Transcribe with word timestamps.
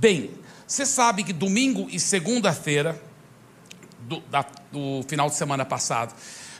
Bem, 0.00 0.30
você 0.64 0.86
sabe 0.86 1.24
que 1.24 1.32
domingo 1.32 1.88
e 1.90 1.98
segunda-feira, 1.98 3.02
do, 4.02 4.20
da, 4.30 4.46
do 4.70 5.02
final 5.08 5.28
de 5.28 5.34
semana 5.34 5.64
passado, 5.64 6.14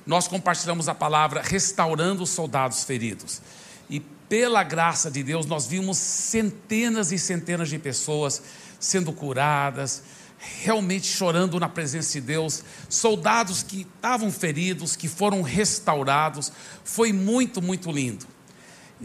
nós 0.05 0.27
compartilhamos 0.27 0.89
a 0.89 0.95
palavra 0.95 1.41
restaurando 1.41 2.25
os 2.25 2.31
soldados 2.31 2.83
feridos. 2.83 3.41
E 3.89 4.01
pela 4.01 4.65
graça 4.65 5.09
de 5.09 5.23
Deus, 5.23 5.47
nós 5.47 5.69
vimos 5.69 5.99
centenas 5.99 7.13
e 7.13 7.19
centenas 7.19 7.69
de 7.69 7.79
pessoas 7.79 8.43
sendo 8.81 9.13
curadas, 9.13 10.03
realmente 10.37 11.07
chorando 11.07 11.61
na 11.61 11.69
presença 11.69 12.15
de 12.15 12.27
Deus, 12.27 12.65
soldados 12.89 13.63
que 13.63 13.83
estavam 13.83 14.33
feridos, 14.33 14.97
que 14.97 15.07
foram 15.07 15.43
restaurados. 15.43 16.51
Foi 16.83 17.13
muito, 17.13 17.63
muito 17.63 17.93
lindo. 17.93 18.27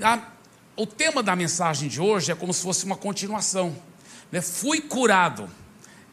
A, 0.02 0.20
o 0.76 0.88
tema 0.88 1.22
da 1.22 1.36
mensagem 1.36 1.88
de 1.88 2.02
hoje 2.02 2.32
é 2.32 2.36
como 2.36 2.52
se 2.52 2.64
fosse 2.64 2.84
uma 2.84 2.96
continuação. 2.96 3.93
Né? 4.34 4.42
Fui 4.42 4.82
curado. 4.82 5.48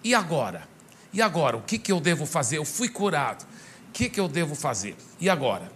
E 0.04 0.14
agora? 0.14 0.68
E 1.10 1.22
agora? 1.22 1.56
O 1.56 1.62
que, 1.62 1.78
que 1.78 1.90
eu 1.90 1.98
devo 1.98 2.26
fazer? 2.26 2.58
Eu 2.58 2.66
fui 2.66 2.86
curado. 2.86 3.46
O 3.88 3.92
que, 3.94 4.10
que 4.10 4.20
eu 4.20 4.28
devo 4.28 4.54
fazer? 4.54 4.94
E 5.18 5.30
agora? 5.30 5.72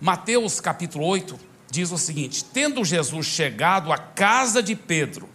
Mateus 0.00 0.60
capítulo 0.60 1.04
8 1.04 1.38
diz 1.70 1.92
o 1.92 1.98
seguinte: 1.98 2.42
Tendo 2.42 2.82
Jesus 2.86 3.26
chegado 3.26 3.92
à 3.92 3.98
casa 3.98 4.62
de 4.62 4.74
Pedro, 4.74 5.28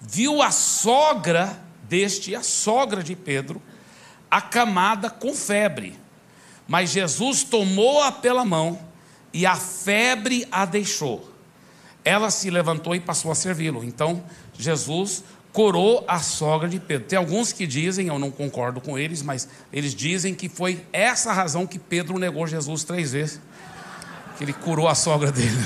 viu 0.00 0.40
a 0.42 0.52
sogra 0.52 1.60
deste, 1.88 2.36
a 2.36 2.42
sogra 2.42 3.02
de 3.02 3.16
Pedro, 3.16 3.60
acamada 4.30 5.10
com 5.10 5.34
febre. 5.34 5.98
Mas 6.68 6.90
Jesus 6.90 7.42
tomou-a 7.42 8.12
pela 8.12 8.44
mão 8.44 8.78
e 9.32 9.44
a 9.44 9.56
febre 9.56 10.46
a 10.52 10.64
deixou. 10.64 11.32
Ela 12.04 12.30
se 12.30 12.48
levantou 12.48 12.94
e 12.94 13.00
passou 13.00 13.32
a 13.32 13.34
servi-lo. 13.34 13.82
Então, 13.82 14.22
Jesus 14.56 15.24
curou 15.56 16.04
a 16.06 16.18
sogra 16.18 16.68
de 16.68 16.78
Pedro. 16.78 17.08
Tem 17.08 17.16
alguns 17.18 17.50
que 17.50 17.66
dizem, 17.66 18.08
eu 18.08 18.18
não 18.18 18.30
concordo 18.30 18.78
com 18.78 18.98
eles, 18.98 19.22
mas 19.22 19.48
eles 19.72 19.94
dizem 19.94 20.34
que 20.34 20.50
foi 20.50 20.84
essa 20.92 21.32
razão 21.32 21.66
que 21.66 21.78
Pedro 21.78 22.18
negou 22.18 22.46
Jesus 22.46 22.84
três 22.84 23.12
vezes. 23.12 23.40
Que 24.36 24.44
ele 24.44 24.52
curou 24.52 24.86
a 24.86 24.94
sogra 24.94 25.32
dele. 25.32 25.56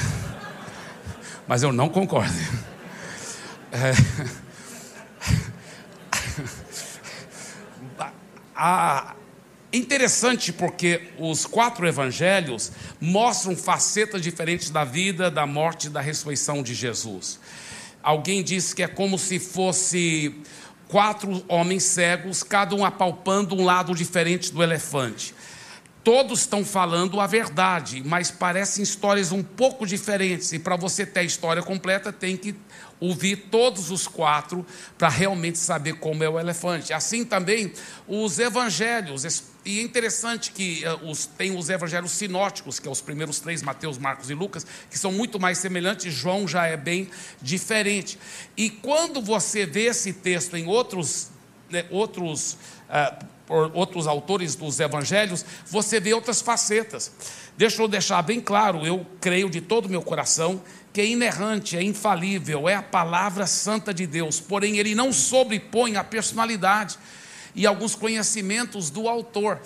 Mas 1.49 1.65
eu 1.65 1.73
não 1.73 1.89
concordo. 1.89 2.33
É... 3.73 3.93
A... 8.55 9.17
Interessante 9.73 10.53
porque 10.53 11.11
os 11.19 11.47
quatro 11.47 11.87
evangelhos 11.87 12.71
mostram 13.01 13.57
facetas 13.57 14.23
diferentes 14.23 14.71
da 14.71 14.85
vida, 14.85 15.31
da 15.31 15.47
morte 15.47 15.89
e 15.89 15.91
da 15.91 16.01
ressurreição 16.01 16.63
de 16.63 16.75
Jesus. 16.75 17.41
Alguém 18.03 18.43
disse 18.43 18.75
que 18.75 18.83
é 18.83 18.89
como 18.89 19.19
se 19.19 19.39
fosse 19.39 20.35
quatro 20.89 21.45
homens 21.49 21.85
cegos, 21.85 22.43
cada 22.43 22.75
um 22.75 22.85
apalpando 22.85 23.55
um 23.55 23.65
lado 23.65 23.95
diferente 23.95 24.53
do 24.53 24.63
elefante. 24.63 25.35
Todos 26.03 26.41
estão 26.41 26.65
falando 26.65 27.21
a 27.21 27.27
verdade, 27.27 28.03
mas 28.05 28.31
parecem 28.31 28.83
histórias 28.83 29.33
um 29.33 29.43
pouco 29.43 29.87
diferentes. 29.87 30.51
E 30.53 30.59
para 30.59 30.75
você 30.75 31.05
ter 31.05 31.21
a 31.21 31.25
história 31.25 31.63
completa, 31.63 32.11
tem 32.11 32.39
que 32.39 32.55
ouvir 32.99 33.37
todos 33.51 33.91
os 33.91 34.09
quatro 34.09 34.65
para 34.97 35.11
realmente 35.11 35.59
saber 35.59 35.95
como 35.95 36.25
é 36.25 36.29
o 36.29 36.41
elefante. 36.41 36.93
Assim 36.95 37.23
também 37.23 37.73
os 38.09 38.39
evangelhos. 38.39 39.25
E 39.71 39.79
é 39.79 39.83
interessante 39.83 40.51
que 40.51 40.83
uh, 40.85 41.09
os, 41.09 41.27
tem 41.27 41.57
os 41.57 41.71
evangelhos 41.71 42.11
sinóticos, 42.11 42.81
que 42.81 42.85
são 42.85 42.91
é 42.91 42.93
os 42.93 43.01
primeiros 43.01 43.39
três, 43.39 43.63
Mateus, 43.63 43.99
Marcos 43.99 44.29
e 44.29 44.35
Lucas, 44.35 44.67
que 44.91 44.99
são 44.99 45.13
muito 45.13 45.39
mais 45.39 45.59
semelhantes, 45.59 46.13
João 46.13 46.49
já 46.49 46.67
é 46.67 46.77
bem 46.77 47.09
diferente. 47.41 48.19
E 48.57 48.69
quando 48.69 49.23
você 49.23 49.65
vê 49.65 49.85
esse 49.85 50.13
texto 50.13 50.57
em 50.57 50.67
outros, 50.67 51.29
né, 51.71 51.85
outros, 51.89 52.55
uh, 52.89 53.71
outros 53.73 54.09
autores 54.09 54.57
dos 54.57 54.81
evangelhos, 54.81 55.45
você 55.67 56.01
vê 56.01 56.13
outras 56.13 56.41
facetas. 56.41 57.13
Deixa 57.57 57.81
eu 57.81 57.87
deixar 57.87 58.23
bem 58.23 58.41
claro, 58.41 58.85
eu 58.85 59.07
creio 59.21 59.49
de 59.49 59.61
todo 59.61 59.87
o 59.87 59.89
meu 59.89 60.03
coração 60.03 60.61
que 60.93 61.01
é 61.01 61.07
inerrante, 61.07 61.77
é 61.77 61.83
infalível, 61.83 62.69
é 62.69 62.75
a 62.75 62.83
palavra 62.83 63.47
santa 63.47 63.95
de 63.95 64.05
Deus, 64.05 64.41
porém 64.41 64.79
ele 64.79 64.97
não 64.97 65.13
sobrepõe 65.13 65.95
a 65.95 66.03
personalidade 66.03 66.99
e 67.55 67.67
alguns 67.67 67.95
conhecimentos 67.95 68.91
do 68.91 69.09
autor, 69.09 69.61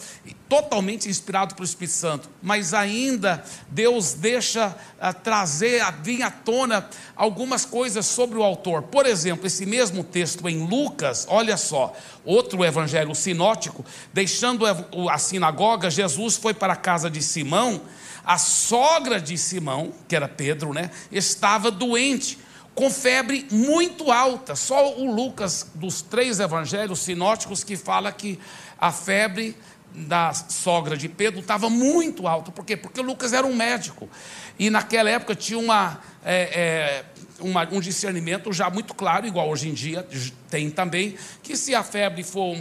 totalmente 0.49 1.09
inspirado 1.09 1.55
pelo 1.55 1.65
Espírito 1.65 1.95
Santo, 1.95 2.28
mas 2.43 2.72
ainda 2.72 3.45
Deus 3.69 4.15
deixa 4.15 4.69
uh, 4.69 5.15
trazer, 5.22 5.83
uh, 5.83 5.93
vir 6.03 6.22
à 6.22 6.31
tona 6.31 6.89
algumas 7.17 7.65
coisas 7.65 8.06
sobre 8.06 8.39
o 8.39 8.43
autor. 8.43 8.83
Por 8.83 9.06
exemplo, 9.06 9.47
esse 9.47 9.67
mesmo 9.67 10.05
texto 10.05 10.49
em 10.49 10.67
Lucas, 10.67 11.27
olha 11.28 11.56
só, 11.56 11.95
outro 12.25 12.65
evangelho 12.65 13.15
sinótico, 13.15 13.84
deixando 14.12 14.65
a 15.11 15.19
sinagoga, 15.19 15.91
Jesus 15.91 16.37
foi 16.37 16.55
para 16.55 16.72
a 16.72 16.77
casa 16.77 17.11
de 17.11 17.22
Simão 17.22 17.83
a 18.25 18.39
sogra 18.39 19.21
de 19.21 19.37
Simão, 19.37 19.93
que 20.09 20.16
era 20.16 20.27
Pedro, 20.27 20.72
né, 20.72 20.91
estava 21.12 21.71
doente, 21.71 22.39
com 22.75 22.91
febre 22.91 23.47
muito 23.51 24.11
alta. 24.11 24.57
Só 24.57 24.97
o 24.99 25.15
Lucas, 25.15 25.67
dos 25.75 26.03
três 26.03 26.41
evangelhos 26.41 27.01
sinóticos, 27.01 27.62
que 27.62 27.77
fala 27.77 28.11
que 28.11 28.39
a 28.79 28.91
febre 28.91 29.57
da 29.95 30.35
sogra 30.35 30.97
de 30.97 31.09
Pedro 31.09 31.41
estava 31.41 31.71
muito 31.71 32.27
alta. 32.27 32.51
Por 32.51 32.65
quê? 32.65 32.77
Porque 32.77 33.01
Lucas 33.01 33.33
era 33.33 33.47
um 33.47 33.55
médico. 33.55 34.09
E 34.59 34.69
naquela 34.71 35.09
época 35.09 35.34
tinha 35.34 35.59
uma. 35.59 36.01
É, 36.25 37.05
é, 37.05 37.05
uma, 37.41 37.69
um 37.71 37.81
discernimento 37.81 38.53
já 38.53 38.71
muito 38.71 38.95
claro, 38.95 39.27
igual 39.27 39.49
hoje 39.49 39.69
em 39.69 39.75
dia 39.75 40.07
tem 40.49 40.71
também, 40.71 41.17
que 41.43 41.57
se 41.57 41.75
a 41.75 41.83
febre 41.83 42.23
for 42.23 42.57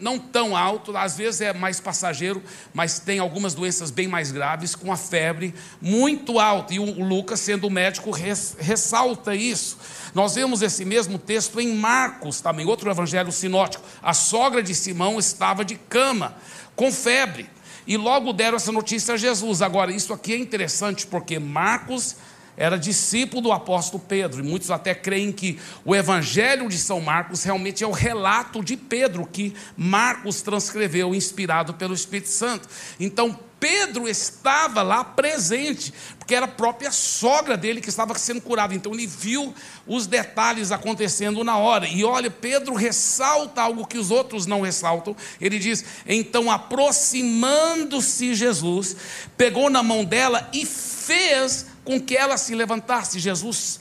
não 0.00 0.18
tão 0.18 0.56
alto, 0.56 0.96
às 0.96 1.16
vezes 1.16 1.40
é 1.40 1.52
mais 1.52 1.80
passageiro, 1.80 2.42
mas 2.74 2.98
tem 2.98 3.18
algumas 3.18 3.54
doenças 3.54 3.90
bem 3.90 4.08
mais 4.08 4.32
graves 4.32 4.74
com 4.74 4.92
a 4.92 4.96
febre 4.96 5.54
muito 5.80 6.40
alta. 6.40 6.74
E 6.74 6.78
o, 6.78 6.82
o 6.82 7.04
Lucas, 7.04 7.40
sendo 7.40 7.70
médico, 7.70 8.10
res, 8.10 8.56
ressalta 8.58 9.34
isso. 9.34 9.78
Nós 10.14 10.34
vemos 10.34 10.60
esse 10.60 10.84
mesmo 10.84 11.18
texto 11.18 11.60
em 11.60 11.74
Marcos, 11.74 12.40
também, 12.40 12.66
outro 12.66 12.90
evangelho 12.90 13.30
sinótico. 13.30 13.84
A 14.02 14.12
sogra 14.12 14.62
de 14.62 14.74
Simão 14.74 15.18
estava 15.18 15.64
de 15.64 15.76
cama, 15.76 16.34
com 16.74 16.90
febre. 16.90 17.48
E 17.86 17.96
logo 17.96 18.32
deram 18.32 18.56
essa 18.56 18.72
notícia 18.72 19.14
a 19.14 19.16
Jesus. 19.16 19.62
Agora, 19.62 19.92
isso 19.92 20.12
aqui 20.12 20.32
é 20.32 20.36
interessante 20.36 21.06
porque 21.06 21.38
Marcos 21.38 22.16
era 22.56 22.78
discípulo 22.78 23.42
do 23.42 23.52
apóstolo 23.52 24.02
Pedro, 24.06 24.40
e 24.40 24.42
muitos 24.42 24.70
até 24.70 24.94
creem 24.94 25.30
que 25.32 25.58
o 25.84 25.94
evangelho 25.94 26.68
de 26.68 26.78
São 26.78 27.00
Marcos 27.00 27.44
realmente 27.44 27.84
é 27.84 27.86
o 27.86 27.92
relato 27.92 28.64
de 28.64 28.76
Pedro 28.76 29.26
que 29.26 29.54
Marcos 29.76 30.42
transcreveu, 30.42 31.14
inspirado 31.14 31.74
pelo 31.74 31.94
Espírito 31.94 32.28
Santo. 32.28 32.68
Então, 32.98 33.38
Pedro 33.58 34.06
estava 34.06 34.82
lá 34.82 35.02
presente, 35.02 35.92
porque 36.18 36.34
era 36.34 36.44
a 36.44 36.48
própria 36.48 36.90
sogra 36.90 37.56
dele 37.56 37.80
que 37.80 37.88
estava 37.88 38.16
sendo 38.18 38.40
curada. 38.40 38.74
Então 38.74 38.92
ele 38.92 39.06
viu 39.06 39.54
os 39.86 40.06
detalhes 40.06 40.70
acontecendo 40.70 41.42
na 41.42 41.56
hora. 41.56 41.88
E 41.88 42.04
olha, 42.04 42.30
Pedro 42.30 42.74
ressalta 42.74 43.62
algo 43.62 43.86
que 43.86 43.96
os 43.96 44.10
outros 44.10 44.44
não 44.44 44.60
ressaltam. 44.60 45.16
Ele 45.40 45.58
diz: 45.58 45.84
Então, 46.06 46.50
aproximando-se 46.50 48.34
Jesus, 48.34 48.94
pegou 49.38 49.70
na 49.70 49.82
mão 49.82 50.04
dela 50.04 50.50
e 50.52 50.66
fez 50.66 51.66
com 51.86 51.98
que 52.00 52.16
ela 52.16 52.36
se 52.36 52.54
levantasse. 52.54 53.18
Jesus 53.18 53.80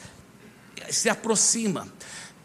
se 0.89 1.09
aproxima. 1.09 1.87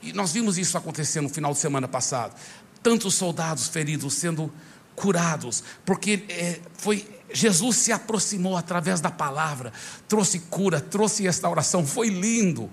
E 0.03 0.13
nós 0.13 0.33
vimos 0.33 0.59
isso 0.59 0.77
acontecer 0.77 1.21
no 1.21 1.29
final 1.29 1.53
de 1.53 1.59
semana 1.59 1.87
passado. 1.87 2.35
Tantos 2.83 3.15
soldados 3.15 3.69
feridos 3.69 4.15
sendo 4.15 4.53
curados, 4.97 5.63
porque 5.85 6.25
é, 6.29 6.61
foi 6.77 7.07
Jesus 7.33 7.77
se 7.77 7.93
aproximou 7.93 8.57
através 8.57 9.01
da 9.01 9.11
palavra, 9.11 9.73
trouxe 10.09 10.41
cura, 10.41 10.81
trouxe 10.81 11.23
restauração, 11.23 11.87
foi 11.87 12.09
lindo. 12.09 12.71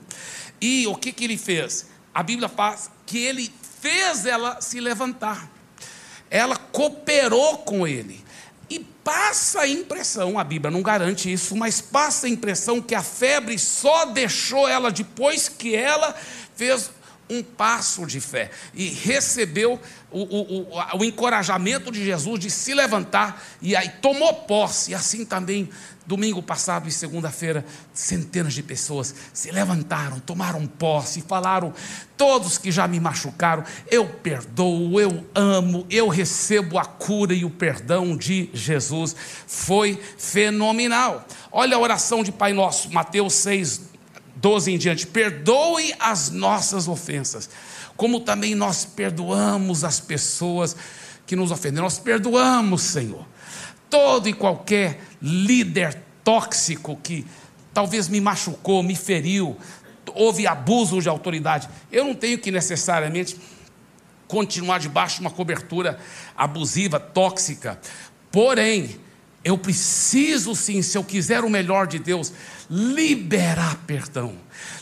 E 0.59 0.87
o 0.87 0.95
que, 0.95 1.11
que 1.11 1.23
ele 1.23 1.37
fez? 1.37 1.85
A 2.13 2.23
Bíblia 2.23 2.49
faz 2.49 2.89
que 3.05 3.17
ele 3.19 3.53
fez 3.79 4.25
ela 4.25 4.59
se 4.59 4.79
levantar, 4.79 5.49
ela 6.29 6.55
cooperou 6.55 7.59
com 7.59 7.87
ele. 7.87 8.25
Passa 9.07 9.61
a 9.61 9.67
impressão, 9.69 10.37
a 10.37 10.43
Bíblia 10.43 10.69
não 10.69 10.81
garante 10.81 11.31
isso, 11.31 11.55
mas 11.55 11.79
passa 11.79 12.27
a 12.27 12.29
impressão 12.29 12.81
que 12.81 12.93
a 12.93 13.01
febre 13.01 13.57
só 13.57 14.07
deixou 14.07 14.67
ela 14.67 14.91
depois 14.91 15.47
que 15.47 15.73
ela 15.73 16.13
fez 16.57 16.91
um 17.29 17.41
passo 17.41 18.05
de 18.05 18.19
fé 18.19 18.51
e 18.73 18.89
recebeu 18.89 19.79
o, 20.11 20.19
o, 20.19 20.61
o, 20.61 20.97
o, 20.97 21.05
encorajamento 21.05 21.89
de 21.89 22.03
Jesus 22.03 22.37
de 22.37 22.51
se 22.51 22.73
levantar 22.73 23.41
e 23.61 23.77
aí 23.77 23.87
tomou 24.01 24.33
posse. 24.33 24.91
E 24.91 24.95
assim 24.95 25.23
também, 25.23 25.69
domingo 26.07 26.41
passado 26.41 26.87
e 26.87 26.91
segunda-feira, 26.91 27.65
centenas 27.93 28.53
de 28.53 28.63
pessoas 28.63 29.13
se 29.33 29.51
levantaram, 29.51 30.19
tomaram 30.21 30.65
posse 30.65 31.21
falaram: 31.21 31.73
todos 32.15 32.57
que 32.57 32.71
já 32.71 32.87
me 32.87 32.99
machucaram, 32.99 33.65
eu 33.91 34.07
perdoo, 34.07 34.99
eu 35.01 35.25
amo, 35.35 35.85
eu 35.89 36.07
recebo 36.07 36.79
a 36.79 36.85
cura 36.85 37.33
e 37.33 37.43
o 37.43 37.49
perdão 37.49 38.15
de 38.15 38.49
Jesus. 38.53 39.15
Foi 39.45 40.01
fenomenal. 40.17 41.27
Olha 41.51 41.75
a 41.75 41.79
oração 41.79 42.23
de 42.23 42.31
Pai 42.31 42.53
Nosso, 42.53 42.91
Mateus 42.93 43.33
6, 43.33 43.81
12 44.37 44.71
em 44.71 44.77
diante: 44.77 45.05
perdoe 45.05 45.93
as 45.99 46.29
nossas 46.29 46.87
ofensas, 46.87 47.49
como 47.97 48.21
também 48.21 48.55
nós 48.55 48.85
perdoamos 48.85 49.83
as 49.83 49.99
pessoas 49.99 50.73
que 51.25 51.35
nos 51.35 51.51
ofendem. 51.51 51.83
Nós 51.83 51.99
perdoamos, 51.99 52.81
Senhor, 52.83 53.25
todo 53.89 54.27
e 54.27 54.33
qualquer 54.33 55.01
líder 55.21 56.01
tóxico 56.23 56.99
que 57.01 57.25
talvez 57.73 58.07
me 58.07 58.19
machucou, 58.19 58.81
me 58.83 58.95
feriu, 58.95 59.57
houve 60.13 60.47
abuso 60.47 61.01
de 61.01 61.09
autoridade. 61.09 61.69
Eu 61.91 62.05
não 62.05 62.15
tenho 62.15 62.37
que 62.37 62.51
necessariamente 62.51 63.37
continuar 64.27 64.79
debaixo 64.79 65.15
de 65.15 65.21
uma 65.21 65.31
cobertura 65.31 65.97
abusiva, 66.35 66.99
tóxica. 66.99 67.79
Porém, 68.31 68.99
eu 69.43 69.57
preciso 69.57 70.53
sim, 70.55 70.81
se 70.81 70.97
eu 70.97 71.03
quiser 71.03 71.43
o 71.43 71.49
melhor 71.49 71.87
de 71.87 71.99
Deus, 71.99 72.33
liberar 72.69 73.77
perdão. 73.87 74.35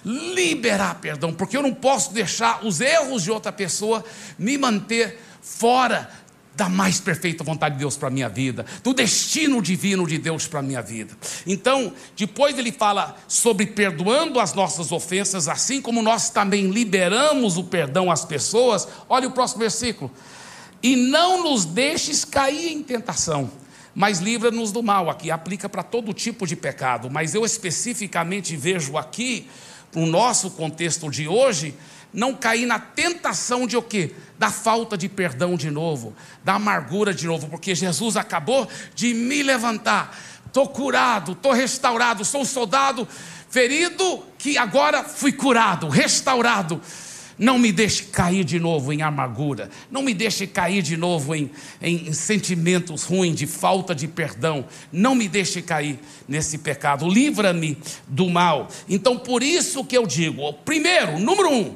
Liberar 0.03 0.95
perdão, 0.95 1.33
porque 1.33 1.55
eu 1.55 1.61
não 1.61 1.73
posso 1.73 2.13
deixar 2.13 2.65
os 2.65 2.81
erros 2.81 3.23
de 3.23 3.31
outra 3.31 3.51
pessoa 3.51 4.03
me 4.39 4.57
manter 4.57 5.19
fora 5.41 6.09
da 6.55 6.69
mais 6.69 6.99
perfeita 6.99 7.43
vontade 7.43 7.75
de 7.75 7.79
Deus 7.79 7.97
para 7.97 8.07
a 8.07 8.11
minha 8.11 8.29
vida, 8.29 8.65
do 8.83 8.93
destino 8.93 9.61
divino 9.61 10.07
de 10.07 10.17
Deus 10.17 10.47
para 10.47 10.59
a 10.59 10.63
minha 10.63 10.81
vida. 10.81 11.15
Então, 11.45 11.93
depois 12.15 12.57
ele 12.57 12.71
fala 12.71 13.17
sobre 13.27 13.65
perdoando 13.67 14.39
as 14.39 14.53
nossas 14.53 14.91
ofensas, 14.91 15.47
assim 15.47 15.81
como 15.81 16.01
nós 16.01 16.29
também 16.29 16.69
liberamos 16.69 17.57
o 17.57 17.63
perdão 17.65 18.09
às 18.09 18.23
pessoas. 18.23 18.87
Olha 19.09 19.27
o 19.27 19.31
próximo 19.31 19.59
versículo. 19.59 20.09
E 20.81 20.95
não 20.95 21.43
nos 21.43 21.65
deixes 21.65 22.23
cair 22.23 22.71
em 22.71 22.83
tentação, 22.83 23.49
mas 23.93 24.19
livra-nos 24.19 24.71
do 24.71 24.81
mal. 24.81 25.09
Aqui 25.09 25.31
aplica 25.31 25.67
para 25.67 25.83
todo 25.83 26.13
tipo 26.13 26.47
de 26.47 26.55
pecado, 26.55 27.09
mas 27.09 27.35
eu 27.35 27.43
especificamente 27.43 28.55
vejo 28.55 28.97
aqui, 28.97 29.47
no 29.93 30.05
nosso 30.05 30.51
contexto 30.51 31.09
de 31.09 31.27
hoje, 31.27 31.73
não 32.15 32.33
cair 32.33 32.65
na 32.65 32.79
tentação 32.79 33.67
de 33.67 33.75
o 33.77 33.81
quê? 33.81 34.15
Da 34.39 34.49
falta 34.49 34.97
de 34.97 35.07
perdão 35.09 35.55
de 35.55 35.69
novo, 35.69 36.15
da 36.43 36.55
amargura 36.55 37.13
de 37.13 37.27
novo, 37.27 37.47
porque 37.47 37.75
Jesus 37.75 38.17
acabou 38.17 38.67
de 38.95 39.13
me 39.13 39.43
levantar. 39.43 40.17
Estou 40.47 40.67
curado, 40.69 41.33
estou 41.33 41.51
restaurado, 41.51 42.23
sou 42.23 42.41
um 42.41 42.45
soldado 42.45 43.07
ferido 43.49 44.23
que 44.37 44.57
agora 44.57 45.03
fui 45.03 45.31
curado, 45.31 45.89
restaurado. 45.89 46.81
Não 47.37 47.59
me 47.59 47.71
deixe 47.71 48.03
cair 48.03 48.45
de 48.45 48.59
novo 48.59 48.93
em 48.93 49.01
amargura. 49.01 49.69
Não 49.91 50.01
me 50.01 50.13
deixe 50.13 50.47
cair 50.47 50.81
de 50.81 50.95
novo 50.95 51.35
em, 51.35 51.51
em, 51.81 52.13
sentimentos 52.13 53.03
ruins, 53.03 53.35
de 53.35 53.45
falta 53.45 53.93
de 53.93 54.07
perdão. 54.07 54.65
Não 54.91 55.13
me 55.13 55.27
deixe 55.27 55.61
cair 55.61 55.99
nesse 56.27 56.57
pecado. 56.57 57.09
Livra-me 57.09 57.77
do 58.07 58.29
mal. 58.29 58.69
Então, 58.87 59.17
por 59.17 59.43
isso 59.43 59.83
que 59.83 59.97
eu 59.97 60.07
digo: 60.07 60.53
primeiro, 60.53 61.19
número 61.19 61.49
um, 61.49 61.75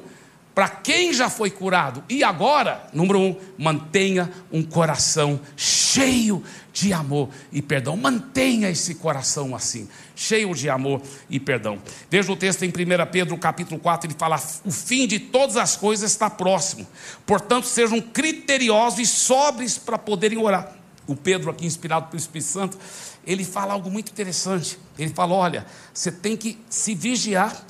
para 0.60 0.68
quem 0.68 1.10
já 1.10 1.30
foi 1.30 1.50
curado. 1.50 2.04
E 2.06 2.22
agora, 2.22 2.86
número 2.92 3.18
um, 3.18 3.34
mantenha 3.56 4.30
um 4.52 4.62
coração 4.62 5.40
cheio 5.56 6.44
de 6.70 6.92
amor 6.92 7.30
e 7.50 7.62
perdão. 7.62 7.96
Mantenha 7.96 8.68
esse 8.68 8.96
coração 8.96 9.56
assim, 9.56 9.88
cheio 10.14 10.54
de 10.54 10.68
amor 10.68 11.00
e 11.30 11.40
perdão. 11.40 11.78
Veja 12.10 12.30
o 12.30 12.36
texto 12.36 12.62
em 12.62 12.68
1 12.68 12.72
Pedro 13.10 13.38
capítulo 13.38 13.80
4, 13.80 14.06
ele 14.06 14.18
fala: 14.18 14.38
o 14.62 14.70
fim 14.70 15.06
de 15.06 15.18
todas 15.18 15.56
as 15.56 15.78
coisas 15.78 16.10
está 16.10 16.28
próximo. 16.28 16.86
Portanto, 17.24 17.66
sejam 17.66 17.98
criteriosos 17.98 18.98
e 18.98 19.06
sóbrios 19.06 19.78
para 19.78 19.96
poderem 19.96 20.36
orar. 20.36 20.76
O 21.06 21.16
Pedro, 21.16 21.50
aqui 21.50 21.64
inspirado 21.64 22.08
pelo 22.08 22.20
Espírito 22.20 22.48
Santo, 22.48 22.78
ele 23.26 23.46
fala 23.46 23.72
algo 23.72 23.90
muito 23.90 24.12
interessante. 24.12 24.78
Ele 24.98 25.14
fala: 25.14 25.32
olha, 25.32 25.66
você 25.94 26.12
tem 26.12 26.36
que 26.36 26.58
se 26.68 26.94
vigiar 26.94 27.64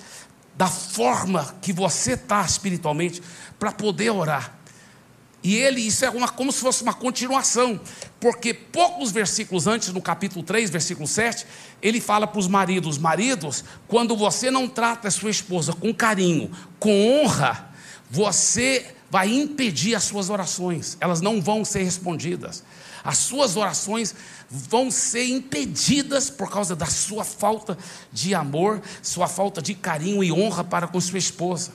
da 0.60 0.66
forma 0.66 1.56
que 1.62 1.72
você 1.72 2.12
está 2.12 2.42
espiritualmente 2.42 3.22
para 3.58 3.72
poder 3.72 4.10
orar. 4.10 4.58
E 5.42 5.56
ele, 5.56 5.80
isso 5.80 6.04
é 6.04 6.10
uma, 6.10 6.28
como 6.28 6.52
se 6.52 6.60
fosse 6.60 6.82
uma 6.82 6.92
continuação, 6.92 7.80
porque 8.20 8.52
poucos 8.52 9.10
versículos 9.10 9.66
antes, 9.66 9.88
no 9.88 10.02
capítulo 10.02 10.44
3, 10.44 10.68
versículo 10.68 11.08
7, 11.08 11.46
ele 11.80 11.98
fala 11.98 12.26
para 12.26 12.38
os 12.38 12.46
maridos: 12.46 12.98
Maridos, 12.98 13.64
quando 13.88 14.14
você 14.14 14.50
não 14.50 14.68
trata 14.68 15.08
a 15.08 15.10
sua 15.10 15.30
esposa 15.30 15.72
com 15.72 15.94
carinho, 15.94 16.50
com 16.78 17.22
honra, 17.22 17.70
você 18.10 18.94
vai 19.10 19.30
impedir 19.30 19.94
as 19.94 20.04
suas 20.04 20.28
orações, 20.28 20.94
elas 21.00 21.22
não 21.22 21.40
vão 21.40 21.64
ser 21.64 21.84
respondidas. 21.84 22.62
As 23.04 23.18
suas 23.18 23.56
orações 23.56 24.14
vão 24.50 24.90
ser 24.90 25.26
impedidas 25.26 26.28
por 26.28 26.50
causa 26.50 26.74
da 26.74 26.86
sua 26.86 27.24
falta 27.24 27.78
de 28.12 28.34
amor, 28.34 28.82
sua 29.02 29.28
falta 29.28 29.62
de 29.62 29.74
carinho 29.74 30.22
e 30.22 30.32
honra 30.32 30.64
para 30.64 30.86
com 30.86 31.00
sua 31.00 31.18
esposa. 31.18 31.72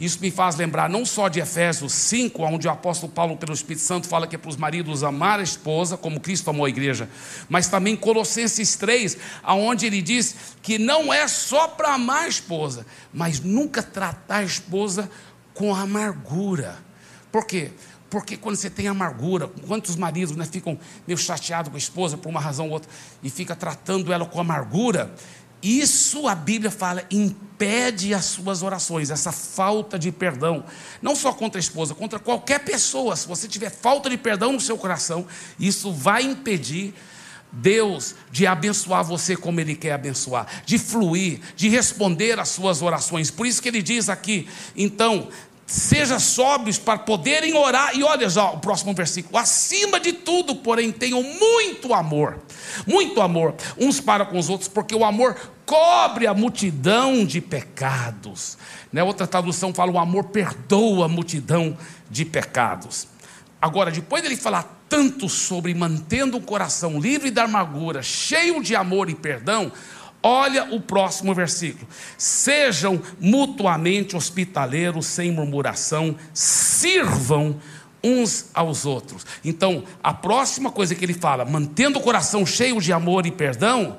Isso 0.00 0.18
me 0.20 0.30
faz 0.30 0.56
lembrar 0.56 0.90
não 0.90 1.04
só 1.04 1.28
de 1.28 1.40
Efésios 1.40 1.92
5, 1.92 2.42
onde 2.42 2.66
o 2.66 2.70
apóstolo 2.70 3.12
Paulo, 3.12 3.36
pelo 3.36 3.52
Espírito 3.52 3.82
Santo, 3.82 4.08
fala 4.08 4.26
que 4.26 4.34
é 4.34 4.38
para 4.38 4.48
os 4.48 4.56
maridos 4.56 5.04
amar 5.04 5.38
a 5.38 5.42
esposa, 5.42 5.96
como 5.96 6.20
Cristo 6.20 6.50
amou 6.50 6.66
a 6.66 6.68
igreja, 6.68 7.08
mas 7.48 7.68
também 7.68 7.96
Colossenses 7.96 8.74
3, 8.76 9.16
onde 9.46 9.86
ele 9.86 10.02
diz 10.02 10.34
que 10.62 10.78
não 10.78 11.12
é 11.12 11.28
só 11.28 11.68
para 11.68 11.94
amar 11.94 12.24
a 12.24 12.28
esposa, 12.28 12.86
mas 13.12 13.40
nunca 13.40 13.82
tratar 13.82 14.38
a 14.38 14.44
esposa 14.44 15.08
com 15.52 15.74
amargura. 15.74 16.76
Por 17.30 17.46
quê? 17.46 17.70
Porque 18.14 18.36
quando 18.36 18.54
você 18.54 18.70
tem 18.70 18.86
amargura, 18.86 19.48
quantos 19.66 19.96
maridos 19.96 20.36
né, 20.36 20.46
ficam 20.46 20.78
meio 21.04 21.18
chateados 21.18 21.68
com 21.68 21.74
a 21.74 21.78
esposa 21.78 22.16
por 22.16 22.28
uma 22.28 22.38
razão 22.38 22.66
ou 22.66 22.74
outra 22.74 22.88
e 23.20 23.28
fica 23.28 23.56
tratando 23.56 24.12
ela 24.12 24.24
com 24.24 24.38
amargura, 24.38 25.12
isso 25.60 26.28
a 26.28 26.34
Bíblia 26.36 26.70
fala, 26.70 27.02
impede 27.10 28.14
as 28.14 28.26
suas 28.26 28.62
orações, 28.62 29.10
essa 29.10 29.32
falta 29.32 29.98
de 29.98 30.12
perdão, 30.12 30.62
não 31.02 31.16
só 31.16 31.32
contra 31.32 31.58
a 31.58 31.60
esposa, 31.60 31.92
contra 31.92 32.20
qualquer 32.20 32.60
pessoa. 32.60 33.16
Se 33.16 33.26
você 33.26 33.48
tiver 33.48 33.70
falta 33.70 34.08
de 34.08 34.16
perdão 34.16 34.52
no 34.52 34.60
seu 34.60 34.78
coração, 34.78 35.26
isso 35.58 35.92
vai 35.92 36.22
impedir 36.22 36.94
Deus 37.50 38.14
de 38.30 38.46
abençoar 38.46 39.02
você 39.02 39.36
como 39.36 39.58
Ele 39.58 39.74
quer 39.74 39.90
abençoar, 39.90 40.46
de 40.64 40.78
fluir, 40.78 41.40
de 41.56 41.68
responder 41.68 42.38
às 42.38 42.50
suas 42.50 42.80
orações. 42.80 43.28
Por 43.28 43.44
isso 43.44 43.60
que 43.60 43.68
ele 43.68 43.82
diz 43.82 44.08
aqui, 44.08 44.48
então, 44.76 45.28
Seja 45.66 46.18
sóbrios 46.18 46.78
para 46.78 46.98
poderem 46.98 47.54
orar. 47.54 47.96
E 47.96 48.02
olha 48.02 48.28
já 48.28 48.44
o 48.50 48.58
próximo 48.58 48.92
versículo. 48.92 49.38
Acima 49.38 49.98
de 49.98 50.12
tudo, 50.12 50.54
porém, 50.56 50.92
tenham 50.92 51.22
muito 51.22 51.94
amor. 51.94 52.38
Muito 52.86 53.20
amor 53.20 53.54
uns 53.78 54.00
para 54.00 54.26
com 54.26 54.38
os 54.38 54.48
outros, 54.48 54.68
porque 54.68 54.94
o 54.94 55.04
amor 55.04 55.36
cobre 55.64 56.26
a 56.26 56.34
multidão 56.34 57.24
de 57.24 57.40
pecados. 57.40 58.58
Né? 58.92 59.02
Outra 59.02 59.26
tradução 59.26 59.72
fala: 59.72 59.92
o 59.92 59.98
amor 59.98 60.24
perdoa 60.24 61.06
a 61.06 61.08
multidão 61.08 61.76
de 62.10 62.24
pecados. 62.24 63.08
Agora, 63.60 63.90
depois 63.90 64.22
dele 64.22 64.36
falar 64.36 64.82
tanto 64.88 65.28
sobre 65.28 65.72
mantendo 65.74 66.36
o 66.36 66.40
coração 66.40 67.00
livre 67.00 67.30
da 67.30 67.44
amargura, 67.44 68.02
cheio 68.02 68.62
de 68.62 68.76
amor 68.76 69.08
e 69.08 69.14
perdão, 69.14 69.72
Olha 70.26 70.74
o 70.74 70.80
próximo 70.80 71.34
versículo. 71.34 71.86
Sejam 72.16 73.02
mutuamente 73.20 74.16
hospitaleiros, 74.16 75.04
sem 75.04 75.30
murmuração, 75.30 76.16
sirvam 76.32 77.60
uns 78.02 78.46
aos 78.54 78.86
outros. 78.86 79.26
Então, 79.44 79.84
a 80.02 80.14
próxima 80.14 80.70
coisa 80.70 80.94
que 80.94 81.04
ele 81.04 81.12
fala, 81.12 81.44
mantendo 81.44 81.98
o 81.98 82.02
coração 82.02 82.46
cheio 82.46 82.80
de 82.80 82.90
amor 82.90 83.26
e 83.26 83.30
perdão, 83.30 83.98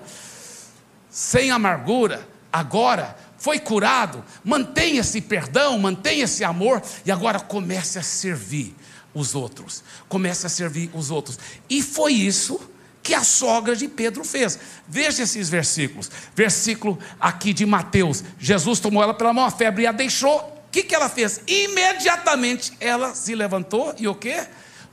sem 1.12 1.52
amargura, 1.52 2.28
agora 2.52 3.16
foi 3.38 3.60
curado, 3.60 4.24
mantenha 4.44 5.02
esse 5.02 5.22
perdão, 5.22 5.78
mantenha 5.78 6.24
esse 6.24 6.44
amor 6.44 6.82
e 7.06 7.12
agora 7.12 7.40
comece 7.40 8.00
a 8.00 8.04
servir 8.04 8.76
os 9.14 9.36
outros. 9.36 9.84
Comece 10.10 10.48
a 10.48 10.50
servir 10.50 10.90
os 10.92 11.12
outros. 11.12 11.38
E 11.70 11.84
foi 11.84 12.14
isso 12.14 12.60
que 13.06 13.14
a 13.14 13.24
sogra 13.24 13.76
de 13.76 13.88
Pedro 13.88 14.26
fez. 14.26 14.58
Veja 14.88 15.22
esses 15.22 15.48
versículos. 15.48 16.10
Versículo 16.34 16.98
aqui 17.20 17.54
de 17.54 17.64
Mateus: 17.64 18.24
Jesus 18.40 18.80
tomou 18.80 19.04
ela 19.04 19.14
pela 19.14 19.32
mão, 19.32 19.46
a 19.46 19.52
febre 19.52 19.84
e 19.84 19.88
a 19.88 19.92
deixou. 19.92 20.40
O 20.40 20.72
que, 20.72 20.82
que 20.82 20.96
ela 20.96 21.08
fez? 21.08 21.40
Imediatamente 21.48 22.74
ela 22.80 23.14
se 23.14 23.36
levantou 23.36 23.94
e 24.00 24.08
o 24.08 24.16
que? 24.16 24.36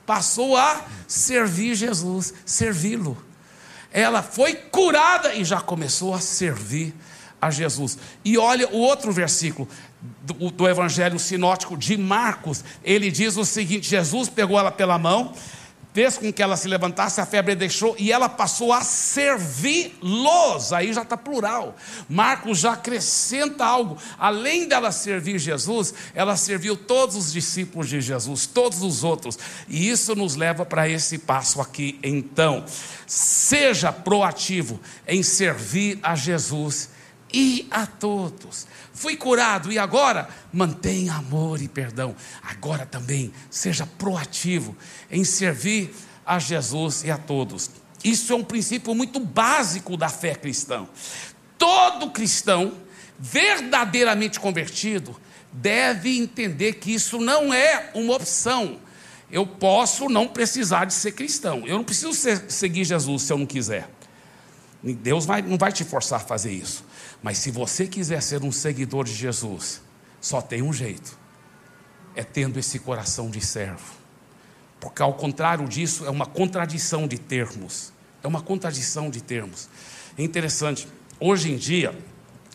Passou 0.05 0.59
a 0.59 0.85
servir 1.09 1.75
Jesus, 1.75 2.35
servi-lo. 2.45 3.17
Ela 3.91 4.23
foi 4.23 4.55
curada 4.57 5.35
e 5.35 5.43
já 5.43 5.61
começou 5.61 6.15
a 6.15 6.21
servir 6.21 6.95
a 7.41 7.51
Jesus. 7.51 7.99
E 8.23 8.37
olha 8.37 8.69
o 8.69 8.77
outro 8.77 9.11
versículo 9.11 9.67
do, 10.21 10.51
do 10.51 10.69
Evangelho 10.69 11.19
Sinótico 11.19 11.79
de 11.79 11.97
Marcos. 11.97 12.63
Ele 12.85 13.11
diz 13.11 13.39
o 13.39 13.45
seguinte: 13.45 13.89
Jesus 13.89 14.29
pegou 14.29 14.59
ela 14.59 14.71
pela 14.71 14.99
mão 14.99 15.33
fez 15.93 16.17
com 16.17 16.33
que 16.33 16.43
ela 16.43 16.57
se 16.57 16.67
levantasse, 16.69 17.21
a 17.21 17.27
febre 17.27 17.55
deixou 17.55 17.95
e 17.99 18.11
ela 18.11 18.29
passou 18.29 18.73
a 18.73 18.81
servi-los. 18.83 20.73
Aí 20.73 20.93
já 20.93 21.03
está 21.03 21.17
plural. 21.17 21.77
Marcos 22.09 22.59
já 22.61 22.73
acrescenta 22.73 23.65
algo. 23.65 23.99
Além 24.19 24.67
dela 24.67 24.91
servir 24.91 25.39
Jesus, 25.39 25.93
ela 26.15 26.37
serviu 26.37 26.77
todos 26.77 27.17
os 27.17 27.33
discípulos 27.33 27.89
de 27.89 28.01
Jesus, 28.01 28.47
todos 28.47 28.83
os 28.83 29.05
outros. 29.05 29.39
E 29.69 29.89
isso 29.89 30.15
nos 30.15 30.35
leva 30.35 30.65
para 30.65 30.89
esse 30.89 31.19
passo 31.19 31.61
aqui. 31.61 31.99
Então, 32.03 32.65
seja 33.07 33.93
proativo 33.93 34.81
em 35.07 35.23
servir 35.23 35.99
a 36.03 36.15
Jesus 36.15 36.89
e 37.33 37.67
a 37.71 37.87
todos. 37.87 38.67
Fui 38.93 39.17
curado 39.17 39.73
e 39.73 39.79
agora 39.79 40.29
mantenha 40.53 41.15
amor 41.15 41.61
e 41.63 41.69
perdão. 41.69 42.15
Agora 42.43 42.85
também 42.85 43.33
seja 43.51 43.87
proativo 43.87 44.77
em 45.11 45.25
servir 45.25 45.95
a 46.25 46.39
Jesus 46.39 47.05
e 47.05 47.11
a 47.11 47.19
todos. 47.19 47.71
Isso 48.05 48.33
é 48.33 48.37
um 48.37 48.45
princípio 48.45 48.95
muito 48.95 49.21
básico 49.21 49.97
da 49.97 50.09
fé 50.09 50.35
cristã. 50.35 50.87
Todo 51.57 52.11
cristão 52.11 52.75
verdadeiramente 53.19 54.41
convertido 54.41 55.17
deve 55.53 56.19
entender 56.19 56.75
que 56.75 56.93
isso 56.93 57.19
não 57.19 57.53
é 57.53 57.91
uma 57.95 58.15
opção. 58.15 58.81
Eu 59.31 59.47
posso 59.47 60.09
não 60.09 60.27
precisar 60.27 60.85
de 60.85 60.95
ser 60.95 61.13
cristão. 61.13 61.67
Eu 61.67 61.77
não 61.77 61.85
preciso 61.85 62.13
ser, 62.13 62.51
seguir 62.51 62.85
Jesus 62.85 63.23
se 63.23 63.33
eu 63.33 63.39
não 63.39 63.47
quiser. 63.47 63.89
Deus 64.83 65.25
vai, 65.25 65.41
não 65.41 65.57
vai 65.57 65.73
te 65.73 65.85
forçar 65.85 66.21
a 66.21 66.25
fazer 66.25 66.53
isso. 66.53 66.85
Mas 67.23 67.39
se 67.39 67.51
você 67.51 67.87
quiser 67.87 68.21
ser 68.21 68.43
um 68.43 68.51
seguidor 68.51 69.05
de 69.05 69.15
Jesus, 69.15 69.81
só 70.21 70.41
tem 70.43 70.63
um 70.63 70.73
jeito: 70.73 71.17
é 72.17 72.25
tendo 72.25 72.59
esse 72.59 72.79
coração 72.79 73.31
de 73.31 73.41
servo. 73.41 74.03
Porque 74.81 75.01
ao 75.01 75.15
contrário 75.15 75.69
disso, 75.69 76.05
é 76.05 76.11
uma 76.11 76.27
contradição 76.27 77.07
de 77.07 77.17
termos. 77.17 77.93
É 78.23 78.27
uma 78.27 78.41
contradição 78.41 79.09
de 79.09 79.23
termos. 79.23 79.69
É 80.19 80.23
interessante, 80.23 80.89
hoje 81.21 81.53
em 81.53 81.57
dia, 81.57 81.97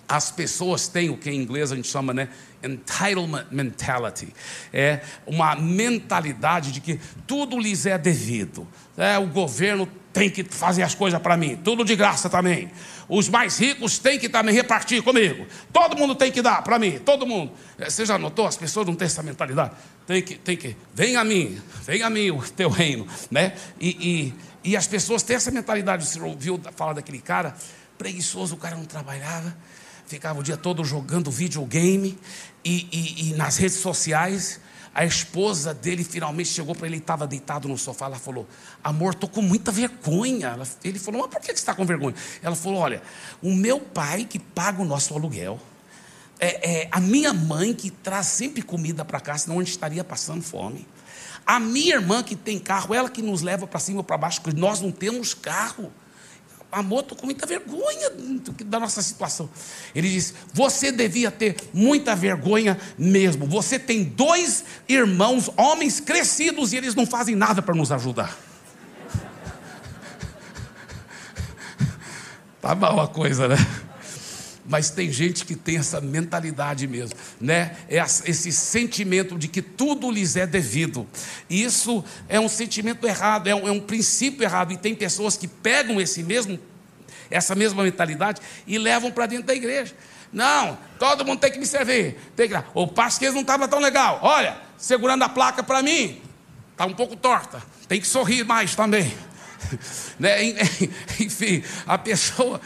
as 0.08 0.32
pessoas 0.32 0.88
têm 0.88 1.10
o 1.10 1.18
que 1.18 1.30
em 1.30 1.42
inglês 1.42 1.72
a 1.72 1.76
gente 1.76 1.88
chama, 1.88 2.14
né? 2.14 2.30
Entitlement 2.64 3.46
mentality. 3.52 4.34
É 4.74 5.02
uma 5.26 5.56
mentalidade 5.56 6.72
de 6.72 6.82
que 6.82 7.00
tudo 7.26 7.60
lhes 7.60 7.86
é 7.86 7.98
devido. 7.98 8.68
É, 8.98 9.18
o 9.18 9.28
governo 9.28 9.88
tem 10.18 10.32
que 10.32 10.44
fazer 10.44 10.82
as 10.82 10.96
coisas 10.96 11.22
para 11.22 11.38
mim, 11.38 11.56
tudo 11.64 11.86
de 11.86 11.96
graça 11.96 12.28
também. 12.28 12.72
Os 13.08 13.30
mais 13.30 13.60
ricos 13.60 14.00
têm 14.00 14.18
que 14.18 14.28
também 14.28 14.54
repartir 14.54 15.04
comigo. 15.04 15.46
Todo 15.72 15.96
mundo 15.96 16.16
tem 16.16 16.32
que 16.32 16.42
dar 16.42 16.64
para 16.64 16.80
mim, 16.80 16.98
todo 16.98 17.28
mundo. 17.28 17.52
É, 17.78 17.88
você 17.88 18.04
já 18.04 18.18
notou? 18.18 18.48
As 18.48 18.58
pessoas 18.58 18.88
não 18.88 18.96
têm 18.96 19.06
essa 19.06 19.22
mentalidade. 19.22 19.76
Tem 20.08 20.24
que, 20.24 20.36
tem 20.36 20.58
que, 20.58 20.76
vem 20.92 21.16
a 21.16 21.24
mim, 21.24 21.62
vem 21.84 22.02
a 22.02 22.10
mim 22.10 22.32
o 22.32 22.42
teu 22.42 22.68
reino, 22.70 23.08
né? 23.30 23.54
E, 23.80 24.34
e, 24.64 24.72
e 24.72 24.76
as 24.76 24.88
pessoas 24.88 25.22
têm 25.22 25.36
essa 25.36 25.52
mentalidade. 25.52 26.04
Você 26.04 26.20
ouviu 26.20 26.60
falar 26.76 26.94
daquele 26.94 27.20
cara 27.20 27.56
preguiçoso, 27.96 28.56
o 28.56 28.58
cara 28.58 28.76
não 28.76 28.86
trabalhava, 28.86 29.56
ficava 30.08 30.40
o 30.40 30.44
dia 30.44 30.58
todo 30.58 30.84
jogando 30.84 31.30
videogame 31.30 32.18
e, 32.66 32.88
e, 32.92 33.30
e 33.30 33.34
nas 33.36 33.58
redes 33.58 33.78
sociais 33.78 34.60
a 34.98 35.06
esposa 35.06 35.76
dele 35.76 36.04
finalmente 36.04 36.50
chegou 36.50 36.74
para 36.74 36.88
ele, 36.88 36.96
ele 36.96 37.04
estava 37.04 37.28
deitado 37.28 37.68
no 37.68 37.78
sofá. 37.78 38.08
Ela 38.08 38.18
falou: 38.18 38.48
Amor, 38.84 39.14
estou 39.14 39.30
com 39.30 39.44
muita 39.44 39.72
vergonha. 39.72 40.58
Ele 40.84 40.98
falou: 40.98 41.22
Mas 41.22 41.30
por 41.30 41.40
que 41.40 41.46
você 41.46 41.52
está 41.52 41.76
com 41.76 41.86
vergonha? 41.86 42.16
Ela 42.42 42.56
falou: 42.56 42.80
Olha, 42.80 43.00
o 43.40 43.54
meu 43.54 43.80
pai 43.80 44.26
que 44.26 44.40
paga 44.40 44.82
o 44.82 44.86
nosso 44.86 45.14
aluguel, 45.14 45.60
é, 46.40 46.80
é 46.82 46.88
a 46.92 47.00
minha 47.00 47.32
mãe 47.32 47.76
que 47.76 47.92
traz 47.92 48.26
sempre 48.26 48.64
comida 48.64 49.06
para 49.06 49.20
cá, 49.20 49.38
senão 49.38 49.58
a 49.58 49.60
gente 49.60 49.70
estaria 49.70 50.04
passando 50.04 50.42
fome. 50.42 50.88
A 51.46 51.60
minha 51.60 51.94
irmã 51.94 52.24
que 52.24 52.36
tem 52.36 52.58
carro, 52.58 52.92
ela 52.96 53.08
que 53.08 53.22
nos 53.22 53.44
leva 53.44 53.68
para 53.68 53.80
cima 53.80 54.00
ou 54.00 54.04
para 54.04 54.18
baixo, 54.18 54.42
porque 54.42 54.60
nós 54.60 54.82
não 54.82 54.92
temos 54.92 55.36
carro 55.36 55.92
amor, 56.72 57.02
estou 57.02 57.18
com 57.18 57.26
muita 57.26 57.46
vergonha 57.46 58.12
da 58.66 58.80
nossa 58.80 59.02
situação. 59.02 59.50
Ele 59.96 60.10
disse: 60.10 60.34
Você 60.54 60.92
devia 60.92 61.32
ter 61.32 61.56
muita 61.74 62.16
vergonha 62.16 62.78
mesmo. 62.98 63.46
Você 63.48 63.80
tem 63.80 64.04
dois 64.04 64.66
irmãos, 64.88 65.50
homens 65.58 66.00
crescidos, 66.00 66.74
e 66.74 66.78
eles 66.78 66.96
não 66.96 67.06
fazem 67.06 67.36
nada 67.36 67.62
para 67.62 67.76
nos 67.76 67.92
ajudar. 67.92 68.38
Tá 72.60 72.74
mal 72.74 73.00
a 73.00 73.08
coisa, 73.08 73.48
né? 73.48 73.56
Mas 74.68 74.90
tem 74.90 75.10
gente 75.10 75.46
que 75.46 75.56
tem 75.56 75.78
essa 75.78 76.02
mentalidade 76.02 76.86
mesmo, 76.88 77.16
né? 77.40 77.78
É 77.90 78.00
esse 78.00 78.52
sentimento 78.52 79.38
de 79.38 79.48
que 79.48 79.62
tudo 79.62 80.12
lhes 80.12 80.36
é 80.36 80.46
devido. 80.46 81.08
Isso 81.50 82.04
é 82.28 82.38
um 82.38 82.50
sentimento 82.50 83.08
errado, 83.08 83.48
é 83.48 83.56
um, 83.56 83.68
é 83.68 83.72
um 83.72 83.80
princípio 83.80 84.44
errado. 84.44 84.74
E 84.74 84.78
tem 84.78 84.94
pessoas 84.94 85.38
que 85.38 85.48
pegam 85.48 86.02
esse 86.02 86.22
mesmo, 86.22 86.60
essa 87.32 87.56
mesma 87.56 87.82
mentalidade 87.82 88.42
e 88.68 88.78
levam 88.78 89.10
para 89.10 89.26
dentro 89.26 89.46
da 89.46 89.56
igreja. 89.56 89.96
Não, 90.34 90.78
todo 91.00 91.24
mundo 91.26 91.40
tem 91.40 91.52
que 91.52 91.60
me 91.60 91.66
servir. 91.66 92.18
Tem 92.36 92.50
que... 92.50 92.56
O 92.74 92.88
pasquês 92.88 93.34
não 93.34 93.42
estava 93.42 93.70
tão 93.70 93.80
legal. 93.80 94.20
Olha, 94.22 94.58
segurando 94.78 95.24
a 95.24 95.30
placa 95.30 95.64
para 95.64 95.82
mim, 95.82 96.22
está 96.74 96.86
um 96.86 96.94
pouco 96.94 97.16
torta. 97.16 97.64
Tem 97.88 98.02
que 98.02 98.08
sorrir 98.08 98.44
mais 98.44 98.76
também. 98.76 99.16
né? 100.20 100.44
Enfim, 101.20 101.64
a 101.86 101.98
pessoa 101.98 102.60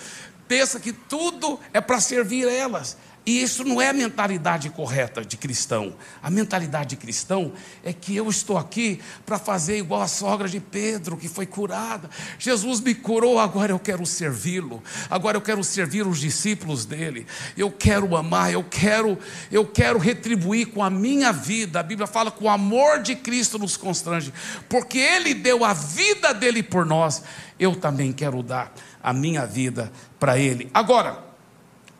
pensa 0.51 0.81
que 0.81 0.91
tudo 0.91 1.57
é 1.71 1.79
para 1.79 2.01
servir 2.01 2.45
elas. 2.45 2.97
E 3.25 3.41
isso 3.41 3.63
não 3.63 3.81
é 3.81 3.87
a 3.87 3.93
mentalidade 3.93 4.69
correta 4.69 5.23
de 5.23 5.37
cristão. 5.37 5.95
A 6.21 6.29
mentalidade 6.29 6.89
de 6.89 6.95
cristão 6.97 7.53
é 7.85 7.93
que 7.93 8.13
eu 8.13 8.29
estou 8.29 8.57
aqui 8.57 8.99
para 9.25 9.39
fazer 9.39 9.77
igual 9.77 10.01
a 10.01 10.09
sogra 10.09 10.49
de 10.49 10.59
Pedro, 10.59 11.15
que 11.15 11.29
foi 11.29 11.45
curada. 11.45 12.09
Jesus 12.37 12.81
me 12.81 12.93
curou, 12.93 13.39
agora 13.39 13.71
eu 13.71 13.79
quero 13.79 14.05
servi-lo. 14.05 14.83
Agora 15.09 15.37
eu 15.37 15.41
quero 15.41 15.63
servir 15.63 16.05
os 16.05 16.19
discípulos 16.19 16.83
dele. 16.83 17.25
Eu 17.55 17.71
quero 17.71 18.13
amar, 18.17 18.51
eu 18.51 18.63
quero, 18.63 19.17
eu 19.49 19.65
quero 19.65 19.99
retribuir 19.99 20.65
com 20.65 20.83
a 20.83 20.89
minha 20.89 21.31
vida. 21.31 21.79
A 21.79 21.83
Bíblia 21.83 22.07
fala 22.07 22.29
que 22.29 22.43
o 22.43 22.49
amor 22.49 23.01
de 23.01 23.15
Cristo 23.15 23.57
nos 23.57 23.77
constrange, 23.77 24.33
porque 24.67 24.97
ele 24.97 25.33
deu 25.33 25.63
a 25.63 25.71
vida 25.71 26.33
dele 26.33 26.61
por 26.61 26.85
nós. 26.85 27.23
Eu 27.57 27.73
também 27.73 28.11
quero 28.11 28.43
dar 28.43 28.73
a 29.03 29.13
minha 29.13 29.45
vida 29.45 29.91
para 30.19 30.37
Ele. 30.37 30.69
Agora, 30.73 31.23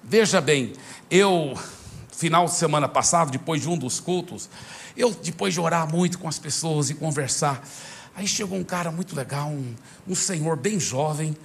veja 0.04 0.42
bem, 0.42 0.74
eu, 1.10 1.58
final 2.12 2.46
de 2.46 2.54
semana 2.54 2.88
passado, 2.88 3.32
depois 3.32 3.62
de 3.62 3.70
um 3.70 3.78
dos 3.78 4.00
cultos, 4.00 4.50
eu, 4.96 5.12
depois 5.12 5.54
de 5.54 5.60
orar 5.60 5.90
muito 5.90 6.20
com 6.20 6.28
as 6.28 6.40
pessoas 6.40 6.90
e 6.90 6.96
conversar, 6.96 7.66
aí 8.16 8.28
chegou 8.28 8.58
um 8.58 8.64
cara 8.64 8.92
muito 8.92 9.16
legal, 9.16 9.50
um, 9.50 9.76
um 10.08 10.16
senhor 10.16 10.58
bem 10.58 10.80
jovem, 10.80 11.36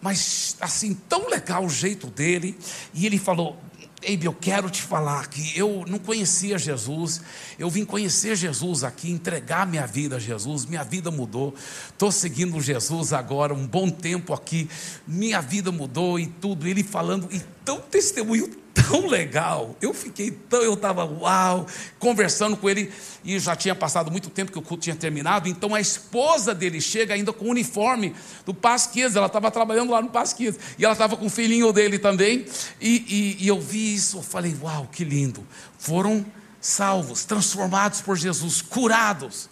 mas 0.00 0.56
assim, 0.60 0.94
tão 1.08 1.28
legal 1.28 1.64
o 1.64 1.70
jeito 1.70 2.06
dele, 2.06 2.58
e 2.94 3.06
ele 3.06 3.18
falou: 3.18 3.58
Eibe, 4.02 4.24
eu 4.24 4.32
quero 4.32 4.70
te 4.70 4.80
falar 4.80 5.28
que 5.28 5.58
eu 5.58 5.84
não 5.86 5.98
conhecia 5.98 6.58
Jesus, 6.58 7.20
eu 7.58 7.68
vim 7.68 7.84
conhecer 7.84 8.34
Jesus 8.34 8.82
aqui, 8.82 9.10
entregar 9.10 9.66
minha 9.66 9.86
vida 9.86 10.16
a 10.16 10.18
Jesus, 10.18 10.64
minha 10.64 10.82
vida 10.82 11.10
mudou, 11.10 11.54
estou 11.88 12.10
seguindo 12.10 12.58
Jesus 12.62 13.12
agora, 13.12 13.52
um 13.52 13.66
bom 13.66 13.90
tempo 13.90 14.32
aqui, 14.32 14.70
minha 15.06 15.42
vida 15.42 15.70
mudou 15.70 16.18
e 16.18 16.26
tudo, 16.26 16.66
ele 16.66 16.82
falando, 16.82 17.28
e 17.30 17.40
tão 17.70 17.80
testemunho 17.80 18.50
tão 18.74 19.06
legal. 19.06 19.76
Eu 19.80 19.94
fiquei 19.94 20.32
tão, 20.32 20.60
eu 20.62 20.74
estava 20.74 21.04
uau, 21.04 21.66
conversando 22.00 22.56
com 22.56 22.68
ele, 22.68 22.90
e 23.24 23.38
já 23.38 23.54
tinha 23.54 23.76
passado 23.76 24.10
muito 24.10 24.28
tempo 24.28 24.50
que 24.50 24.58
o 24.58 24.62
culto 24.62 24.82
tinha 24.82 24.96
terminado, 24.96 25.48
então 25.48 25.72
a 25.74 25.80
esposa 25.80 26.52
dele 26.52 26.80
chega 26.80 27.14
ainda 27.14 27.32
com 27.32 27.44
o 27.44 27.50
uniforme 27.50 28.14
do 28.44 28.52
Pasquias, 28.52 29.14
ela 29.14 29.26
estava 29.26 29.50
trabalhando 29.50 29.92
lá 29.92 30.02
no 30.02 30.08
Pasquias, 30.08 30.58
e 30.76 30.84
ela 30.84 30.94
estava 30.94 31.16
com 31.16 31.26
o 31.26 31.30
filhinho 31.30 31.72
dele 31.72 31.98
também, 31.98 32.44
e, 32.80 33.36
e, 33.38 33.44
e 33.44 33.48
eu 33.48 33.60
vi 33.60 33.94
isso, 33.94 34.18
eu 34.18 34.22
falei, 34.22 34.56
uau, 34.60 34.88
que 34.90 35.04
lindo. 35.04 35.46
Foram 35.78 36.26
salvos, 36.60 37.24
transformados 37.24 38.00
por 38.00 38.16
Jesus, 38.16 38.62
curados 38.62 39.48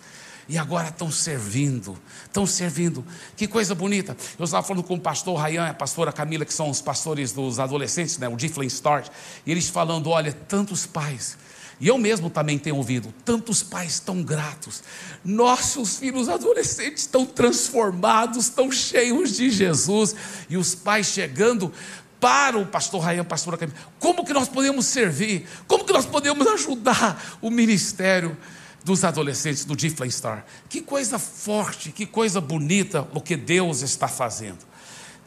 e 0.48 0.56
agora 0.56 0.88
estão 0.88 1.10
servindo, 1.10 1.98
estão 2.24 2.46
servindo. 2.46 3.04
Que 3.36 3.46
coisa 3.46 3.74
bonita. 3.74 4.16
Eu 4.38 4.44
estava 4.44 4.66
falando 4.66 4.82
com 4.82 4.94
o 4.94 5.00
pastor 5.00 5.36
Rayan, 5.36 5.66
a 5.66 5.74
pastora 5.74 6.10
Camila, 6.10 6.44
que 6.44 6.54
são 6.54 6.70
os 6.70 6.80
pastores 6.80 7.32
dos 7.32 7.58
adolescentes, 7.58 8.16
né, 8.18 8.28
o 8.28 8.36
Difflin 8.36 8.66
Start, 8.66 9.08
e 9.44 9.50
eles 9.50 9.68
falando: 9.68 10.08
olha, 10.08 10.32
tantos 10.32 10.86
pais. 10.86 11.36
E 11.80 11.86
eu 11.86 11.96
mesmo 11.96 12.28
também 12.28 12.58
tenho 12.58 12.76
ouvido, 12.76 13.14
tantos 13.24 13.62
pais 13.62 14.00
tão 14.00 14.22
gratos. 14.22 14.82
Nossos 15.24 15.98
filhos 15.98 16.28
adolescentes 16.28 17.02
estão 17.02 17.24
transformados, 17.24 18.46
estão 18.46 18.72
cheios 18.72 19.36
de 19.36 19.48
Jesus. 19.48 20.14
E 20.48 20.56
os 20.56 20.74
pais 20.74 21.06
chegando 21.06 21.72
para 22.18 22.58
o 22.58 22.66
pastor 22.66 23.00
Rayan, 23.00 23.24
pastora 23.24 23.56
Camila. 23.56 23.78
Como 24.00 24.24
que 24.24 24.32
nós 24.32 24.48
podemos 24.48 24.86
servir? 24.86 25.46
Como 25.68 25.84
que 25.84 25.92
nós 25.92 26.04
podemos 26.04 26.44
ajudar 26.48 27.38
o 27.40 27.48
ministério? 27.48 28.36
Dos 28.84 29.04
adolescentes 29.04 29.64
do 29.64 29.76
Difflin 29.76 30.10
Star. 30.10 30.44
Que 30.68 30.80
coisa 30.80 31.18
forte, 31.18 31.92
que 31.92 32.06
coisa 32.06 32.40
bonita 32.40 33.06
o 33.14 33.20
que 33.20 33.36
Deus 33.36 33.82
está 33.82 34.08
fazendo. 34.08 34.58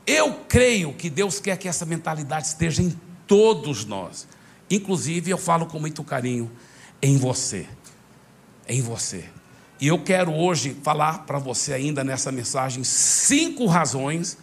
Eu 0.05 0.33
creio 0.47 0.93
que 0.93 1.09
Deus 1.09 1.39
quer 1.39 1.57
que 1.57 1.67
essa 1.67 1.85
mentalidade 1.85 2.47
esteja 2.47 2.81
em 2.81 2.97
todos 3.27 3.85
nós. 3.85 4.27
Inclusive, 4.69 5.29
eu 5.29 5.37
falo 5.37 5.65
com 5.65 5.79
muito 5.79 6.03
carinho 6.03 6.51
em 7.01 7.17
você. 7.17 7.67
Em 8.67 8.81
você. 8.81 9.25
E 9.79 9.87
eu 9.87 9.99
quero 9.99 10.33
hoje 10.33 10.77
falar 10.83 11.25
para 11.25 11.39
você 11.39 11.73
ainda 11.73 12.03
nessa 12.03 12.31
mensagem 12.31 12.83
cinco 12.83 13.65
razões 13.65 14.37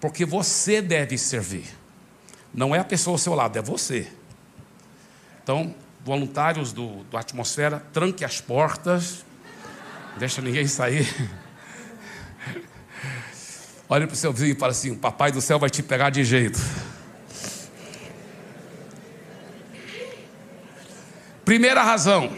porque 0.00 0.24
você 0.24 0.80
deve 0.80 1.16
servir. 1.18 1.66
Não 2.52 2.74
é 2.74 2.78
a 2.78 2.84
pessoa 2.84 3.14
ao 3.14 3.18
seu 3.18 3.34
lado, 3.34 3.58
é 3.58 3.62
você. 3.62 4.08
Então, 5.42 5.74
voluntários 6.06 6.72
do, 6.72 7.02
do 7.10 7.16
Atmosfera, 7.16 7.84
tranque 7.92 8.24
as 8.24 8.40
portas, 8.40 9.24
deixa 10.16 10.40
ninguém 10.40 10.68
sair. 10.68 11.04
Olha 13.88 14.06
para 14.06 14.14
o 14.14 14.16
seu 14.16 14.32
vizinho 14.32 14.52
e 14.52 14.56
fala 14.56 14.70
assim: 14.70 14.92
o 14.92 14.96
papai 14.96 15.32
do 15.32 15.40
céu 15.40 15.58
vai 15.58 15.68
te 15.68 15.82
pegar 15.82 16.10
de 16.10 16.22
jeito. 16.22 16.60
Primeira 21.44 21.82
razão, 21.82 22.32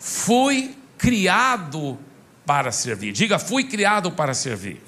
fui 0.00 0.74
criado 0.96 1.98
para 2.46 2.72
servir. 2.72 3.12
Diga, 3.12 3.38
fui 3.38 3.64
criado 3.64 4.12
para 4.12 4.32
servir. 4.32 4.82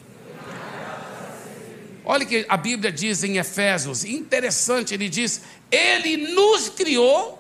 Olha 2.03 2.25
que 2.25 2.47
a 2.49 2.57
Bíblia 2.57 2.91
diz 2.91 3.23
em 3.25 3.37
Efésios, 3.37 4.07
interessante, 4.07 4.95
ele 4.95 5.11
diz: 5.11 5.43
Ele 5.71 6.33
nos 6.33 6.71
criou 6.71 7.40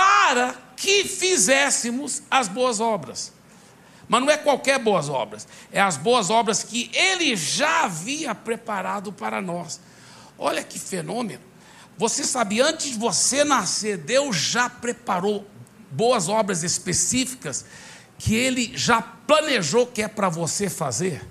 para 0.00 0.54
que 0.76 1.04
fizéssemos 1.04 2.22
as 2.30 2.48
boas 2.48 2.80
obras. 2.80 3.34
Mas 4.08 4.22
não 4.22 4.30
é 4.30 4.38
qualquer 4.38 4.78
boas 4.78 5.10
obras, 5.10 5.46
é 5.70 5.78
as 5.78 5.98
boas 5.98 6.30
obras 6.30 6.64
que 6.64 6.90
Ele 6.94 7.36
já 7.36 7.84
havia 7.84 8.34
preparado 8.34 9.12
para 9.12 9.42
nós. 9.42 9.78
Olha 10.38 10.64
que 10.64 10.78
fenômeno. 10.78 11.42
Você 11.98 12.24
sabe, 12.24 12.62
antes 12.62 12.92
de 12.92 12.98
você 12.98 13.44
nascer, 13.44 13.98
Deus 13.98 14.36
já 14.36 14.70
preparou 14.70 15.46
boas 15.90 16.30
obras 16.30 16.62
específicas 16.62 17.66
que 18.16 18.34
Ele 18.34 18.72
já 18.74 19.02
planejou 19.02 19.86
que 19.86 20.00
é 20.00 20.08
para 20.08 20.30
você 20.30 20.70
fazer. 20.70 21.22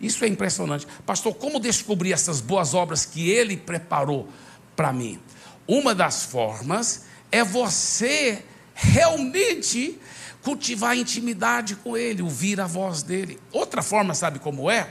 Isso 0.00 0.24
é 0.24 0.28
impressionante. 0.28 0.86
Pastor, 1.04 1.34
como 1.34 1.58
descobrir 1.58 2.12
essas 2.12 2.40
boas 2.40 2.72
obras 2.72 3.04
que 3.04 3.28
Ele 3.28 3.56
preparou 3.56 4.28
para 4.76 4.92
mim? 4.92 5.20
Uma 5.66 5.92
das 5.92 6.22
formas 6.22 7.04
é 7.36 7.44
você 7.44 8.42
realmente 8.74 9.98
cultivar 10.42 10.96
intimidade 10.96 11.76
com 11.76 11.96
Ele, 11.96 12.22
ouvir 12.22 12.60
a 12.60 12.66
voz 12.66 13.02
dele. 13.02 13.38
Outra 13.52 13.82
forma, 13.82 14.14
sabe 14.14 14.38
como 14.38 14.70
é? 14.70 14.88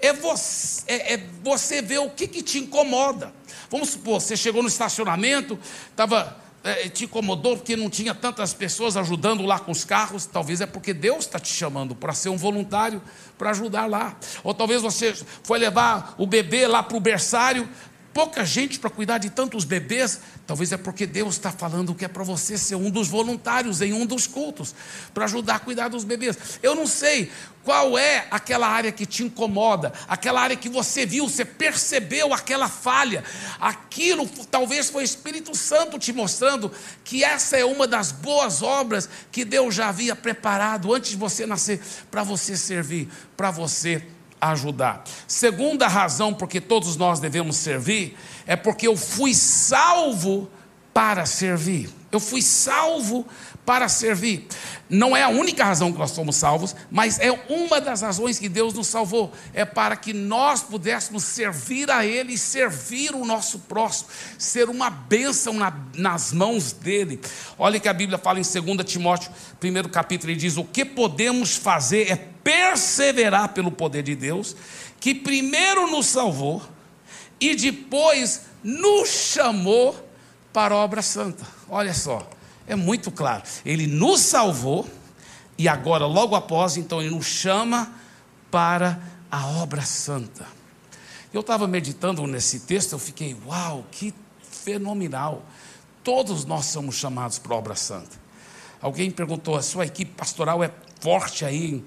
É 0.00 0.12
você, 0.12 0.82
é, 0.86 1.14
é 1.14 1.26
você 1.42 1.82
ver 1.82 1.98
o 1.98 2.10
que, 2.10 2.28
que 2.28 2.42
te 2.42 2.58
incomoda. 2.58 3.32
Vamos 3.70 3.90
supor, 3.90 4.20
você 4.20 4.36
chegou 4.36 4.62
no 4.62 4.68
estacionamento, 4.68 5.58
estava 5.90 6.40
é, 6.62 6.88
te 6.88 7.04
incomodou 7.04 7.56
porque 7.56 7.76
não 7.76 7.90
tinha 7.90 8.14
tantas 8.14 8.52
pessoas 8.52 8.96
ajudando 8.96 9.44
lá 9.44 9.58
com 9.58 9.70
os 9.70 9.84
carros, 9.84 10.26
talvez 10.26 10.60
é 10.60 10.66
porque 10.66 10.92
Deus 10.92 11.20
está 11.20 11.38
te 11.38 11.52
chamando 11.52 11.94
para 11.94 12.12
ser 12.12 12.28
um 12.28 12.36
voluntário 12.36 13.02
para 13.36 13.50
ajudar 13.50 13.86
lá. 13.86 14.16
Ou 14.42 14.52
talvez 14.54 14.82
você 14.82 15.14
foi 15.42 15.58
levar 15.58 16.14
o 16.18 16.26
bebê 16.26 16.66
lá 16.66 16.82
para 16.82 16.96
o 16.96 17.00
berçário, 17.00 17.68
pouca 18.16 18.46
gente 18.46 18.78
para 18.78 18.88
cuidar 18.88 19.18
de 19.18 19.28
tantos 19.28 19.62
bebês, 19.62 20.20
talvez 20.46 20.72
é 20.72 20.78
porque 20.78 21.06
Deus 21.06 21.34
está 21.34 21.52
falando 21.52 21.94
que 21.94 22.02
é 22.02 22.08
para 22.08 22.24
você 22.24 22.56
ser 22.56 22.74
um 22.74 22.90
dos 22.90 23.08
voluntários 23.08 23.82
em 23.82 23.92
um 23.92 24.06
dos 24.06 24.26
cultos, 24.26 24.74
para 25.12 25.26
ajudar 25.26 25.56
a 25.56 25.58
cuidar 25.58 25.88
dos 25.88 26.02
bebês. 26.02 26.58
Eu 26.62 26.74
não 26.74 26.86
sei 26.86 27.30
qual 27.62 27.98
é 27.98 28.26
aquela 28.30 28.68
área 28.68 28.90
que 28.90 29.04
te 29.04 29.22
incomoda, 29.22 29.92
aquela 30.08 30.40
área 30.40 30.56
que 30.56 30.70
você 30.70 31.04
viu, 31.04 31.28
você 31.28 31.44
percebeu 31.44 32.32
aquela 32.32 32.70
falha, 32.70 33.22
aquilo 33.60 34.26
talvez 34.50 34.88
foi 34.88 35.02
o 35.02 35.04
Espírito 35.04 35.54
Santo 35.54 35.98
te 35.98 36.10
mostrando 36.10 36.72
que 37.04 37.22
essa 37.22 37.58
é 37.58 37.66
uma 37.66 37.86
das 37.86 38.12
boas 38.12 38.62
obras 38.62 39.10
que 39.30 39.44
Deus 39.44 39.74
já 39.74 39.90
havia 39.90 40.16
preparado 40.16 40.94
antes 40.94 41.10
de 41.10 41.16
você 41.18 41.44
nascer, 41.44 41.82
para 42.10 42.22
você 42.22 42.56
servir, 42.56 43.10
para 43.36 43.50
você 43.50 44.02
ajudar. 44.40 45.04
Segunda 45.26 45.88
razão 45.88 46.32
porque 46.32 46.60
todos 46.60 46.96
nós 46.96 47.20
devemos 47.20 47.56
servir 47.56 48.16
é 48.46 48.56
porque 48.56 48.86
eu 48.86 48.96
fui 48.96 49.34
salvo 49.34 50.50
para 50.92 51.26
servir. 51.26 51.90
Eu 52.10 52.20
fui 52.20 52.40
salvo 52.40 53.26
para 53.66 53.88
servir. 53.88 54.46
Não 54.88 55.14
é 55.16 55.24
a 55.24 55.28
única 55.28 55.64
razão 55.64 55.92
que 55.92 55.98
nós 55.98 56.12
somos 56.12 56.36
salvos, 56.36 56.74
mas 56.90 57.18
é 57.18 57.30
uma 57.50 57.80
das 57.80 58.00
razões 58.00 58.38
que 58.38 58.48
Deus 58.48 58.72
nos 58.72 58.86
salvou. 58.86 59.32
É 59.52 59.64
para 59.64 59.96
que 59.96 60.14
nós 60.14 60.62
pudéssemos 60.62 61.24
servir 61.24 61.90
a 61.90 62.06
Ele 62.06 62.34
e 62.34 62.38
servir 62.38 63.14
o 63.14 63.24
nosso 63.24 63.58
próximo, 63.58 64.08
ser 64.38 64.70
uma 64.70 64.88
bênção 64.88 65.52
na, 65.52 65.74
nas 65.96 66.32
mãos 66.32 66.72
dele. 66.72 67.20
Olha 67.58 67.80
que 67.80 67.88
a 67.88 67.92
Bíblia 67.92 68.16
fala 68.16 68.38
em 68.38 68.42
2 68.42 68.90
Timóteo, 68.90 69.32
primeiro 69.58 69.88
capítulo, 69.88 70.30
ele 70.30 70.40
diz: 70.40 70.56
O 70.56 70.64
que 70.64 70.84
podemos 70.84 71.56
fazer 71.56 72.10
é 72.10 72.35
perseverar 72.46 73.48
pelo 73.48 73.72
poder 73.72 74.04
de 74.04 74.14
Deus, 74.14 74.54
que 75.00 75.12
primeiro 75.12 75.90
nos 75.90 76.06
salvou 76.06 76.62
e 77.40 77.56
depois 77.56 78.42
nos 78.62 79.08
chamou 79.08 80.08
para 80.52 80.72
a 80.72 80.78
obra 80.78 81.02
santa. 81.02 81.44
Olha 81.68 81.92
só. 81.92 82.30
É 82.68 82.76
muito 82.76 83.10
claro. 83.10 83.42
Ele 83.64 83.88
nos 83.88 84.20
salvou 84.20 84.88
e 85.58 85.66
agora, 85.66 86.06
logo 86.06 86.36
após, 86.36 86.76
então, 86.76 87.00
ele 87.00 87.12
nos 87.12 87.26
chama 87.26 87.92
para 88.48 89.00
a 89.28 89.48
obra 89.48 89.82
santa. 89.82 90.46
Eu 91.34 91.40
estava 91.40 91.66
meditando 91.66 92.24
nesse 92.28 92.60
texto, 92.60 92.92
eu 92.92 92.98
fiquei, 93.00 93.36
uau, 93.44 93.84
que 93.90 94.14
fenomenal. 94.40 95.44
Todos 96.04 96.44
nós 96.44 96.66
somos 96.66 96.94
chamados 96.94 97.40
para 97.40 97.54
a 97.54 97.58
obra 97.58 97.74
santa. 97.74 98.16
Alguém 98.80 99.10
perguntou: 99.10 99.56
a 99.56 99.62
sua 99.62 99.84
equipe 99.84 100.12
pastoral 100.12 100.62
é 100.62 100.70
forte 101.00 101.44
aí 101.44 101.84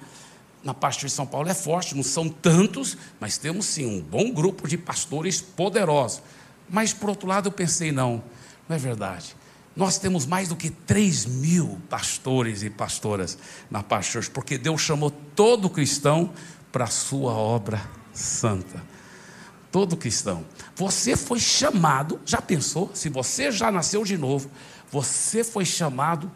na 0.63 0.73
parte 0.73 1.05
de 1.05 1.11
São 1.11 1.25
Paulo? 1.25 1.49
É 1.49 1.53
forte, 1.53 1.95
não 1.95 2.03
são 2.03 2.29
tantos, 2.29 2.97
mas 3.19 3.37
temos 3.37 3.65
sim 3.65 3.85
um 3.85 4.01
bom 4.01 4.31
grupo 4.31 4.67
de 4.67 4.77
pastores 4.77 5.41
poderosos. 5.41 6.21
Mas 6.69 6.93
por 6.93 7.09
outro 7.09 7.27
lado, 7.27 7.47
eu 7.47 7.51
pensei: 7.51 7.91
não, 7.91 8.23
não 8.67 8.75
é 8.75 8.79
verdade. 8.79 9.35
Nós 9.75 9.97
temos 9.97 10.25
mais 10.25 10.49
do 10.49 10.55
que 10.55 10.69
3 10.69 11.25
mil 11.25 11.79
pastores 11.89 12.63
e 12.63 12.69
pastoras 12.69 13.37
na 13.71 13.81
Pastores, 13.81 14.27
porque 14.27 14.57
Deus 14.57 14.81
chamou 14.81 15.09
todo 15.09 15.69
cristão 15.69 16.33
para 16.71 16.85
a 16.85 16.87
sua 16.87 17.31
obra 17.33 17.81
santa. 18.11 18.83
Todo 19.71 19.95
cristão. 19.95 20.43
Você 20.75 21.15
foi 21.15 21.39
chamado, 21.39 22.19
já 22.25 22.41
pensou? 22.41 22.91
Se 22.93 23.07
você 23.07 23.51
já 23.51 23.71
nasceu 23.71 24.03
de 24.03 24.17
novo, 24.17 24.49
você 24.91 25.43
foi 25.43 25.63
chamado 25.63 26.29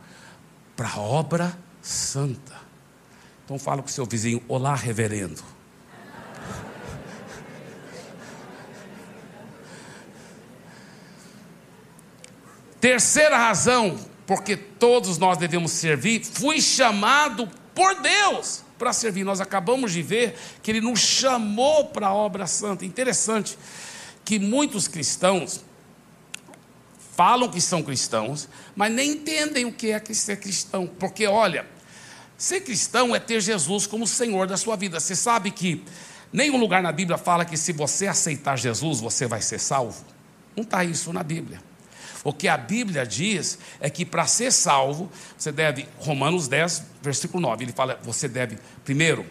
para 0.76 0.90
a 0.90 1.00
obra 1.00 1.58
santa. 1.82 2.63
Então 3.54 3.64
fala 3.64 3.84
com 3.84 3.88
o 3.88 3.92
seu 3.92 4.04
vizinho, 4.04 4.42
olá 4.48 4.74
reverendo. 4.74 5.40
Terceira 12.82 13.38
razão, 13.38 14.00
porque 14.26 14.58
todos 14.58 15.20
nós 15.20 15.38
devemos 15.38 15.72
servir, 15.72 16.26
fui 16.26 16.60
chamado 16.60 17.48
por 17.76 18.02
Deus 18.02 18.64
para 18.80 18.92
servir. 18.92 19.24
Nós 19.24 19.40
acabamos 19.40 19.92
de 19.92 20.02
ver 20.02 20.36
que 20.64 20.72
Ele 20.72 20.82
nos 20.82 21.00
chamou 21.00 21.86
para 21.86 22.08
a 22.08 22.14
obra 22.14 22.48
santa. 22.48 22.84
Interessante 22.84 23.56
que 24.26 24.40
muitos 24.40 24.88
cristãos 24.88 25.64
falam 27.16 27.52
que 27.52 27.62
são 27.62 27.84
cristãos, 27.84 28.50
mas 28.76 28.92
nem 28.92 29.12
entendem 29.12 29.66
o 29.66 29.72
que 29.72 29.92
é 29.92 30.04
ser 30.12 30.38
cristão. 30.38 30.88
Porque, 30.88 31.28
olha, 31.28 31.72
ser 32.44 32.60
cristão 32.60 33.16
é 33.16 33.20
ter 33.20 33.40
Jesus 33.40 33.88
como 33.88 34.06
Senhor 34.06 34.48
da 34.48 34.58
sua 34.58 34.76
vida. 34.76 35.00
Você 35.00 35.16
sabe 35.16 35.50
que 35.50 35.82
nenhum 36.32 36.58
lugar 36.58 36.84
na 36.84 36.92
Bíblia 36.92 37.18
fala 37.18 37.46
que 37.46 37.56
se 37.56 37.72
você 37.72 38.06
aceitar 38.06 38.58
Jesus, 38.58 39.00
você 39.00 39.26
vai 39.26 39.42
ser 39.42 39.60
salvo. 39.60 40.04
Não 40.54 40.66
está 40.66 40.84
isso 40.84 41.14
na 41.14 41.24
Bíblia. 41.24 41.62
O 42.22 42.34
que 42.34 42.50
a 42.50 42.58
Bíblia 42.58 43.06
diz 43.06 43.58
é 43.80 43.90
que 43.90 44.04
para 44.04 44.28
ser 44.28 44.52
salvo, 44.52 45.10
você 45.38 45.54
deve, 45.54 45.88
Romanos 46.00 46.50
10, 46.50 46.84
versículo 47.02 47.42
9, 47.42 47.64
ele 47.64 47.72
fala: 47.72 47.98
você 48.04 48.28
deve, 48.28 48.58
primeiro, 48.84 49.26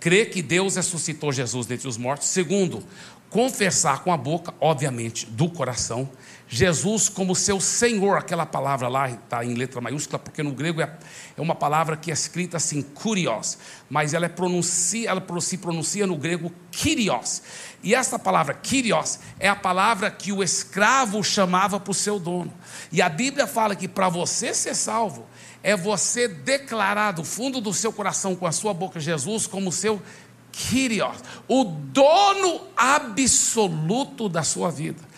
crer 0.00 0.30
que 0.30 0.42
Deus 0.42 0.74
ressuscitou 0.74 1.32
Jesus 1.32 1.64
dentre 1.64 1.86
os 1.86 1.96
mortos. 1.96 2.26
Segundo, 2.26 2.84
confessar 3.28 4.02
com 4.02 4.12
a 4.12 4.16
boca, 4.16 4.52
obviamente, 4.60 5.26
do 5.26 5.48
coração, 5.48 6.10
Jesus 6.52 7.08
como 7.08 7.36
seu 7.36 7.60
Senhor, 7.60 8.18
aquela 8.18 8.44
palavra 8.44 8.88
lá 8.88 9.08
está 9.08 9.44
em 9.44 9.54
letra 9.54 9.80
maiúscula, 9.80 10.18
porque 10.18 10.42
no 10.42 10.50
grego 10.50 10.80
é, 10.82 10.98
é 11.36 11.40
uma 11.40 11.54
palavra 11.54 11.96
que 11.96 12.10
é 12.10 12.12
escrita 12.12 12.56
assim, 12.56 12.82
kurios, 12.82 13.56
mas 13.88 14.14
ela, 14.14 14.26
é 14.26 14.28
pronuncia, 14.28 15.10
ela 15.10 15.24
se 15.40 15.58
pronuncia 15.58 16.08
no 16.08 16.16
grego 16.16 16.52
kyrios. 16.72 17.40
E 17.84 17.94
essa 17.94 18.18
palavra 18.18 18.52
kyrios 18.52 19.20
é 19.38 19.48
a 19.48 19.54
palavra 19.54 20.10
que 20.10 20.32
o 20.32 20.42
escravo 20.42 21.22
chamava 21.22 21.78
para 21.78 21.92
o 21.92 21.94
seu 21.94 22.18
dono. 22.18 22.52
E 22.90 23.00
a 23.00 23.08
Bíblia 23.08 23.46
fala 23.46 23.76
que 23.76 23.86
para 23.86 24.08
você 24.08 24.52
ser 24.52 24.74
salvo, 24.74 25.28
é 25.62 25.76
você 25.76 26.26
declarar 26.26 27.12
do 27.12 27.22
fundo 27.22 27.60
do 27.60 27.72
seu 27.72 27.92
coração 27.92 28.34
com 28.34 28.44
a 28.44 28.50
sua 28.50 28.74
boca 28.74 28.98
Jesus 28.98 29.46
como 29.46 29.70
seu 29.70 30.02
Kyrios, 30.50 31.16
o 31.46 31.62
dono 31.62 32.62
absoluto 32.76 34.28
da 34.28 34.42
sua 34.42 34.68
vida. 34.68 35.09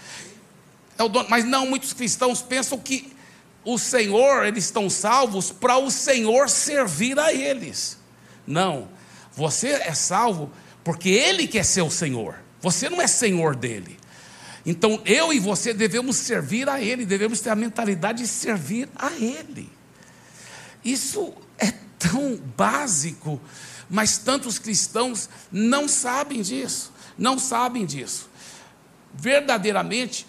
É 1.02 1.04
o 1.04 1.08
dono, 1.08 1.26
mas 1.28 1.44
não, 1.44 1.66
muitos 1.66 1.92
cristãos 1.92 2.40
pensam 2.40 2.78
que 2.78 3.12
o 3.64 3.78
Senhor, 3.78 4.44
eles 4.44 4.64
estão 4.64 4.88
salvos 4.88 5.50
para 5.50 5.76
o 5.76 5.90
Senhor 5.90 6.48
servir 6.48 7.18
a 7.18 7.32
eles. 7.32 7.98
Não, 8.46 8.88
você 9.32 9.68
é 9.68 9.94
salvo 9.94 10.50
porque 10.84 11.08
Ele 11.10 11.46
quer 11.46 11.64
ser 11.64 11.82
o 11.82 11.90
Senhor, 11.90 12.36
você 12.60 12.88
não 12.88 13.00
é 13.00 13.06
Senhor 13.06 13.54
dele. 13.56 13.98
Então 14.64 15.00
eu 15.04 15.32
e 15.32 15.40
você 15.40 15.74
devemos 15.74 16.16
servir 16.16 16.68
a 16.68 16.80
Ele, 16.80 17.04
devemos 17.04 17.40
ter 17.40 17.50
a 17.50 17.56
mentalidade 17.56 18.22
de 18.22 18.28
servir 18.28 18.88
a 18.94 19.10
Ele. 19.10 19.70
Isso 20.84 21.32
é 21.58 21.72
tão 21.98 22.36
básico 22.56 23.40
mas 23.92 24.16
tantos 24.16 24.58
cristãos 24.58 25.28
não 25.52 25.86
sabem 25.86 26.40
disso, 26.40 26.90
não 27.18 27.38
sabem 27.38 27.84
disso. 27.84 28.26
Verdadeiramente, 29.12 30.26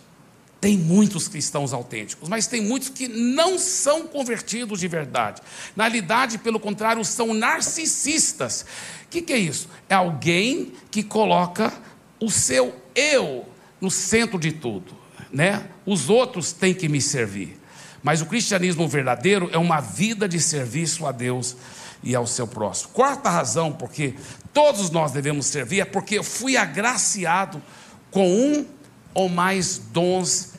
Tem 0.64 0.78
muitos 0.78 1.28
cristãos 1.28 1.74
autênticos, 1.74 2.30
mas 2.30 2.48
tem 2.48 2.62
muitos 2.62 2.88
que 2.88 3.10
não 3.10 3.60
são 3.60 4.08
convertidos 4.08 4.80
de 4.80 4.88
verdade. 4.88 5.42
Na 5.76 5.84
realidade, 5.84 6.38
pelo 6.38 6.58
contrário, 6.58 7.04
são 7.04 7.34
narcisistas. 7.34 8.66
O 9.04 9.10
que, 9.10 9.22
que 9.22 9.34
é 9.34 9.38
isso? 9.38 9.68
É 9.90 9.96
alguém 9.96 10.72
que 10.90 11.04
coloca 11.04 11.74
o 12.18 12.32
seu 12.32 12.74
eu 12.96 13.46
no 13.82 13.92
centro 13.92 14.40
de 14.40 14.54
tudo. 14.54 14.96
Né? 15.34 15.68
Os 15.86 16.10
outros 16.10 16.54
têm 16.54 16.74
que 16.74 16.88
me 16.88 17.02
servir. 17.02 17.60
Mas 18.02 18.22
o 18.22 18.26
cristianismo 18.26 18.88
verdadeiro 18.88 19.50
é 19.52 19.58
uma 19.58 19.82
vida 19.82 20.30
de 20.30 20.40
serviço 20.40 21.06
a 21.06 21.12
Deus 21.12 21.58
e 22.02 22.16
ao 22.16 22.26
seu 22.26 22.48
próximo. 22.48 22.94
Quarta 22.94 23.30
razão 23.30 23.74
porque 23.74 24.16
todos 24.54 24.90
nós 24.90 25.12
devemos 25.12 25.46
servir 25.46 25.82
é 25.82 25.86
porque 25.86 26.18
eu 26.20 26.24
fui 26.24 26.56
agraciado 26.56 27.62
com 28.10 28.26
um 28.26 28.66
ou 29.14 29.30
mais 29.30 29.78
dons 29.78 30.54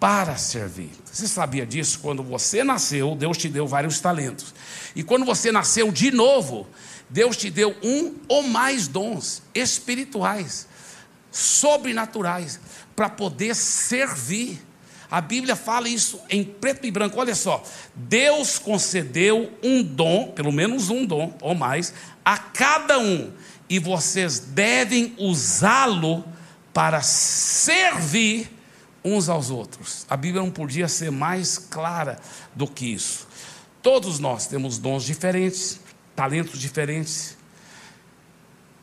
para 0.00 0.36
servir. 0.36 0.90
Você 1.04 1.26
sabia 1.26 1.66
disso? 1.66 1.98
Quando 2.00 2.22
você 2.22 2.62
nasceu, 2.62 3.14
Deus 3.16 3.36
te 3.36 3.48
deu 3.48 3.66
vários 3.66 4.00
talentos. 4.00 4.54
E 4.94 5.02
quando 5.02 5.24
você 5.24 5.50
nasceu 5.50 5.90
de 5.90 6.10
novo, 6.10 6.66
Deus 7.10 7.36
te 7.36 7.50
deu 7.50 7.74
um 7.82 8.14
ou 8.28 8.42
mais 8.44 8.86
dons 8.86 9.42
espirituais, 9.54 10.68
sobrenaturais, 11.32 12.60
para 12.94 13.08
poder 13.08 13.54
servir. 13.54 14.62
A 15.10 15.20
Bíblia 15.20 15.56
fala 15.56 15.88
isso 15.88 16.20
em 16.28 16.44
preto 16.44 16.86
e 16.86 16.90
branco. 16.90 17.18
Olha 17.18 17.34
só, 17.34 17.64
Deus 17.94 18.58
concedeu 18.58 19.50
um 19.62 19.82
dom, 19.82 20.32
pelo 20.32 20.52
menos 20.52 20.90
um 20.90 21.04
dom 21.04 21.34
ou 21.40 21.54
mais, 21.54 21.94
a 22.24 22.36
cada 22.36 22.98
um, 22.98 23.32
e 23.68 23.78
vocês 23.78 24.38
devem 24.38 25.14
usá-lo 25.18 26.24
para 26.78 27.02
servir 27.02 28.48
uns 29.04 29.28
aos 29.28 29.50
outros. 29.50 30.06
A 30.08 30.16
Bíblia 30.16 30.40
não 30.40 30.50
podia 30.52 30.86
ser 30.86 31.10
mais 31.10 31.58
clara 31.58 32.20
do 32.54 32.68
que 32.68 32.94
isso. 32.94 33.26
Todos 33.82 34.20
nós 34.20 34.46
temos 34.46 34.78
dons 34.78 35.02
diferentes, 35.02 35.80
talentos 36.14 36.60
diferentes, 36.60 37.36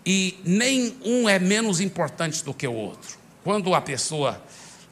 e 0.06 0.38
nenhum 0.44 1.30
é 1.30 1.40
menos 1.40 1.80
importante 1.80 2.44
do 2.44 2.54
que 2.54 2.68
o 2.68 2.74
outro. 2.74 3.18
Quando 3.46 3.74
a 3.74 3.80
pessoa, 3.80 4.44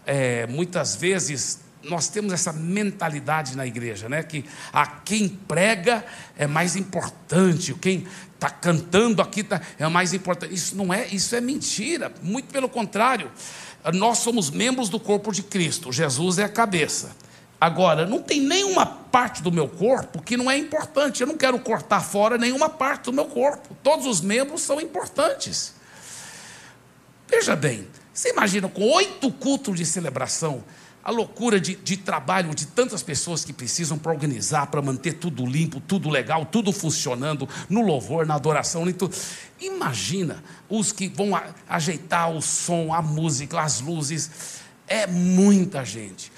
é, 0.06 0.48
muitas 0.48 0.96
vezes, 0.96 1.60
nós 1.84 2.08
temos 2.08 2.32
essa 2.32 2.54
mentalidade 2.54 3.58
na 3.58 3.68
igreja, 3.68 4.08
né? 4.08 4.24
Que 4.24 4.46
a 4.72 4.88
quem 4.88 5.28
prega 5.28 6.06
é 6.38 6.48
mais 6.48 6.78
importante, 6.78 7.74
quem 7.74 8.08
está 8.44 8.50
cantando 8.50 9.22
aqui 9.22 9.44
tá, 9.44 9.62
é 9.80 9.88
mais 9.88 10.14
importante. 10.14 10.54
Isso 10.54 10.76
não 10.76 10.94
é, 10.94 11.08
isso 11.08 11.36
é 11.36 11.40
mentira. 11.40 12.12
Muito 12.22 12.52
pelo 12.52 12.68
contrário, 12.68 13.32
nós 13.94 14.20
somos 14.20 14.50
membros 14.50 14.90
do 14.90 15.00
corpo 15.00 15.32
de 15.32 15.42
Cristo. 15.42 15.92
Jesus 15.92 16.38
é 16.38 16.44
a 16.44 16.50
cabeça. 16.50 17.16
Agora, 17.60 18.06
não 18.06 18.22
tem 18.22 18.42
nenhuma 18.42 18.86
parte 18.86 19.42
do 19.42 19.50
meu 19.50 19.70
corpo 19.70 20.22
que 20.22 20.36
não 20.36 20.52
é 20.52 20.58
importante. 20.58 21.22
Eu 21.22 21.28
não 21.28 21.38
quero 21.38 21.58
cortar 21.60 22.02
fora 22.02 22.38
nenhuma 22.38 22.68
parte 22.68 23.06
do 23.06 23.14
meu 23.14 23.26
corpo. 23.26 23.76
Todos 23.82 24.06
os 24.06 24.20
membros 24.20 24.62
são 24.62 24.82
importantes. 24.82 25.74
Veja 27.26 27.56
bem, 27.56 27.88
você 28.14 28.30
imagina 28.30 28.68
com 28.68 28.84
oito 28.92 29.32
cultos 29.32 29.78
de 29.78 29.86
celebração, 29.86 30.64
a 31.04 31.12
loucura 31.12 31.60
de, 31.60 31.76
de 31.76 31.98
trabalho 31.98 32.56
de 32.56 32.66
tantas 32.66 33.04
pessoas 33.04 33.44
que 33.44 33.52
precisam 33.52 33.98
para 33.98 34.12
organizar, 34.12 34.68
para 34.68 34.82
manter 34.82 35.14
tudo 35.14 35.46
limpo, 35.46 35.82
tudo 35.82 36.10
legal, 36.10 36.46
tudo 36.46 36.72
funcionando, 36.72 37.48
no 37.70 37.82
louvor, 37.82 38.26
na 38.26 38.36
adoração, 38.36 38.88
em 38.88 38.94
tudo. 38.94 39.16
Imagina 39.60 40.42
os 40.70 40.94
que 40.94 41.10
vão 41.10 41.36
a, 41.36 41.44
ajeitar 41.68 42.32
o 42.32 42.42
som, 42.42 42.94
a 42.94 43.02
música, 43.02 43.60
as 43.60 43.82
luzes. 43.82 44.62
É 44.88 45.06
muita 45.06 45.84
gente. 45.84 46.32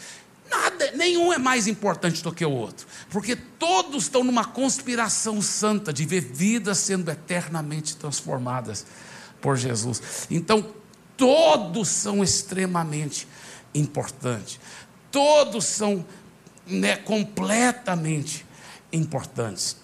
Nada, 0.50 0.92
nenhum 0.94 1.32
é 1.32 1.38
mais 1.38 1.68
importante 1.68 2.24
do 2.24 2.32
que 2.32 2.46
o 2.46 2.52
outro, 2.52 2.88
porque 3.10 3.36
todos 3.36 4.04
estão 4.04 4.24
numa 4.24 4.46
conspiração 4.46 5.42
santa 5.42 5.92
de 5.92 6.06
ver 6.06 6.22
vidas 6.22 6.80
sendo 6.80 7.12
eternamente 7.12 7.98
transformadas 7.98 8.86
por 9.42 9.58
Jesus. 9.58 10.28
Então, 10.30 10.74
todos 11.18 11.88
são 11.88 12.24
extremamente 12.24 13.28
importantes. 13.28 13.45
Todos 15.12 15.66
são 15.66 16.06
né, 16.66 16.96
completamente 16.98 18.46
importantes. 18.92 19.78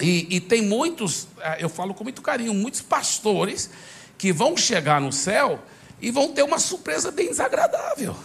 E, 0.00 0.36
e, 0.36 0.40
tem 0.40 0.62
muitos, 0.62 1.26
ah, 1.42 1.56
eu 1.58 1.68
falo 1.68 1.92
com 1.92 2.04
muito 2.04 2.22
carinho, 2.22 2.54
muitos 2.54 2.80
pastores 2.80 3.68
que 4.16 4.32
vão 4.32 4.56
chegar 4.56 5.00
no 5.00 5.12
céu 5.12 5.60
e 6.00 6.10
vão 6.10 6.32
ter 6.32 6.42
uma 6.42 6.58
surpresa 6.58 7.10
bem 7.10 7.30
desagradável. 7.30 8.16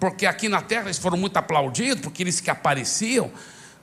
Porque 0.00 0.26
aqui 0.26 0.48
na 0.48 0.60
terra 0.60 0.86
eles 0.86 0.98
foram 0.98 1.16
muito 1.16 1.36
aplaudidos, 1.36 2.00
porque 2.00 2.22
eles 2.22 2.40
que 2.40 2.50
apareciam, 2.50 3.30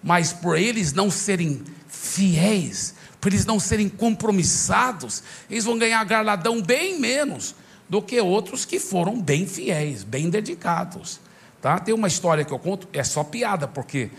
mas 0.03 0.33
por 0.33 0.57
eles 0.57 0.91
não 0.91 1.09
serem 1.09 1.63
fiéis, 1.87 2.95
por 3.21 3.31
eles 3.31 3.45
não 3.45 3.59
serem 3.59 3.87
compromissados, 3.87 5.23
eles 5.49 5.63
vão 5.63 5.77
ganhar 5.77 6.03
garladão 6.03 6.61
bem 6.61 6.99
menos 6.99 7.55
do 7.93 8.01
que 8.01 8.19
outros 8.19 8.65
que 8.65 8.79
foram 8.79 9.21
bem 9.21 9.45
fiéis, 9.45 10.03
bem 10.03 10.27
dedicados. 10.27 11.19
Tá? 11.61 11.77
Tem 11.77 11.93
uma 11.93 12.07
história 12.07 12.43
que 12.43 12.51
eu 12.51 12.57
conto, 12.57 12.87
é 12.91 13.03
só 13.03 13.23
piada, 13.23 13.67
porque 13.67 14.09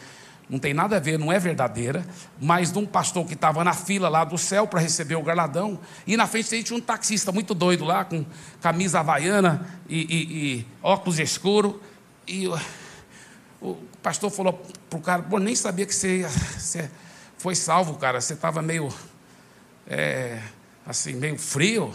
não 0.48 0.60
tem 0.60 0.72
nada 0.72 0.96
a 0.96 1.00
ver, 1.00 1.18
não 1.18 1.32
é 1.32 1.40
verdadeira, 1.40 2.06
mas 2.40 2.70
de 2.70 2.78
um 2.78 2.86
pastor 2.86 3.26
que 3.26 3.34
estava 3.34 3.64
na 3.64 3.72
fila 3.72 4.08
lá 4.08 4.22
do 4.22 4.38
céu 4.38 4.68
para 4.68 4.78
receber 4.78 5.16
o 5.16 5.24
galardão, 5.24 5.76
e 6.06 6.16
na 6.16 6.24
frente 6.28 6.62
tinha 6.62 6.78
um 6.78 6.80
taxista 6.80 7.32
muito 7.32 7.52
doido 7.52 7.84
lá, 7.84 8.04
com 8.04 8.24
camisa 8.60 9.00
havaiana 9.00 9.66
e, 9.88 10.02
e, 10.02 10.58
e 10.58 10.66
óculos 10.80 11.18
escuros, 11.18 11.74
e 12.28 12.46
o, 12.46 12.56
o 13.60 13.74
pastor 14.00 14.30
falou 14.30 14.52
para 14.88 14.98
o 15.00 15.02
cara, 15.02 15.22
pô, 15.24 15.40
nem 15.40 15.56
sabia 15.56 15.84
que 15.84 15.94
você, 15.96 16.28
você 16.56 16.88
foi 17.38 17.56
salvo, 17.56 17.96
cara, 17.96 18.20
você 18.20 18.34
estava 18.34 18.62
meio, 18.62 18.88
é, 19.84 20.40
assim, 20.86 21.14
meio 21.14 21.36
frio, 21.36 21.92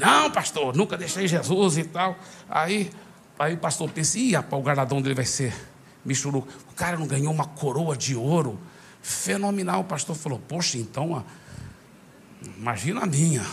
não, 0.00 0.30
pastor, 0.30 0.74
nunca 0.74 0.96
deixei 0.96 1.28
Jesus 1.28 1.76
e 1.76 1.84
tal. 1.84 2.16
Aí, 2.48 2.90
aí 3.38 3.52
o 3.52 3.58
pastor 3.58 3.90
pensa, 3.90 4.18
ih, 4.18 4.32
rapaz, 4.32 4.58
o 4.60 4.64
galardão 4.64 5.02
dele 5.02 5.14
vai 5.14 5.26
ser 5.26 5.54
michuru. 6.02 6.48
O 6.70 6.74
cara 6.74 6.96
não 6.96 7.06
ganhou 7.06 7.30
uma 7.30 7.44
coroa 7.44 7.94
de 7.94 8.16
ouro. 8.16 8.58
Fenomenal. 9.02 9.80
O 9.80 9.84
pastor 9.84 10.16
falou, 10.16 10.40
poxa, 10.48 10.78
então, 10.78 11.22
imagina 12.56 13.02
a 13.02 13.06
minha. 13.06 13.46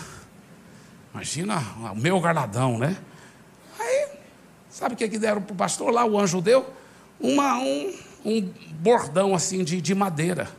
Imagina 1.14 1.60
o 1.92 1.96
meu 1.96 2.22
galardão, 2.22 2.78
né? 2.78 2.96
Aí, 3.78 4.08
sabe 4.70 4.96
o 4.96 4.98
que, 4.98 5.10
que 5.10 5.20
deram 5.20 5.42
para 5.42 5.54
o 5.54 5.58
pastor 5.58 5.92
lá, 5.92 6.06
o 6.06 6.18
anjo 6.18 6.42
deu? 6.42 6.66
Uma, 7.20 7.58
um, 7.58 7.94
um 8.24 8.54
bordão 8.80 9.36
assim 9.36 9.66
de, 9.66 9.82
de 9.82 9.94
madeira. 9.94 10.50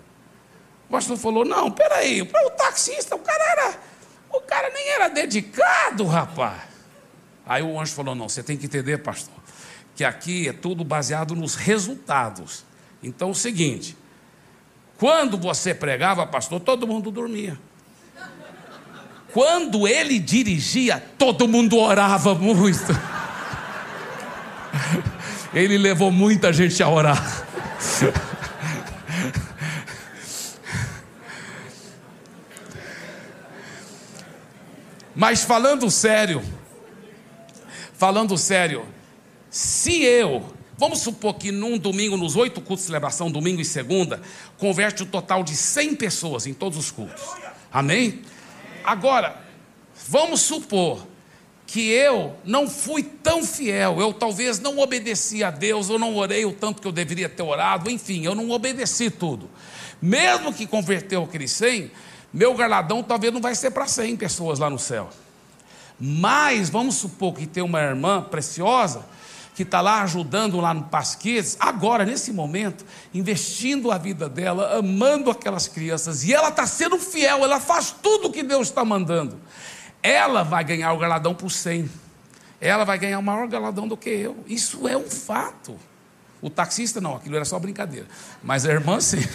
O 0.86 0.92
pastor 0.92 1.16
falou, 1.16 1.46
não, 1.46 1.70
peraí, 1.70 2.24
para 2.26 2.46
o 2.46 2.50
taxista, 2.50 3.16
o 3.16 3.20
cara 3.20 3.44
era 3.52 3.87
cara 4.48 4.70
nem 4.70 4.88
era 4.90 5.08
dedicado, 5.08 6.06
rapaz. 6.06 6.62
Aí 7.46 7.62
o 7.62 7.78
anjo 7.78 7.92
falou: 7.92 8.14
Não, 8.14 8.28
você 8.28 8.42
tem 8.42 8.56
que 8.56 8.66
entender, 8.66 8.98
pastor, 8.98 9.34
que 9.94 10.04
aqui 10.04 10.48
é 10.48 10.52
tudo 10.52 10.84
baseado 10.84 11.34
nos 11.34 11.54
resultados. 11.54 12.64
Então 13.02 13.28
é 13.28 13.30
o 13.30 13.34
seguinte: 13.34 13.96
quando 14.96 15.38
você 15.38 15.74
pregava, 15.74 16.26
pastor, 16.26 16.60
todo 16.60 16.86
mundo 16.86 17.10
dormia. 17.10 17.58
Quando 19.32 19.86
ele 19.86 20.18
dirigia, 20.18 21.02
todo 21.18 21.46
mundo 21.46 21.76
orava 21.76 22.34
muito. 22.34 22.92
Ele 25.52 25.78
levou 25.78 26.10
muita 26.10 26.52
gente 26.52 26.82
a 26.82 26.88
orar. 26.88 27.46
Mas 35.18 35.42
falando 35.42 35.90
sério, 35.90 36.40
falando 37.92 38.38
sério, 38.38 38.86
se 39.50 40.04
eu, 40.04 40.54
vamos 40.76 41.00
supor 41.00 41.34
que 41.34 41.50
num 41.50 41.76
domingo, 41.76 42.16
nos 42.16 42.36
oito 42.36 42.60
cultos 42.60 42.84
de 42.84 42.86
celebração, 42.86 43.28
domingo 43.28 43.60
e 43.60 43.64
segunda, 43.64 44.22
converte 44.58 45.02
o 45.02 45.06
um 45.06 45.08
total 45.08 45.42
de 45.42 45.56
100 45.56 45.96
pessoas 45.96 46.46
em 46.46 46.54
todos 46.54 46.78
os 46.78 46.92
cultos. 46.92 47.20
Amém? 47.72 48.22
Agora, 48.84 49.42
vamos 50.06 50.42
supor 50.42 51.04
que 51.66 51.90
eu 51.90 52.36
não 52.44 52.70
fui 52.70 53.02
tão 53.02 53.44
fiel, 53.44 54.00
eu 54.00 54.12
talvez 54.14 54.60
não 54.60 54.78
obedeci 54.78 55.42
a 55.42 55.50
Deus, 55.50 55.88
eu 55.88 55.98
não 55.98 56.14
orei 56.14 56.44
o 56.44 56.52
tanto 56.52 56.80
que 56.80 56.86
eu 56.86 56.92
deveria 56.92 57.28
ter 57.28 57.42
orado, 57.42 57.90
enfim, 57.90 58.24
eu 58.24 58.36
não 58.36 58.50
obedeci 58.50 59.10
tudo. 59.10 59.50
Mesmo 60.00 60.54
que 60.54 60.64
converteu 60.64 61.24
aqueles 61.24 61.50
100, 61.50 61.90
meu 62.32 62.54
galardão 62.54 63.02
talvez 63.02 63.32
não 63.32 63.40
vai 63.40 63.54
ser 63.54 63.70
para 63.70 63.86
100 63.86 64.16
pessoas 64.16 64.58
lá 64.58 64.68
no 64.68 64.78
céu. 64.78 65.08
Mas 65.98 66.70
vamos 66.70 66.96
supor 66.96 67.34
que 67.34 67.46
tem 67.46 67.62
uma 67.62 67.80
irmã 67.80 68.22
preciosa 68.22 69.04
que 69.58 69.64
está 69.64 69.80
lá 69.80 70.02
ajudando 70.04 70.60
lá 70.60 70.72
no 70.72 70.84
Pasquês, 70.84 71.56
agora, 71.58 72.04
nesse 72.04 72.32
momento, 72.32 72.84
investindo 73.12 73.90
a 73.90 73.98
vida 73.98 74.28
dela, 74.28 74.78
amando 74.78 75.32
aquelas 75.32 75.66
crianças, 75.66 76.22
e 76.22 76.32
ela 76.32 76.50
está 76.50 76.64
sendo 76.64 76.96
fiel, 76.96 77.42
ela 77.42 77.58
faz 77.58 77.90
tudo 77.90 78.28
o 78.28 78.32
que 78.32 78.44
Deus 78.44 78.68
está 78.68 78.84
mandando. 78.84 79.36
Ela 80.00 80.44
vai 80.44 80.62
ganhar 80.62 80.92
o 80.92 80.98
galardão 80.98 81.34
por 81.34 81.50
100. 81.50 81.90
ela 82.60 82.84
vai 82.84 83.00
ganhar 83.00 83.18
o 83.18 83.22
maior 83.22 83.48
galadão 83.48 83.88
do 83.88 83.96
que 83.96 84.10
eu. 84.10 84.36
Isso 84.46 84.86
é 84.86 84.96
um 84.96 85.10
fato. 85.10 85.76
O 86.40 86.48
taxista 86.48 87.00
não, 87.00 87.16
aquilo 87.16 87.34
era 87.34 87.44
só 87.44 87.58
brincadeira. 87.58 88.06
Mas 88.40 88.64
a 88.64 88.70
irmã 88.70 89.00
sim. 89.00 89.26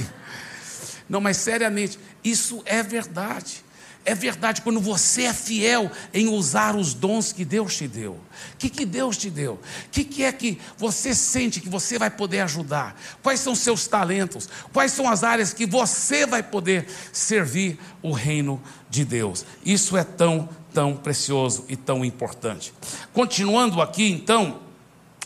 Não, 1.10 1.20
mas 1.20 1.36
seriamente, 1.36 2.00
isso 2.24 2.62
é 2.66 2.82
verdade. 2.82 3.64
É 4.06 4.14
verdade 4.14 4.62
quando 4.62 4.82
você 4.82 5.24
é 5.24 5.34
fiel 5.34 5.90
em 6.14 6.28
usar 6.28 6.76
os 6.76 6.94
dons 6.94 7.32
que 7.32 7.46
Deus 7.46 7.78
te 7.78 7.88
deu. 7.88 8.14
O 8.14 8.58
que, 8.58 8.70
que 8.70 8.86
Deus 8.86 9.16
te 9.16 9.30
deu? 9.30 9.54
O 9.54 9.90
que, 9.90 10.04
que 10.04 10.24
é 10.24 10.32
que 10.32 10.60
você 10.78 11.16
sente 11.16 11.62
que 11.62 11.70
você 11.70 11.98
vai 11.98 12.10
poder 12.10 12.42
ajudar? 12.42 13.00
Quais 13.22 13.40
são 13.40 13.56
seus 13.56 13.88
talentos? 13.88 14.50
Quais 14.74 14.92
são 14.92 15.10
as 15.10 15.24
áreas 15.24 15.54
que 15.54 15.66
você 15.66 16.26
vai 16.26 16.44
poder 16.44 16.86
servir 17.14 17.80
o 18.02 18.12
reino 18.12 18.62
de 18.90 19.06
Deus? 19.06 19.46
Isso 19.66 19.96
é 19.96 20.04
tão, 20.04 20.50
tão 20.74 20.98
precioso 20.98 21.64
e 21.70 21.78
tão 21.78 22.04
importante. 22.04 22.74
Continuando 23.14 23.82
aqui, 23.82 24.12
então, 24.12 24.60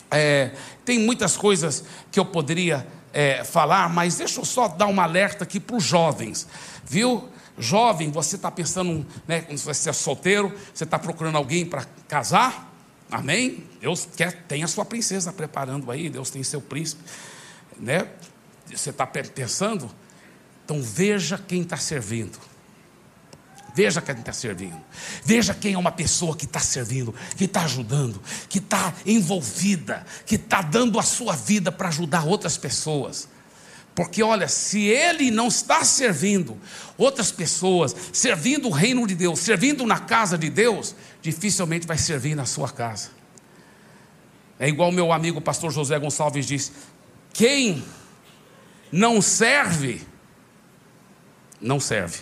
é, 0.08 0.52
tem 0.84 1.00
muitas 1.00 1.36
coisas 1.36 1.82
que 2.12 2.20
eu 2.20 2.24
poderia 2.24 2.86
é, 3.12 3.42
falar, 3.42 3.88
mas 3.88 4.16
deixa 4.18 4.40
eu 4.40 4.44
só 4.44 4.68
dar 4.68 4.86
um 4.86 5.00
alerta 5.00 5.44
aqui 5.44 5.58
para 5.58 5.76
os 5.76 5.84
jovens, 5.84 6.46
viu? 6.88 7.28
Jovem, 7.58 8.10
você 8.10 8.36
está 8.36 8.50
pensando, 8.50 9.04
né, 9.26 9.40
quando 9.40 9.58
você 9.58 9.90
é 9.90 9.92
solteiro, 9.92 10.54
você 10.72 10.84
está 10.84 10.98
procurando 10.98 11.36
alguém 11.36 11.66
para 11.66 11.84
casar? 12.06 12.72
Amém? 13.10 13.66
Deus 13.80 14.08
quer, 14.16 14.44
tem 14.44 14.62
a 14.62 14.68
sua 14.68 14.84
princesa 14.84 15.32
preparando 15.32 15.90
aí, 15.90 16.08
Deus 16.08 16.30
tem 16.30 16.42
seu 16.42 16.60
príncipe, 16.60 17.02
né? 17.78 18.06
Você 18.66 18.90
está 18.90 19.06
pensando? 19.06 19.90
Então 20.64 20.82
veja 20.82 21.38
quem 21.38 21.62
está 21.62 21.78
servindo. 21.78 22.38
Veja 23.74 24.02
quem 24.02 24.18
está 24.18 24.32
servindo. 24.32 24.80
Veja 25.24 25.54
quem 25.54 25.74
é 25.74 25.78
uma 25.78 25.92
pessoa 25.92 26.36
que 26.36 26.44
está 26.44 26.60
servindo, 26.60 27.14
que 27.36 27.44
está 27.44 27.62
ajudando, 27.62 28.20
que 28.48 28.58
está 28.58 28.92
envolvida, 29.06 30.04
que 30.26 30.34
está 30.34 30.60
dando 30.60 30.98
a 30.98 31.02
sua 31.02 31.34
vida 31.34 31.72
para 31.72 31.88
ajudar 31.88 32.26
outras 32.26 32.58
pessoas. 32.58 33.28
Porque 33.98 34.22
olha, 34.22 34.46
se 34.46 34.86
ele 34.86 35.28
não 35.28 35.48
está 35.48 35.84
servindo 35.84 36.56
outras 36.96 37.32
pessoas, 37.32 37.96
servindo 38.12 38.68
o 38.68 38.70
reino 38.70 39.04
de 39.08 39.16
Deus, 39.16 39.40
servindo 39.40 39.84
na 39.84 39.98
casa 39.98 40.38
de 40.38 40.48
Deus, 40.48 40.94
dificilmente 41.20 41.84
vai 41.84 41.98
servir 41.98 42.36
na 42.36 42.46
sua 42.46 42.70
casa. 42.70 43.10
É 44.56 44.68
igual 44.68 44.92
meu 44.92 45.12
amigo 45.12 45.40
pastor 45.40 45.72
José 45.72 45.98
Gonçalves 45.98 46.46
diz: 46.46 46.70
quem 47.32 47.82
não 48.92 49.20
serve, 49.20 50.06
não 51.60 51.80
serve 51.80 52.20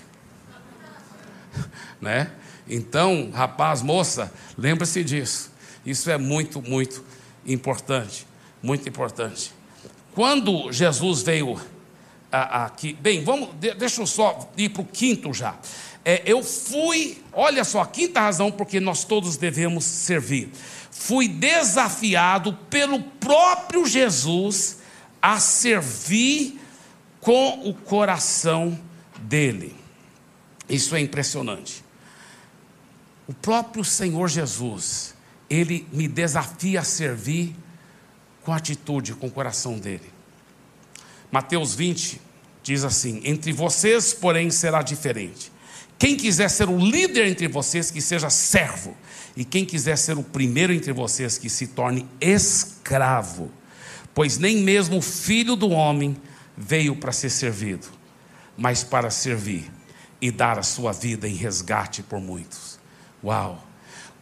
né? 2.01 2.33
Então, 2.67 3.31
rapaz, 3.35 3.83
moça, 3.83 4.33
lembre-se 4.57 5.05
disso. 5.05 5.53
Isso 5.85 6.11
é 6.11 6.17
muito, 6.17 6.63
muito 6.63 7.05
importante, 7.45 8.27
muito 8.63 8.89
importante. 8.89 9.56
Quando 10.17 10.73
Jesus 10.73 11.21
veio 11.21 11.61
aqui, 12.33 12.95
bem, 12.95 13.23
vamos, 13.23 13.51
deixa 13.77 14.01
eu 14.01 14.07
só 14.07 14.51
ir 14.57 14.71
para 14.71 14.81
o 14.81 14.87
quinto 14.87 15.35
já. 15.35 15.55
É, 16.03 16.23
eu 16.25 16.43
fui, 16.43 17.23
olha 17.35 17.63
só, 17.65 17.83
a 17.83 17.87
quinta 17.87 18.23
razão 18.23 18.51
porque 18.51 18.81
nós 18.81 19.05
todos 19.05 19.37
devemos 19.37 19.85
servir. 19.85 20.51
Fui 20.91 21.29
desafiado 21.29 22.55
pelo 22.71 23.03
próprio 23.03 23.85
Jesus 23.85 24.79
a 25.21 25.39
servir 25.39 26.63
com 27.21 27.69
o 27.69 27.75
coração 27.75 28.81
dele. 29.19 29.77
Isso 30.67 30.97
é 30.97 31.01
impressionante. 31.01 31.85
O 33.29 33.35
próprio 33.35 33.85
Senhor 33.85 34.29
Jesus, 34.29 35.15
ele 35.51 35.87
me 35.93 36.09
desafia 36.09 36.81
a 36.81 36.85
servir 36.85 37.55
com 38.47 38.53
atitude, 38.53 39.13
com 39.13 39.27
o 39.27 39.31
coração 39.31 39.77
dele. 39.77 40.09
Mateus 41.33 41.75
20 41.75 42.21
diz 42.63 42.85
assim: 42.85 43.21
Entre 43.25 43.53
vocês, 43.53 44.15
porém, 44.15 44.53
será 44.53 44.83
diferente. 44.83 45.51
Quem 45.99 46.17
quiser 46.17 46.49
ser 46.49 46.69
o 46.69 46.79
líder 46.79 47.27
entre 47.27 47.49
vocês, 47.49 47.91
que 47.91 48.01
seja 48.01 48.31
servo. 48.31 48.97
E 49.37 49.45
quem 49.45 49.65
quiser 49.65 49.99
ser 49.99 50.17
o 50.17 50.23
primeiro 50.23 50.73
entre 50.73 50.93
vocês, 50.93 51.37
que 51.37 51.51
se 51.51 51.67
torne 51.67 52.09
escravo. 52.21 53.51
Pois 54.15 54.39
nem 54.39 54.59
mesmo 54.59 54.99
o 54.99 55.03
filho 55.03 55.57
do 55.57 55.71
homem 55.71 56.17
veio 56.57 56.95
para 56.97 57.13
ser 57.13 57.31
servido, 57.31 57.89
mas 58.57 58.85
para 58.85 59.11
servir 59.11 59.71
e 60.23 60.31
dar 60.31 60.59
a 60.59 60.63
sua 60.63 60.93
vida 60.93 61.29
em 61.29 61.35
resgate 61.35 62.03
por 62.03 62.21
muitos. 62.21 62.79
Uau! 63.23 63.66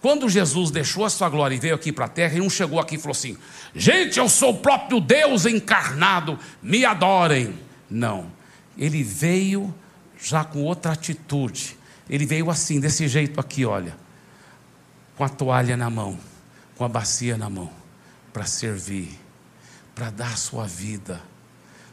Quando 0.04 0.28
Jesus 0.28 0.70
deixou 0.70 1.06
a 1.06 1.08
sua 1.08 1.30
glória 1.30 1.54
e 1.54 1.58
veio 1.58 1.74
aqui 1.74 1.90
para 1.90 2.04
a 2.04 2.08
terra, 2.08 2.34
ele 2.34 2.42
não 2.42 2.50
chegou 2.50 2.78
aqui 2.78 2.96
e 2.96 2.98
falou 2.98 3.12
assim: 3.12 3.38
gente, 3.74 4.18
eu 4.18 4.28
sou 4.28 4.50
o 4.50 4.58
próprio 4.58 5.00
Deus 5.00 5.46
encarnado, 5.46 6.38
me 6.62 6.84
adorem. 6.84 7.58
Não. 7.88 8.30
Ele 8.76 9.02
veio 9.02 9.74
já 10.20 10.44
com 10.44 10.62
outra 10.62 10.92
atitude. 10.92 11.78
Ele 12.06 12.26
veio 12.26 12.50
assim, 12.50 12.78
desse 12.78 13.08
jeito 13.08 13.40
aqui, 13.40 13.64
olha, 13.64 13.96
com 15.16 15.24
a 15.24 15.28
toalha 15.30 15.74
na 15.74 15.88
mão, 15.88 16.20
com 16.76 16.84
a 16.84 16.88
bacia 16.88 17.38
na 17.38 17.48
mão, 17.48 17.72
para 18.30 18.44
servir, 18.44 19.18
para 19.94 20.10
dar 20.10 20.36
sua 20.36 20.66
vida, 20.66 21.18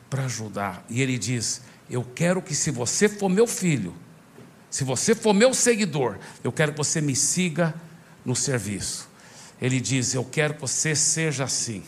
para 0.10 0.26
ajudar. 0.26 0.84
E 0.90 1.02
ele 1.02 1.18
diz: 1.18 1.62
eu 1.90 2.04
quero 2.04 2.42
que, 2.42 2.56
se 2.56 2.72
você 2.72 3.08
for 3.08 3.30
meu 3.30 3.48
filho, 3.48 3.96
se 4.70 4.84
você 4.84 5.16
for 5.16 5.32
meu 5.34 5.54
seguidor, 5.54 6.18
eu 6.44 6.52
quero 6.52 6.74
que 6.74 6.78
você 6.78 7.00
me 7.00 7.16
siga 7.16 7.74
no 8.26 8.36
serviço. 8.36 9.10
Ele 9.62 9.80
diz: 9.80 10.14
Eu 10.14 10.24
quero 10.24 10.56
que 10.56 10.62
você 10.62 10.96
seja 10.96 11.44
assim. 11.44 11.84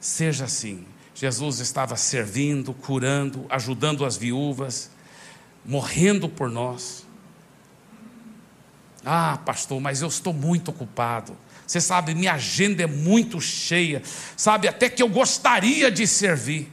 Seja 0.00 0.44
assim. 0.44 0.86
Jesus 1.14 1.58
estava 1.58 1.96
servindo, 1.96 2.72
curando, 2.72 3.44
ajudando 3.48 4.04
as 4.04 4.16
viúvas, 4.16 4.90
morrendo 5.64 6.28
por 6.28 6.48
nós. 6.48 7.04
Ah, 9.04 9.38
pastor, 9.44 9.80
mas 9.80 10.00
eu 10.02 10.08
estou 10.08 10.32
muito 10.32 10.70
ocupado. 10.70 11.36
Você 11.66 11.80
sabe, 11.80 12.14
minha 12.14 12.34
agenda 12.34 12.82
é 12.82 12.86
muito 12.86 13.40
cheia. 13.40 14.02
Sabe, 14.36 14.68
até 14.68 14.88
que 14.88 15.02
eu 15.02 15.08
gostaria 15.08 15.90
de 15.90 16.06
servir. 16.06 16.72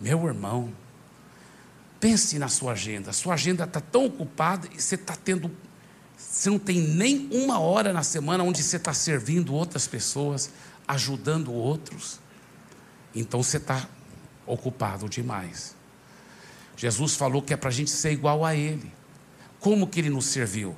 Meu 0.00 0.26
irmão, 0.26 0.72
Pense 2.02 2.36
na 2.36 2.48
sua 2.48 2.72
agenda. 2.72 3.12
Sua 3.12 3.34
agenda 3.34 3.62
está 3.62 3.80
tão 3.80 4.06
ocupada 4.06 4.68
e 4.76 4.82
você 4.82 4.96
está 4.96 5.14
tendo. 5.14 5.48
Você 6.30 6.48
não 6.48 6.58
tem 6.58 6.80
nem 6.80 7.28
uma 7.30 7.58
hora 7.58 7.92
na 7.92 8.02
semana 8.02 8.42
onde 8.42 8.62
você 8.62 8.76
está 8.76 8.94
servindo 8.94 9.54
outras 9.54 9.86
pessoas, 9.86 10.50
ajudando 10.86 11.52
outros. 11.52 12.20
Então 13.14 13.42
você 13.42 13.58
está 13.58 13.86
ocupado 14.46 15.08
demais. 15.08 15.74
Jesus 16.76 17.14
falou 17.14 17.42
que 17.42 17.52
é 17.52 17.56
para 17.56 17.68
a 17.68 17.72
gente 17.72 17.90
ser 17.90 18.12
igual 18.12 18.44
a 18.44 18.54
Ele. 18.54 18.90
Como 19.60 19.86
que 19.86 20.00
Ele 20.00 20.10
nos 20.10 20.26
serviu? 20.26 20.74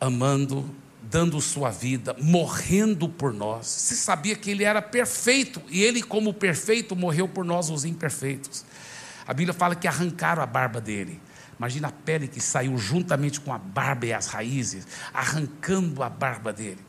Amando, 0.00 0.68
dando 1.02 1.40
sua 1.40 1.70
vida, 1.70 2.14
morrendo 2.20 3.08
por 3.08 3.32
nós. 3.32 3.66
Você 3.66 3.94
sabia 3.94 4.36
que 4.36 4.50
Ele 4.50 4.64
era 4.64 4.82
perfeito 4.82 5.62
e 5.68 5.82
Ele, 5.82 6.02
como 6.02 6.34
perfeito, 6.34 6.94
morreu 6.94 7.28
por 7.28 7.44
nós, 7.44 7.70
os 7.70 7.84
imperfeitos. 7.84 8.64
A 9.26 9.32
Bíblia 9.32 9.54
fala 9.54 9.74
que 9.74 9.86
arrancaram 9.86 10.42
a 10.42 10.46
barba 10.46 10.80
dele. 10.80 11.20
Imagina 11.58 11.88
a 11.88 11.92
pele 11.92 12.28
que 12.28 12.40
saiu 12.40 12.78
juntamente 12.78 13.40
com 13.40 13.52
a 13.52 13.58
barba 13.58 14.06
e 14.06 14.12
as 14.12 14.28
raízes, 14.28 14.86
arrancando 15.12 16.02
a 16.02 16.08
barba 16.08 16.52
dele, 16.52 16.84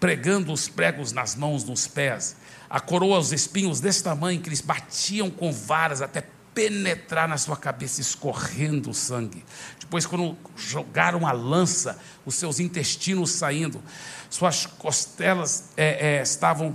pregando 0.00 0.52
os 0.52 0.68
pregos 0.68 1.12
nas 1.12 1.36
mãos, 1.36 1.64
nos 1.64 1.86
pés, 1.86 2.36
a 2.68 2.80
coroa, 2.80 3.18
os 3.18 3.32
espinhos 3.32 3.80
desse 3.80 4.02
tamanho 4.02 4.40
que 4.40 4.48
eles 4.48 4.60
batiam 4.60 5.30
com 5.30 5.52
varas 5.52 6.00
até 6.00 6.24
penetrar 6.54 7.28
na 7.28 7.36
sua 7.36 7.56
cabeça, 7.56 8.00
escorrendo 8.00 8.88
o 8.88 8.94
sangue. 8.94 9.44
Depois, 9.78 10.06
quando 10.06 10.34
jogaram 10.56 11.26
a 11.26 11.32
lança, 11.32 11.98
os 12.24 12.34
seus 12.34 12.58
intestinos 12.58 13.30
saindo, 13.32 13.82
suas 14.30 14.64
costelas 14.64 15.72
é, 15.76 16.16
é, 16.16 16.22
estavam 16.22 16.74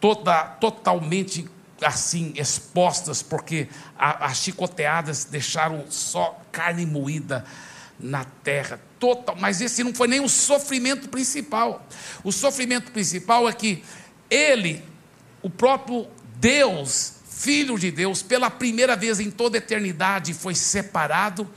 toda, 0.00 0.44
totalmente 0.44 1.50
assim 1.82 2.32
expostas, 2.36 3.22
porque 3.22 3.68
as 3.96 4.38
chicoteadas 4.38 5.24
deixaram 5.24 5.84
só 5.90 6.40
carne 6.50 6.84
moída 6.84 7.44
na 7.98 8.24
terra. 8.24 8.80
Total, 8.98 9.36
mas 9.36 9.60
esse 9.60 9.84
não 9.84 9.94
foi 9.94 10.08
nem 10.08 10.20
o 10.20 10.28
sofrimento 10.28 11.08
principal. 11.08 11.86
O 12.24 12.32
sofrimento 12.32 12.90
principal 12.90 13.48
é 13.48 13.52
que 13.52 13.82
ele, 14.30 14.84
o 15.42 15.48
próprio 15.48 16.06
Deus, 16.36 17.14
Filho 17.28 17.78
de 17.78 17.90
Deus, 17.92 18.20
pela 18.22 18.50
primeira 18.50 18.96
vez 18.96 19.20
em 19.20 19.30
toda 19.30 19.56
a 19.56 19.58
eternidade, 19.58 20.34
foi 20.34 20.56
separado 20.56 21.48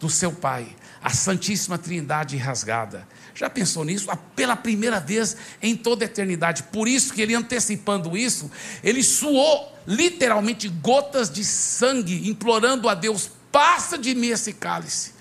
do 0.00 0.10
seu 0.10 0.32
Pai, 0.32 0.66
a 1.02 1.10
Santíssima 1.10 1.78
Trindade 1.78 2.36
rasgada. 2.36 3.06
Já 3.38 3.48
pensou 3.48 3.84
nisso? 3.84 4.08
Pela 4.34 4.56
primeira 4.56 4.98
vez 4.98 5.36
em 5.62 5.76
toda 5.76 6.04
a 6.04 6.06
eternidade. 6.06 6.64
Por 6.64 6.88
isso 6.88 7.14
que 7.14 7.22
ele 7.22 7.36
antecipando 7.36 8.16
isso, 8.16 8.50
ele 8.82 9.00
suou 9.00 9.78
literalmente 9.86 10.68
gotas 10.68 11.30
de 11.30 11.44
sangue, 11.44 12.28
implorando 12.28 12.88
a 12.88 12.94
Deus: 12.94 13.30
passa 13.52 13.96
de 13.96 14.12
mim 14.12 14.26
esse 14.26 14.52
cálice. 14.54 15.14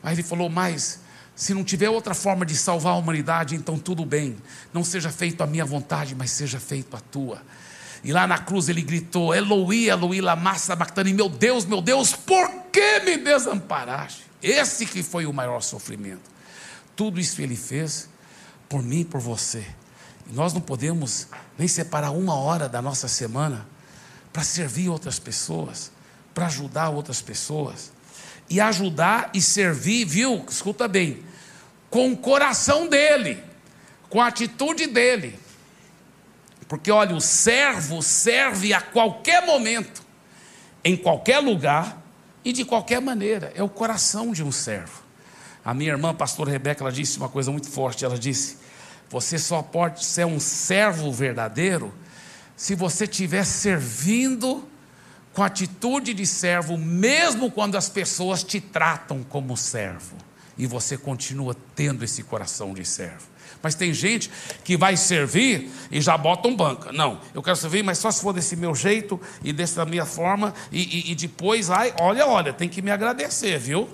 Mas 0.00 0.12
ele 0.12 0.22
falou: 0.22 0.48
Mas 0.48 1.00
Se 1.34 1.52
não 1.52 1.64
tiver 1.64 1.90
outra 1.90 2.14
forma 2.14 2.46
de 2.46 2.54
salvar 2.54 2.92
a 2.92 2.96
humanidade, 2.96 3.56
então 3.56 3.76
tudo 3.76 4.04
bem. 4.04 4.36
Não 4.72 4.84
seja 4.84 5.10
feito 5.10 5.42
a 5.42 5.46
minha 5.46 5.64
vontade, 5.64 6.14
mas 6.14 6.30
seja 6.30 6.60
feito 6.60 6.96
a 6.96 7.00
tua. 7.00 7.42
E 8.04 8.12
lá 8.12 8.28
na 8.28 8.38
cruz 8.38 8.68
ele 8.68 8.80
gritou: 8.80 9.34
Eloi, 9.34 9.88
Eloi, 9.88 10.20
lama 10.20 10.54
sabachthani, 10.56 11.12
meu 11.12 11.28
Deus, 11.28 11.64
meu 11.64 11.82
Deus, 11.82 12.12
por 12.12 12.48
que 12.70 13.00
me 13.00 13.16
desamparaste? 13.16 14.22
Esse 14.40 14.86
que 14.86 15.02
foi 15.02 15.26
o 15.26 15.32
maior 15.32 15.62
sofrimento. 15.62 16.30
Tudo 17.00 17.18
isso 17.18 17.40
ele 17.40 17.56
fez 17.56 18.10
por 18.68 18.82
mim 18.82 19.00
e 19.00 19.04
por 19.06 19.22
você. 19.22 19.64
E 20.28 20.34
nós 20.34 20.52
não 20.52 20.60
podemos 20.60 21.28
nem 21.56 21.66
separar 21.66 22.10
uma 22.10 22.34
hora 22.34 22.68
da 22.68 22.82
nossa 22.82 23.08
semana 23.08 23.66
para 24.30 24.42
servir 24.42 24.90
outras 24.90 25.18
pessoas, 25.18 25.90
para 26.34 26.44
ajudar 26.44 26.90
outras 26.90 27.22
pessoas. 27.22 27.90
E 28.50 28.60
ajudar 28.60 29.30
e 29.32 29.40
servir, 29.40 30.04
viu? 30.04 30.44
Escuta 30.46 30.86
bem, 30.86 31.24
com 31.88 32.12
o 32.12 32.16
coração 32.18 32.86
dele, 32.86 33.42
com 34.10 34.20
a 34.20 34.26
atitude 34.26 34.86
dele. 34.86 35.40
Porque 36.68 36.90
olha, 36.90 37.16
o 37.16 37.20
servo 37.22 38.02
serve 38.02 38.74
a 38.74 38.80
qualquer 38.82 39.46
momento, 39.46 40.02
em 40.84 40.98
qualquer 40.98 41.38
lugar 41.38 41.98
e 42.44 42.52
de 42.52 42.62
qualquer 42.62 43.00
maneira. 43.00 43.50
É 43.54 43.62
o 43.62 43.70
coração 43.70 44.32
de 44.32 44.44
um 44.44 44.52
servo. 44.52 44.99
A 45.64 45.74
minha 45.74 45.90
irmã, 45.90 46.14
pastora 46.14 46.50
Rebeca, 46.50 46.82
ela 46.82 46.92
disse 46.92 47.18
uma 47.18 47.28
coisa 47.28 47.50
muito 47.50 47.68
forte. 47.68 48.04
Ela 48.04 48.18
disse: 48.18 48.58
Você 49.08 49.38
só 49.38 49.62
pode 49.62 50.04
ser 50.04 50.26
um 50.26 50.40
servo 50.40 51.12
verdadeiro 51.12 51.92
se 52.56 52.74
você 52.74 53.04
estiver 53.04 53.44
servindo 53.44 54.68
com 55.32 55.42
atitude 55.42 56.12
de 56.12 56.26
servo, 56.26 56.76
mesmo 56.76 57.50
quando 57.50 57.76
as 57.76 57.88
pessoas 57.88 58.42
te 58.42 58.60
tratam 58.60 59.22
como 59.22 59.56
servo, 59.56 60.16
e 60.58 60.66
você 60.66 60.98
continua 60.98 61.56
tendo 61.74 62.04
esse 62.04 62.22
coração 62.22 62.74
de 62.74 62.84
servo. 62.84 63.28
Mas 63.62 63.74
tem 63.74 63.92
gente 63.92 64.30
que 64.64 64.76
vai 64.76 64.96
servir 64.96 65.70
e 65.90 66.00
já 66.00 66.16
bota 66.16 66.48
um 66.48 66.56
banca. 66.56 66.92
Não, 66.92 67.20
eu 67.34 67.42
quero 67.42 67.56
servir, 67.56 67.82
mas 67.82 67.98
só 67.98 68.10
se 68.10 68.20
for 68.20 68.32
desse 68.32 68.56
meu 68.56 68.74
jeito 68.74 69.20
e 69.44 69.52
dessa 69.52 69.84
minha 69.84 70.04
forma, 70.04 70.54
e, 70.72 71.08
e, 71.08 71.12
e 71.12 71.14
depois, 71.14 71.70
ai, 71.70 71.94
olha, 72.00 72.26
olha, 72.26 72.52
tem 72.52 72.68
que 72.68 72.82
me 72.82 72.90
agradecer, 72.90 73.58
viu? 73.58 73.88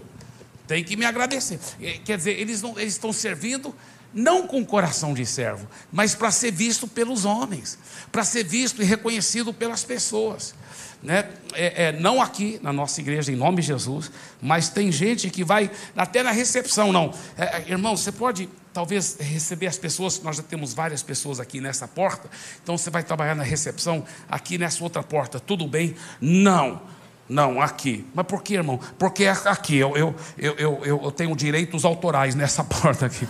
Tem 0.66 0.82
que 0.82 0.96
me 0.96 1.04
agradecer. 1.04 1.58
Quer 2.04 2.16
dizer, 2.16 2.38
eles, 2.38 2.62
não, 2.62 2.78
eles 2.78 2.94
estão 2.94 3.12
servindo 3.12 3.74
não 4.12 4.46
com 4.46 4.64
coração 4.64 5.12
de 5.12 5.26
servo, 5.26 5.68
mas 5.92 6.14
para 6.14 6.30
ser 6.30 6.50
visto 6.50 6.88
pelos 6.88 7.26
homens, 7.26 7.78
para 8.10 8.24
ser 8.24 8.44
visto 8.44 8.80
e 8.80 8.84
reconhecido 8.84 9.52
pelas 9.52 9.84
pessoas. 9.84 10.54
Né? 11.02 11.28
É, 11.52 11.88
é, 11.88 11.92
não 11.92 12.22
aqui 12.22 12.58
na 12.62 12.72
nossa 12.72 13.00
igreja, 13.00 13.30
em 13.30 13.36
nome 13.36 13.60
de 13.60 13.66
Jesus, 13.68 14.10
mas 14.40 14.70
tem 14.70 14.90
gente 14.90 15.28
que 15.28 15.44
vai 15.44 15.70
até 15.94 16.22
na 16.22 16.30
recepção, 16.30 16.92
não. 16.92 17.12
É, 17.36 17.58
é 17.58 17.64
irmão, 17.68 17.94
você 17.96 18.10
pode 18.10 18.48
talvez 18.72 19.16
receber 19.20 19.66
as 19.66 19.78
pessoas, 19.78 20.20
nós 20.22 20.36
já 20.36 20.42
temos 20.42 20.72
várias 20.72 21.02
pessoas 21.02 21.38
aqui 21.38 21.60
nessa 21.60 21.86
porta, 21.86 22.28
então 22.62 22.76
você 22.76 22.90
vai 22.90 23.02
trabalhar 23.02 23.34
na 23.34 23.44
recepção, 23.44 24.04
aqui 24.28 24.56
nessa 24.56 24.82
outra 24.82 25.02
porta, 25.02 25.38
tudo 25.38 25.66
bem? 25.66 25.94
Não. 26.20 26.95
Não, 27.28 27.60
aqui. 27.60 28.06
Mas 28.14 28.26
por 28.26 28.42
que, 28.42 28.54
irmão? 28.54 28.78
Porque 28.98 29.24
é 29.24 29.30
aqui 29.30 29.76
eu, 29.76 29.96
eu, 29.96 30.14
eu, 30.38 30.56
eu, 30.58 31.00
eu 31.04 31.10
tenho 31.10 31.34
direitos 31.34 31.84
autorais 31.84 32.34
nessa 32.34 32.62
porta 32.64 33.06
aqui. 33.06 33.26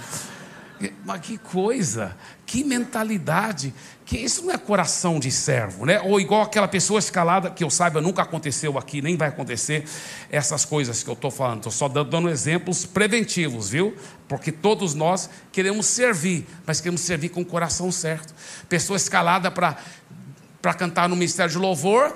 Mas 1.05 1.21
que 1.21 1.39
coisa, 1.39 2.15
que 2.45 2.63
mentalidade, 2.63 3.73
que 4.05 4.19
isso 4.19 4.45
não 4.45 4.53
é 4.53 4.59
coração 4.59 5.19
de 5.19 5.31
servo, 5.31 5.87
né? 5.87 6.01
Ou 6.03 6.21
igual 6.21 6.43
aquela 6.43 6.69
pessoa 6.69 6.99
escalada, 6.99 7.51
que 7.51 7.65
eu 7.65 7.71
saiba, 7.71 8.01
nunca 8.01 8.23
aconteceu 8.23 8.77
aqui, 8.77 9.01
nem 9.01 9.17
vai 9.17 9.29
acontecer, 9.29 9.85
essas 10.31 10.67
coisas 10.67 11.03
que 11.03 11.09
eu 11.09 11.15
estou 11.15 11.31
falando. 11.31 11.59
Estou 11.59 11.73
só 11.73 11.89
dando 11.89 12.29
exemplos 12.29 12.85
preventivos, 12.85 13.71
viu? 13.71 13.97
Porque 14.29 14.53
todos 14.53 14.95
nós 14.95 15.31
queremos 15.51 15.87
servir, 15.87 16.47
mas 16.67 16.79
queremos 16.79 17.01
servir 17.01 17.31
com 17.31 17.41
o 17.41 17.45
coração 17.45 17.91
certo. 17.91 18.35
Pessoa 18.69 18.99
escalada 18.99 19.51
para 19.51 20.75
cantar 20.75 21.09
no 21.09 21.17
ministério 21.17 21.51
de 21.51 21.59
louvor, 21.59 22.15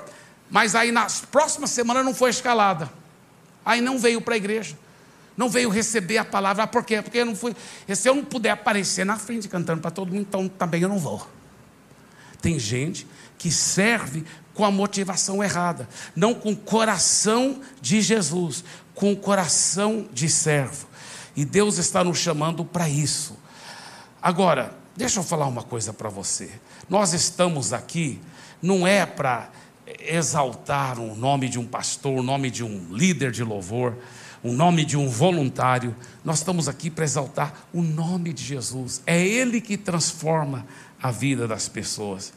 mas 0.50 0.74
aí 0.74 0.90
na 0.92 1.06
próxima 1.30 1.66
semana 1.66 2.02
não 2.02 2.14
foi 2.14 2.30
escalada. 2.30 2.90
Aí 3.64 3.80
não 3.80 3.98
veio 3.98 4.20
para 4.20 4.34
a 4.34 4.36
igreja 4.36 4.76
não 5.40 5.48
veio 5.48 5.70
receber 5.70 6.18
a 6.18 6.24
palavra. 6.24 6.64
Ah, 6.64 6.66
por 6.66 6.84
quê? 6.84 7.00
Porque 7.00 7.16
eu 7.16 7.24
não 7.24 7.34
fui. 7.34 7.56
Se 7.94 8.06
eu 8.06 8.14
não 8.14 8.22
puder 8.22 8.50
aparecer 8.50 9.06
na 9.06 9.16
frente 9.16 9.48
cantando 9.48 9.80
para 9.80 9.90
todo 9.90 10.12
mundo, 10.12 10.20
então 10.20 10.46
também 10.46 10.82
eu 10.82 10.88
não 10.88 10.98
vou. 10.98 11.26
Tem 12.42 12.58
gente 12.58 13.06
que 13.38 13.50
serve 13.50 14.22
com 14.52 14.66
a 14.66 14.70
motivação 14.70 15.42
errada, 15.42 15.88
não 16.14 16.34
com 16.34 16.52
o 16.52 16.56
coração 16.56 17.62
de 17.80 18.02
Jesus, 18.02 18.62
com 18.94 19.12
o 19.12 19.16
coração 19.16 20.06
de 20.12 20.28
servo. 20.28 20.86
E 21.34 21.42
Deus 21.42 21.78
está 21.78 22.04
nos 22.04 22.18
chamando 22.18 22.62
para 22.62 22.86
isso. 22.86 23.34
Agora, 24.20 24.74
deixa 24.94 25.20
eu 25.20 25.24
falar 25.24 25.46
uma 25.46 25.62
coisa 25.62 25.90
para 25.90 26.10
você. 26.10 26.50
Nós 26.86 27.14
estamos 27.14 27.72
aqui, 27.72 28.20
não 28.60 28.86
é 28.86 29.06
para 29.06 29.48
exaltar 29.98 30.98
o 30.98 31.14
nome 31.14 31.48
de 31.48 31.58
um 31.58 31.66
pastor, 31.66 32.18
o 32.18 32.22
nome 32.22 32.50
de 32.50 32.62
um 32.62 32.88
líder 32.90 33.30
de 33.30 33.42
louvor 33.42 33.96
o 34.42 34.52
nome 34.52 34.84
de 34.84 34.96
um 34.96 35.08
voluntário. 35.08 35.94
Nós 36.24 36.38
estamos 36.38 36.68
aqui 36.68 36.90
para 36.90 37.04
exaltar 37.04 37.66
o 37.72 37.82
nome 37.82 38.32
de 38.32 38.42
Jesus. 38.42 39.02
É 39.06 39.20
Ele 39.20 39.60
que 39.60 39.76
transforma 39.76 40.66
a 41.02 41.10
vida 41.10 41.46
das 41.46 41.68
pessoas. 41.68 42.32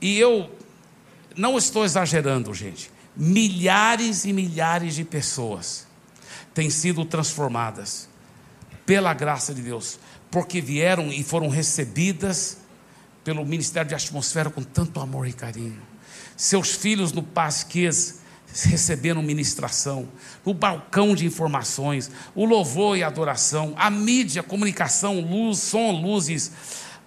E 0.00 0.18
eu 0.18 0.50
não 1.36 1.58
estou 1.58 1.84
exagerando, 1.84 2.52
gente. 2.54 2.90
Milhares 3.14 4.24
e 4.24 4.32
milhares 4.32 4.94
de 4.94 5.04
pessoas 5.04 5.86
têm 6.54 6.70
sido 6.70 7.04
transformadas 7.04 8.08
pela 8.84 9.12
graça 9.12 9.52
de 9.54 9.62
Deus, 9.62 9.98
porque 10.30 10.60
vieram 10.60 11.12
e 11.12 11.22
foram 11.22 11.48
recebidas 11.48 12.58
pelo 13.24 13.44
Ministério 13.44 13.88
de 13.88 13.94
Atmosfera 13.94 14.48
com 14.48 14.62
tanto 14.62 15.00
amor 15.00 15.26
e 15.26 15.32
carinho. 15.32 15.82
Seus 16.36 16.72
filhos 16.74 17.12
no 17.12 17.22
Pasquês 17.22 18.20
recebendo 18.64 19.22
ministração, 19.22 20.08
o 20.44 20.54
balcão 20.54 21.14
de 21.14 21.26
informações, 21.26 22.10
o 22.34 22.44
louvor 22.44 22.96
e 22.96 23.02
adoração, 23.02 23.74
a 23.76 23.90
mídia, 23.90 24.42
comunicação, 24.42 25.20
luz, 25.20 25.58
som, 25.58 25.92
luzes, 25.92 26.52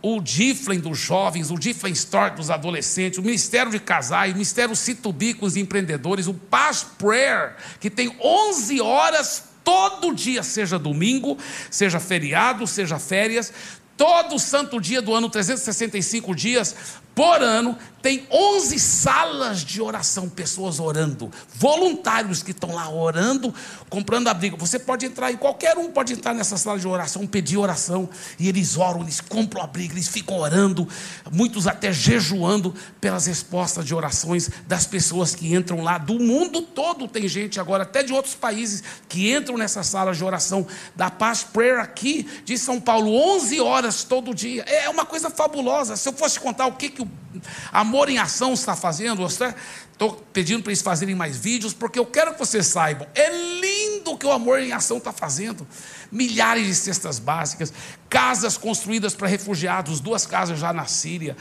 o 0.02 0.22
Diflen 0.22 0.80
dos 0.80 0.98
jovens, 0.98 1.52
o 1.52 1.58
Diflen 1.58 1.94
Store 1.94 2.36
dos 2.36 2.50
adolescentes, 2.50 3.20
o 3.20 3.24
Ministério 3.24 3.72
de 3.72 3.80
Casais, 3.80 4.32
o 4.32 4.36
Ministério 4.36 4.76
Citubi 4.76 5.34
com 5.34 5.46
os 5.46 5.58
empreendedores, 5.58 6.28
o 6.28 6.34
Paz 6.34 6.86
Prayer, 6.98 7.56
que 7.80 7.90
tem 7.90 8.16
11 8.22 8.80
horas 8.80 9.44
todo 9.64 10.14
dia, 10.14 10.42
seja 10.42 10.80
domingo, 10.80 11.38
seja 11.70 12.00
feriado, 12.00 12.66
seja 12.66 12.98
férias, 12.98 13.52
todo 13.98 14.40
santo 14.40 14.80
dia 14.80 15.02
do 15.02 15.14
ano, 15.14 15.30
365 15.30 16.34
dias 16.34 16.74
por 17.20 17.44
ano, 17.44 17.78
tem 18.02 18.26
11 18.32 18.80
salas 18.80 19.60
de 19.60 19.82
oração, 19.82 20.30
pessoas 20.30 20.80
orando, 20.80 21.30
voluntários 21.54 22.42
que 22.42 22.52
estão 22.52 22.74
lá 22.74 22.90
orando, 22.90 23.54
comprando 23.90 24.30
abrigo. 24.30 24.56
Você 24.56 24.80
pode 24.80 25.06
entrar 25.06 25.30
em 25.30 25.36
qualquer 25.36 25.78
um, 25.78 25.92
pode 25.92 26.14
entrar 26.14 26.34
nessa 26.34 26.56
sala 26.56 26.80
de 26.80 26.88
oração, 26.88 27.28
pedir 27.28 27.58
oração, 27.58 28.10
e 28.40 28.48
eles 28.48 28.78
oram, 28.78 29.02
eles 29.02 29.20
compram 29.20 29.62
abrigo, 29.62 29.96
eles 29.96 30.08
ficam 30.08 30.38
orando, 30.38 30.88
muitos 31.30 31.68
até 31.68 31.92
jejuando 31.92 32.74
pelas 33.02 33.26
respostas 33.26 33.86
de 33.86 33.94
orações 33.94 34.50
das 34.66 34.86
pessoas 34.86 35.36
que 35.36 35.54
entram 35.54 35.82
lá, 35.82 35.98
do 35.98 36.18
mundo 36.20 36.62
todo 36.62 37.06
tem 37.06 37.28
gente 37.28 37.60
agora, 37.60 37.84
até 37.84 38.02
de 38.02 38.14
outros 38.14 38.34
países, 38.34 38.82
que 39.10 39.30
entram 39.30 39.58
nessa 39.58 39.84
sala 39.84 40.14
de 40.14 40.24
oração 40.24 40.66
da 40.96 41.10
Paz 41.10 41.44
Prayer 41.44 41.82
aqui 41.82 42.26
de 42.46 42.58
São 42.58 42.80
Paulo, 42.80 43.12
11 43.36 43.60
horas 43.60 44.06
todo 44.06 44.34
dia. 44.34 44.64
É 44.64 44.88
uma 44.88 45.06
coisa 45.06 45.30
fabulosa. 45.30 45.98
Se 45.98 46.08
eu 46.08 46.14
fosse 46.14 46.40
contar 46.40 46.66
o 46.68 46.74
que, 46.74 46.90
que 46.90 47.02
o 47.02 47.09
Amor 47.72 48.10
em 48.10 48.18
Ação 48.18 48.54
está 48.54 48.76
fazendo, 48.76 49.26
estou 49.26 50.14
pedindo 50.34 50.64
para 50.64 50.72
eles 50.72 50.82
fazerem 50.82 51.16
mais 51.16 51.38
vídeos, 51.38 51.74
porque 51.74 52.00
eu 52.00 52.06
quero 52.06 52.34
que 52.34 52.40
vocês 52.40 52.66
saibam, 52.68 53.08
é 53.14 53.30
lindo 53.60 54.12
o 54.12 54.18
que 54.18 54.26
o 54.26 54.32
Amor 54.32 54.60
em 54.60 54.72
Ação 54.72 54.98
está 54.98 55.12
fazendo. 55.12 55.68
Milhares 56.12 56.66
de 56.66 56.74
cestas 56.74 57.20
básicas, 57.20 57.72
casas 58.10 58.58
construídas 58.58 59.14
para 59.14 59.28
refugiados, 59.28 60.00
duas 60.00 60.26
casas 60.26 60.60
já 60.60 60.74
na 60.74 60.86
Síria, 60.86 61.38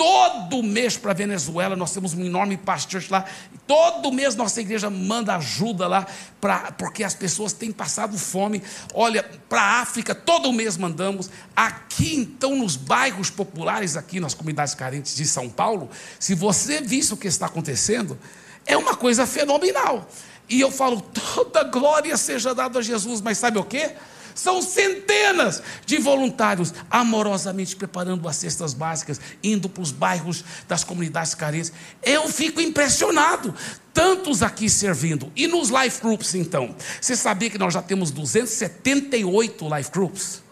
Todo 0.00 0.62
mês 0.62 0.96
para 0.96 1.10
a 1.10 1.14
Venezuela, 1.14 1.76
nós 1.76 1.92
temos 1.92 2.14
um 2.14 2.24
enorme 2.24 2.56
pastor 2.56 3.04
lá. 3.10 3.22
Todo 3.66 4.10
mês 4.10 4.34
nossa 4.34 4.58
igreja 4.58 4.88
manda 4.88 5.36
ajuda 5.36 5.86
lá, 5.86 6.06
pra, 6.40 6.72
porque 6.72 7.04
as 7.04 7.12
pessoas 7.12 7.52
têm 7.52 7.70
passado 7.70 8.16
fome. 8.16 8.62
Olha, 8.94 9.22
para 9.46 9.60
a 9.60 9.80
África, 9.82 10.14
todo 10.14 10.54
mês 10.54 10.78
mandamos. 10.78 11.28
Aqui, 11.54 12.14
então, 12.14 12.56
nos 12.56 12.76
bairros 12.76 13.28
populares, 13.28 13.94
aqui 13.94 14.20
nas 14.20 14.32
comunidades 14.32 14.74
carentes 14.74 15.14
de 15.14 15.26
São 15.26 15.50
Paulo, 15.50 15.90
se 16.18 16.34
você 16.34 16.80
visse 16.80 17.12
o 17.12 17.16
que 17.18 17.28
está 17.28 17.44
acontecendo, 17.44 18.18
é 18.64 18.78
uma 18.78 18.96
coisa 18.96 19.26
fenomenal. 19.26 20.08
E 20.48 20.62
eu 20.62 20.72
falo, 20.72 21.02
toda 21.34 21.62
glória 21.64 22.16
seja 22.16 22.54
dada 22.54 22.78
a 22.78 22.82
Jesus, 22.82 23.20
mas 23.20 23.36
sabe 23.36 23.58
o 23.58 23.64
que? 23.64 23.90
São 24.34 24.62
centenas 24.62 25.62
de 25.86 25.98
voluntários 25.98 26.72
amorosamente 26.90 27.76
preparando 27.76 28.28
as 28.28 28.36
cestas 28.36 28.74
básicas, 28.74 29.20
indo 29.42 29.68
para 29.68 29.82
os 29.82 29.92
bairros 29.92 30.44
das 30.68 30.84
comunidades 30.84 31.34
carentes. 31.34 31.72
Eu 32.02 32.28
fico 32.28 32.60
impressionado. 32.60 33.54
Tantos 33.92 34.42
aqui 34.42 34.70
servindo. 34.70 35.32
E 35.34 35.48
nos 35.48 35.68
life 35.68 36.00
groups, 36.00 36.34
então? 36.34 36.74
Você 37.00 37.16
sabia 37.16 37.50
que 37.50 37.58
nós 37.58 37.74
já 37.74 37.82
temos 37.82 38.10
278 38.10 39.76
life 39.76 39.90
groups? 39.90 40.42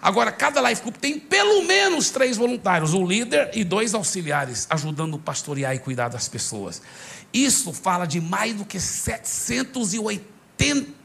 Agora, 0.00 0.30
cada 0.30 0.60
life 0.68 0.80
group 0.80 0.96
tem 0.96 1.18
pelo 1.18 1.64
menos 1.64 2.10
três 2.10 2.36
voluntários, 2.36 2.94
um 2.94 3.04
líder 3.04 3.50
e 3.54 3.64
dois 3.64 3.94
auxiliares, 3.94 4.66
ajudando 4.70 5.16
a 5.16 5.18
pastorear 5.18 5.74
e 5.74 5.78
cuidar 5.78 6.08
das 6.08 6.28
pessoas. 6.28 6.80
Isso 7.32 7.72
fala 7.72 8.06
de 8.06 8.20
mais 8.20 8.54
do 8.54 8.64
que 8.64 8.78
780 8.78 10.97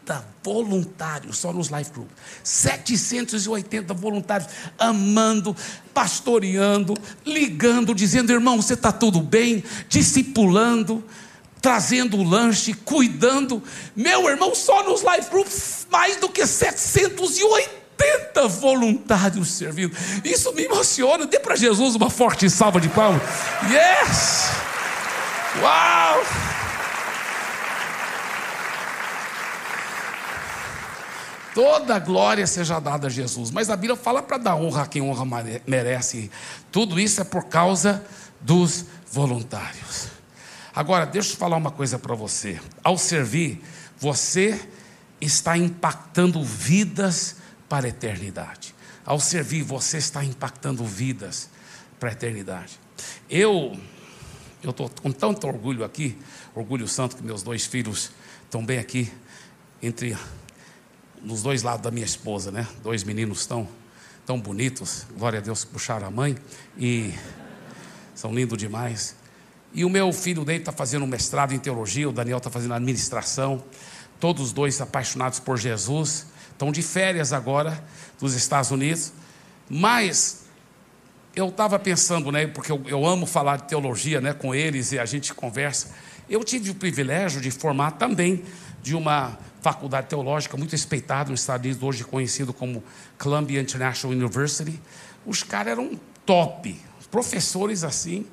voluntários 0.43 1.37
só 1.37 1.53
nos 1.53 1.69
life 1.69 1.91
groups. 1.91 2.13
780 2.43 3.93
voluntários 3.93 4.49
amando, 4.77 5.55
pastoreando, 5.93 6.93
ligando, 7.25 7.93
dizendo: 7.93 8.31
irmão, 8.31 8.61
você 8.61 8.73
está 8.73 8.91
tudo 8.91 9.21
bem, 9.21 9.63
discipulando 9.87 11.03
trazendo 11.61 12.17
o 12.17 12.23
lanche, 12.23 12.73
cuidando. 12.73 13.63
Meu 13.95 14.27
irmão, 14.27 14.53
só 14.53 14.83
nos 14.83 15.01
life 15.01 15.29
groups, 15.31 15.87
mais 15.89 16.17
do 16.17 16.27
que 16.27 16.45
780 16.45 17.83
80 18.03 18.47
voluntários 18.47 19.51
servindo. 19.51 19.95
Isso 20.23 20.53
me 20.53 20.63
emociona. 20.63 21.25
Dê 21.25 21.39
para 21.39 21.55
Jesus 21.55 21.95
uma 21.95 22.09
forte 22.09 22.49
salva 22.49 22.79
de 22.79 22.89
palmas. 22.89 23.21
Yes! 23.69 24.49
Uau! 25.61 26.62
Toda 31.53 31.99
glória 31.99 32.47
seja 32.47 32.79
dada 32.79 33.07
a 33.07 33.09
Jesus. 33.09 33.51
Mas 33.51 33.69
a 33.69 33.75
Bíblia 33.75 33.95
fala 33.95 34.21
para 34.21 34.37
dar 34.37 34.55
honra 34.55 34.83
a 34.83 34.87
quem 34.87 35.01
honra 35.01 35.25
merece. 35.67 36.31
Tudo 36.71 36.99
isso 36.99 37.21
é 37.21 37.23
por 37.23 37.45
causa 37.45 38.03
dos 38.41 38.85
voluntários. 39.11 40.07
Agora, 40.75 41.05
deixa 41.05 41.33
eu 41.33 41.37
falar 41.37 41.57
uma 41.57 41.69
coisa 41.71 41.99
para 41.99 42.15
você. 42.15 42.59
Ao 42.83 42.97
servir, 42.97 43.63
você 43.99 44.59
está 45.21 45.55
impactando 45.55 46.43
vidas 46.43 47.35
para 47.69 47.85
a 47.85 47.89
eternidade. 47.89 48.73
Ao 49.05 49.19
servir, 49.19 49.61
você 49.61 49.97
está 49.97 50.23
impactando 50.23 50.83
vidas 50.83 51.49
para 51.99 52.09
a 52.09 52.11
eternidade. 52.13 52.79
Eu 53.29 53.77
eu 54.63 54.69
estou 54.69 54.89
com 54.89 55.11
tanto 55.11 55.45
orgulho 55.45 55.83
aqui, 55.83 56.17
orgulho 56.55 56.87
santo 56.87 57.17
que 57.17 57.23
meus 57.23 57.43
dois 57.43 57.65
filhos 57.65 58.11
estão 58.45 58.65
bem 58.65 58.79
aqui, 58.79 59.11
entre 59.81 60.17
nos 61.23 61.41
dois 61.41 61.63
lados 61.63 61.81
da 61.81 61.89
minha 61.89 62.05
esposa, 62.05 62.51
né? 62.51 62.67
Dois 62.83 63.03
meninos 63.03 63.45
tão, 63.45 63.67
tão 64.25 64.39
bonitos, 64.39 65.05
glória 65.17 65.39
a 65.39 65.41
Deus 65.41 65.63
que 65.63 65.71
puxaram 65.71 66.07
a 66.07 66.11
mãe, 66.11 66.37
e 66.77 67.13
são 68.13 68.33
lindos 68.33 68.57
demais. 68.57 69.15
E 69.73 69.85
o 69.85 69.89
meu 69.89 70.11
filho 70.11 70.43
dele 70.43 70.59
está 70.59 70.71
fazendo 70.71 71.03
um 71.03 71.07
mestrado 71.07 71.53
em 71.53 71.59
teologia, 71.59 72.07
o 72.07 72.13
Daniel 72.13 72.37
está 72.37 72.49
fazendo 72.49 72.73
administração, 72.73 73.63
todos 74.19 74.43
os 74.43 74.53
dois 74.53 74.79
apaixonados 74.81 75.39
por 75.39 75.57
Jesus 75.57 76.27
estão 76.51 76.71
de 76.71 76.81
férias 76.81 77.33
agora 77.33 77.83
dos 78.19 78.35
Estados 78.35 78.69
Unidos, 78.69 79.11
mas 79.69 80.43
eu 81.35 81.49
estava 81.49 81.79
pensando, 81.79 82.31
né, 82.31 82.45
porque 82.45 82.71
eu, 82.71 82.81
eu, 82.85 83.05
amo 83.05 83.25
falar 83.25 83.57
de 83.57 83.63
teologia 83.63 84.21
né, 84.21 84.33
com 84.33 84.53
eles 84.53 84.91
e 84.91 84.99
a 84.99 85.05
gente 85.05 85.33
conversa. 85.33 85.91
Eu 86.29 86.43
tive 86.43 86.69
o 86.69 86.75
privilégio 86.75 87.41
de 87.41 87.49
formar 87.49 87.91
também 87.91 88.43
de 88.83 88.93
uma 88.95 89.37
faculdade 89.61 90.07
teológica 90.07 90.57
muito 90.57 90.73
respeitada 90.73 91.31
nos 91.31 91.39
Estados 91.39 91.65
Unidos, 91.65 91.81
hoje 91.81 92.03
conhecido 92.03 92.53
como 92.53 92.83
Columbia 93.17 93.61
International 93.61 94.15
University. 94.15 94.79
Os 95.25 95.41
caras 95.41 95.71
eram 95.71 95.97
top, 96.25 96.79
professores 97.09 97.83
assim, 97.85 98.25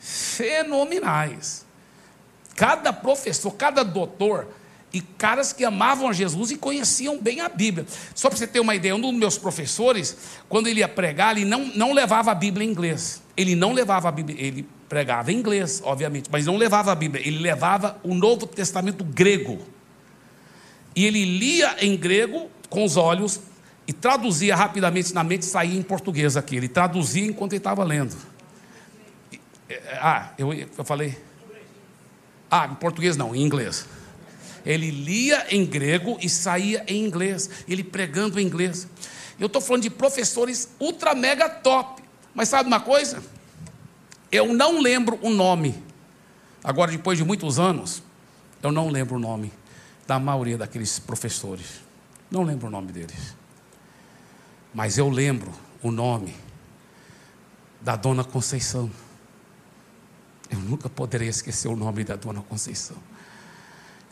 fenomenais. 0.00 1.64
Cada 2.56 2.92
professor, 2.92 3.52
cada 3.52 3.84
doutor 3.84 4.48
e 4.92 5.00
caras 5.00 5.52
que 5.52 5.64
amavam 5.64 6.08
a 6.08 6.12
Jesus 6.12 6.50
e 6.50 6.56
conheciam 6.56 7.18
bem 7.18 7.40
a 7.40 7.48
Bíblia. 7.48 7.86
Só 8.14 8.28
para 8.28 8.36
você 8.36 8.46
ter 8.46 8.60
uma 8.60 8.74
ideia, 8.74 8.94
um 8.94 9.00
dos 9.00 9.14
meus 9.14 9.38
professores, 9.38 10.16
quando 10.48 10.66
ele 10.66 10.80
ia 10.80 10.88
pregar, 10.88 11.36
ele 11.36 11.46
não, 11.46 11.64
não 11.74 11.92
levava 11.92 12.32
a 12.32 12.34
Bíblia 12.34 12.66
em 12.66 12.70
inglês. 12.70 13.22
Ele 13.36 13.54
não 13.54 13.72
levava 13.72 14.08
a 14.08 14.12
Bíblia, 14.12 14.36
ele 14.38 14.68
pregava 14.88 15.32
em 15.32 15.36
inglês, 15.36 15.80
obviamente, 15.84 16.28
mas 16.30 16.44
não 16.44 16.56
levava 16.56 16.92
a 16.92 16.94
Bíblia, 16.94 17.26
ele 17.26 17.38
levava 17.38 17.98
o 18.02 18.14
Novo 18.14 18.46
Testamento 18.46 19.02
grego. 19.02 19.58
E 20.94 21.06
ele 21.06 21.24
lia 21.24 21.76
em 21.84 21.96
grego 21.96 22.50
com 22.68 22.84
os 22.84 22.96
olhos 22.96 23.40
e 23.86 23.92
traduzia 23.92 24.54
rapidamente 24.54 25.12
na 25.12 25.24
mente 25.24 25.44
saía 25.44 25.78
em 25.78 25.82
português 25.82 26.36
aqui. 26.36 26.56
Ele 26.56 26.68
traduzia 26.68 27.26
enquanto 27.26 27.52
ele 27.52 27.58
estava 27.58 27.82
lendo. 27.82 28.14
Ah, 30.00 30.30
eu, 30.36 30.52
eu 30.52 30.84
falei. 30.84 31.18
Ah, 32.50 32.68
em 32.70 32.74
português 32.74 33.16
não, 33.16 33.34
em 33.34 33.42
inglês. 33.42 33.86
Ele 34.64 34.90
lia 34.90 35.46
em 35.50 35.64
grego 35.64 36.18
e 36.20 36.28
saía 36.28 36.84
em 36.86 37.04
inglês, 37.04 37.50
ele 37.66 37.82
pregando 37.82 38.38
em 38.38 38.46
inglês. 38.46 38.86
Eu 39.40 39.46
estou 39.46 39.60
falando 39.60 39.82
de 39.82 39.90
professores 39.90 40.68
ultra 40.78 41.14
mega 41.14 41.48
top. 41.48 42.02
Mas 42.34 42.48
sabe 42.48 42.68
uma 42.68 42.80
coisa? 42.80 43.22
Eu 44.30 44.52
não 44.52 44.80
lembro 44.80 45.18
o 45.20 45.30
nome. 45.30 45.82
Agora, 46.62 46.92
depois 46.92 47.18
de 47.18 47.24
muitos 47.24 47.58
anos, 47.58 48.02
eu 48.62 48.70
não 48.70 48.88
lembro 48.88 49.16
o 49.16 49.18
nome 49.18 49.52
da 50.06 50.18
maioria 50.18 50.58
daqueles 50.58 50.98
professores. 50.98 51.80
Não 52.30 52.42
lembro 52.42 52.68
o 52.68 52.70
nome 52.70 52.92
deles. 52.92 53.36
Mas 54.74 54.98
eu 54.98 55.08
lembro 55.08 55.52
o 55.82 55.90
nome 55.90 56.34
da 57.80 57.96
Dona 57.96 58.24
Conceição. 58.24 58.90
Eu 60.50 60.58
nunca 60.58 60.88
poderei 60.88 61.28
esquecer 61.28 61.68
o 61.68 61.76
nome 61.76 62.04
da 62.04 62.16
Dona 62.16 62.42
Conceição. 62.42 62.96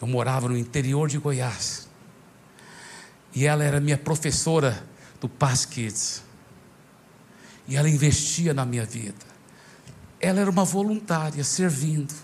Eu 0.00 0.06
morava 0.06 0.48
no 0.48 0.56
interior 0.56 1.08
de 1.08 1.18
Goiás. 1.18 1.88
E 3.34 3.46
ela 3.46 3.62
era 3.62 3.80
minha 3.80 3.98
professora 3.98 4.84
do 5.20 5.28
Paz 5.28 5.64
Kids. 5.64 6.22
E 7.68 7.76
ela 7.76 7.88
investia 7.88 8.52
na 8.52 8.64
minha 8.64 8.84
vida. 8.84 9.30
Ela 10.18 10.40
era 10.40 10.50
uma 10.50 10.64
voluntária, 10.64 11.42
servindo. 11.44 12.14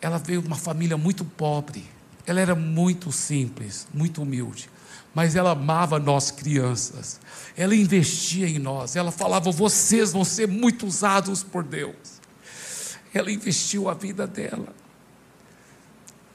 Ela 0.00 0.18
veio 0.18 0.40
de 0.40 0.46
uma 0.46 0.56
família 0.56 0.96
muito 0.96 1.24
pobre. 1.24 1.97
Ela 2.28 2.40
era 2.40 2.54
muito 2.54 3.10
simples, 3.10 3.88
muito 3.92 4.20
humilde. 4.20 4.68
Mas 5.14 5.34
ela 5.34 5.52
amava 5.52 5.98
nós 5.98 6.30
crianças. 6.30 7.18
Ela 7.56 7.74
investia 7.74 8.46
em 8.46 8.58
nós. 8.58 8.96
Ela 8.96 9.10
falava: 9.10 9.50
vocês 9.50 10.12
vão 10.12 10.24
ser 10.24 10.46
muito 10.46 10.86
usados 10.86 11.42
por 11.42 11.64
Deus. 11.64 12.20
Ela 13.14 13.32
investiu 13.32 13.88
a 13.88 13.94
vida 13.94 14.26
dela. 14.26 14.68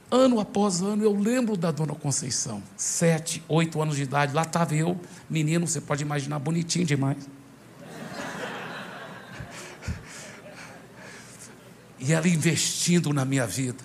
Ano 0.09 0.39
após 0.39 0.81
ano, 0.81 1.03
eu 1.03 1.15
lembro 1.15 1.55
da 1.55 1.69
dona 1.69 1.93
Conceição, 1.93 2.61
sete, 2.75 3.43
oito 3.47 3.79
anos 3.81 3.95
de 3.95 4.03
idade, 4.03 4.33
lá 4.33 4.43
estava 4.43 4.75
eu, 4.75 4.99
menino, 5.27 5.67
você 5.67 5.81
pode 5.81 6.03
imaginar, 6.03 6.37
bonitinho 6.39 6.85
demais. 6.85 7.27
E 11.99 12.13
ela 12.13 12.27
investindo 12.27 13.13
na 13.13 13.25
minha 13.25 13.47
vida, 13.47 13.83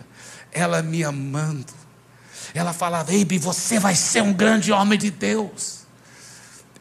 ela 0.52 0.82
me 0.82 1.04
amando. 1.04 1.87
Ela 2.54 2.72
falava, 2.72 3.12
Eibe, 3.12 3.38
você 3.38 3.78
vai 3.78 3.94
ser 3.94 4.22
um 4.22 4.32
grande 4.32 4.72
homem 4.72 4.98
de 4.98 5.10
Deus. 5.10 5.80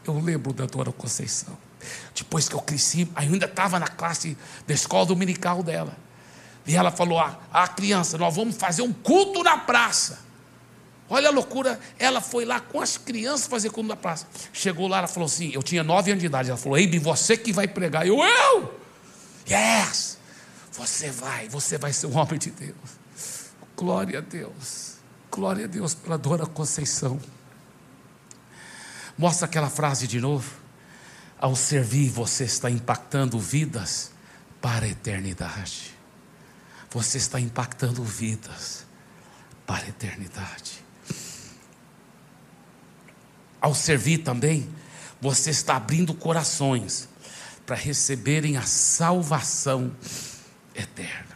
Eu 0.06 0.20
lembro 0.20 0.54
da 0.54 0.66
dona 0.66 0.92
Conceição. 0.92 1.58
Depois 2.16 2.50
que 2.50 2.56
eu 2.56 2.62
cresci, 2.62 3.10
ainda 3.16 3.46
estava 3.46 3.80
na 3.80 3.88
classe 3.88 4.38
da 4.66 4.74
escola 4.74 5.06
dominical 5.06 5.62
dela. 5.62 5.96
E 6.66 6.76
ela 6.76 6.92
falou: 6.92 7.20
ah, 7.20 7.40
a 7.52 7.68
criança, 7.68 8.18
nós 8.18 8.36
vamos 8.36 8.56
fazer 8.56 8.82
um 8.82 8.92
culto 8.92 9.44
na 9.44 9.58
praça. 9.58 10.20
Olha 11.10 11.30
a 11.30 11.32
loucura, 11.32 11.80
ela 11.98 12.20
foi 12.20 12.44
lá 12.44 12.60
com 12.60 12.82
as 12.82 12.98
crianças 12.98 13.48
fazer 13.48 13.70
culto 13.70 13.88
na 13.88 13.96
praça. 13.96 14.28
Chegou 14.52 14.88
lá, 14.88 14.98
ela 14.98 15.08
falou 15.08 15.28
assim: 15.28 15.52
eu 15.54 15.64
tinha 15.64 15.84
nove 15.84 16.12
anos 16.12 16.22
de 16.22 16.26
idade. 16.26 16.50
Ela 16.50 16.58
falou: 16.58 16.78
Eibe, 16.78 17.00
você 17.00 17.38
que 17.38 17.54
vai 17.54 17.68
pregar. 17.68 18.06
Eu, 18.06 18.18
eu! 18.22 18.80
Yes! 19.50 20.18
Você 20.74 21.10
vai, 21.10 21.48
você 21.48 21.78
vai 21.78 21.94
ser 21.94 22.08
um 22.08 22.18
homem 22.18 22.38
de 22.38 22.52
Deus. 22.52 22.76
Glória 23.76 24.20
a 24.20 24.22
Deus. 24.22 24.87
Glória 25.38 25.66
a 25.66 25.68
Deus 25.68 25.94
pela 25.94 26.18
dona 26.18 26.46
Conceição. 26.46 27.18
Mostra 29.18 29.46
aquela 29.46 29.70
frase 29.70 30.08
de 30.08 30.20
novo. 30.20 30.52
Ao 31.40 31.56
servir, 31.56 32.10
você 32.10 32.44
está 32.44 32.70
impactando 32.70 33.40
vidas 33.40 34.12
para 34.60 34.86
a 34.86 34.90
eternidade 34.90 35.98
você 36.90 37.18
está 37.18 37.40
impactando 37.40 38.04
vidas 38.04 38.86
para 39.66 39.86
a 39.86 39.90
eternidade. 39.90 40.84
Ao 43.60 43.76
servir 43.76 44.20
também, 44.20 44.70
você 45.20 45.50
está 45.50 45.76
abrindo 45.76 46.14
corações 46.14 47.10
para 47.66 47.76
receberem 47.76 48.56
a 48.56 48.64
salvação 48.64 49.96
eterna. 50.74 51.36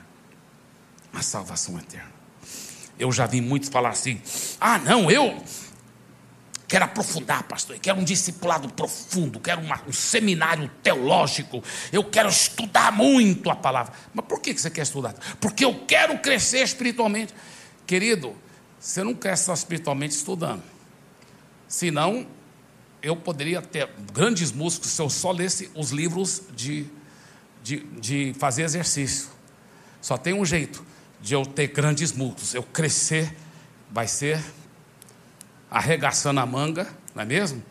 A 1.14 1.22
salvação 1.22 1.78
eterna. 1.78 2.11
Eu 3.02 3.12
já 3.12 3.26
vi 3.26 3.42
muitos 3.42 3.68
falar 3.68 3.90
assim: 3.90 4.22
ah, 4.60 4.78
não, 4.78 5.10
eu, 5.10 5.44
quero 6.68 6.86
aprofundar, 6.86 7.42
pastor, 7.44 7.76
eu 7.76 7.80
quero 7.80 8.00
um 8.00 8.04
discipulado 8.04 8.70
profundo, 8.70 9.40
quero 9.40 9.60
uma, 9.60 9.82
um 9.88 9.92
seminário 9.92 10.70
teológico, 10.84 11.64
eu 11.92 12.04
quero 12.04 12.30
estudar 12.30 12.92
muito 12.92 13.50
a 13.50 13.56
palavra. 13.56 13.92
Mas 14.14 14.24
por 14.28 14.40
que 14.40 14.54
você 14.54 14.70
quer 14.70 14.84
estudar? 14.84 15.16
Porque 15.40 15.66
eu 15.66 15.84
quero 15.88 16.20
crescer 16.20 16.60
espiritualmente. 16.60 17.34
Querido, 17.88 18.36
você 18.80 19.04
não 19.04 19.16
cresce 19.16 19.46
só 19.46 19.54
espiritualmente 19.56 20.16
estudando. 20.16 20.62
Senão, 21.68 22.28
eu 23.02 23.16
poderia 23.16 23.64
ter 23.64 23.90
grandes 24.14 24.52
músicos 24.52 24.92
se 24.92 25.02
eu 25.02 25.10
só 25.10 25.32
lesse 25.32 25.72
os 25.74 25.90
livros 25.90 26.44
de, 26.56 26.86
de, 27.64 27.80
de 28.00 28.36
fazer 28.38 28.62
exercício. 28.62 29.28
Só 30.00 30.18
tem 30.18 30.36
um 30.36 30.46
jeito 30.46 30.86
de 31.22 31.34
eu 31.34 31.46
ter 31.46 31.68
grandes 31.68 32.12
músculos, 32.12 32.54
eu 32.54 32.64
crescer, 32.64 33.36
vai 33.92 34.08
ser 34.08 34.44
arregaçando 35.70 36.40
a 36.40 36.46
manga, 36.46 36.88
não 37.14 37.24
é 37.24 37.26
mesmo? 37.26 37.64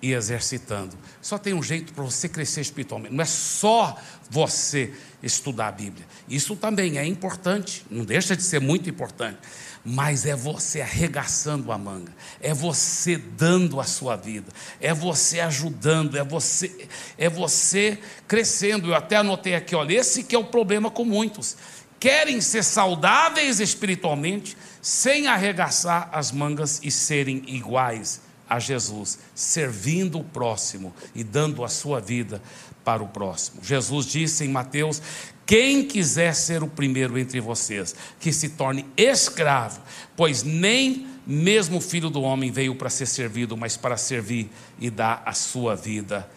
E 0.00 0.12
exercitando. 0.12 0.96
Só 1.22 1.38
tem 1.38 1.54
um 1.54 1.62
jeito 1.62 1.92
para 1.92 2.04
você 2.04 2.28
crescer 2.28 2.60
espiritualmente. 2.60 3.14
Não 3.14 3.22
é 3.22 3.26
só 3.26 3.96
você 4.28 4.92
estudar 5.22 5.68
a 5.68 5.72
Bíblia. 5.72 6.06
Isso 6.28 6.56
também 6.56 6.98
é 6.98 7.06
importante, 7.06 7.84
não 7.90 8.04
deixa 8.04 8.36
de 8.36 8.42
ser 8.42 8.60
muito 8.60 8.88
importante 8.90 9.38
mas 9.84 10.24
é 10.24 10.34
você 10.34 10.80
arregaçando 10.80 11.70
a 11.70 11.76
manga, 11.76 12.10
é 12.40 12.54
você 12.54 13.18
dando 13.18 13.78
a 13.78 13.84
sua 13.84 14.16
vida, 14.16 14.50
é 14.80 14.94
você 14.94 15.40
ajudando, 15.40 16.16
é 16.16 16.24
você, 16.24 16.88
é 17.18 17.28
você 17.28 17.98
crescendo. 18.26 18.88
Eu 18.88 18.94
até 18.94 19.16
anotei 19.16 19.54
aqui, 19.54 19.74
olha, 19.74 19.92
esse 19.92 20.24
que 20.24 20.34
é 20.34 20.38
o 20.38 20.44
problema 20.44 20.90
com 20.90 21.04
muitos. 21.04 21.56
Querem 22.04 22.38
ser 22.42 22.62
saudáveis 22.62 23.60
espiritualmente, 23.60 24.58
sem 24.82 25.26
arregaçar 25.26 26.10
as 26.12 26.30
mangas 26.30 26.78
e 26.82 26.90
serem 26.90 27.42
iguais 27.46 28.20
a 28.46 28.58
Jesus, 28.58 29.20
servindo 29.34 30.18
o 30.18 30.22
próximo 30.22 30.94
e 31.14 31.24
dando 31.24 31.64
a 31.64 31.68
sua 31.68 32.02
vida 32.02 32.42
para 32.84 33.02
o 33.02 33.08
próximo. 33.08 33.64
Jesus 33.64 34.04
disse 34.04 34.44
em 34.44 34.48
Mateus 34.48 35.00
quem 35.46 35.88
quiser 35.88 36.34
ser 36.34 36.62
o 36.62 36.68
primeiro 36.68 37.18
entre 37.18 37.40
vocês, 37.40 37.96
que 38.20 38.34
se 38.34 38.50
torne 38.50 38.84
escravo, 38.98 39.80
pois 40.14 40.42
nem 40.42 41.06
mesmo 41.26 41.78
o 41.78 41.80
filho 41.80 42.10
do 42.10 42.20
homem 42.20 42.52
veio 42.52 42.74
para 42.74 42.90
ser 42.90 43.06
servido, 43.06 43.56
mas 43.56 43.78
para 43.78 43.96
servir 43.96 44.50
e 44.78 44.90
dar 44.90 45.22
a 45.24 45.32
sua 45.32 45.74
vida 45.74 46.28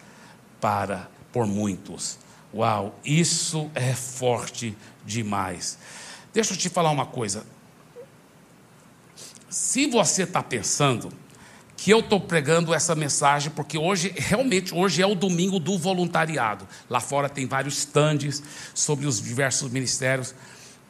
para 0.62 1.10
por 1.30 1.46
muitos. 1.46 2.18
Uau, 2.54 2.98
isso 3.04 3.70
é 3.74 3.92
forte 3.92 4.74
demais. 5.08 5.78
Deixa 6.32 6.52
eu 6.52 6.56
te 6.56 6.68
falar 6.68 6.90
uma 6.90 7.06
coisa. 7.06 7.44
Se 9.48 9.86
você 9.86 10.22
está 10.22 10.42
pensando 10.42 11.10
que 11.76 11.90
eu 11.90 12.00
estou 12.00 12.20
pregando 12.20 12.74
essa 12.74 12.94
mensagem, 12.94 13.50
porque 13.50 13.78
hoje, 13.78 14.12
realmente, 14.14 14.74
hoje 14.74 15.00
é 15.00 15.06
o 15.06 15.14
domingo 15.14 15.58
do 15.58 15.78
voluntariado. 15.78 16.68
Lá 16.90 17.00
fora 17.00 17.28
tem 17.28 17.46
vários 17.46 17.78
stands 17.78 18.42
sobre 18.74 19.06
os 19.06 19.20
diversos 19.22 19.70
ministérios. 19.70 20.34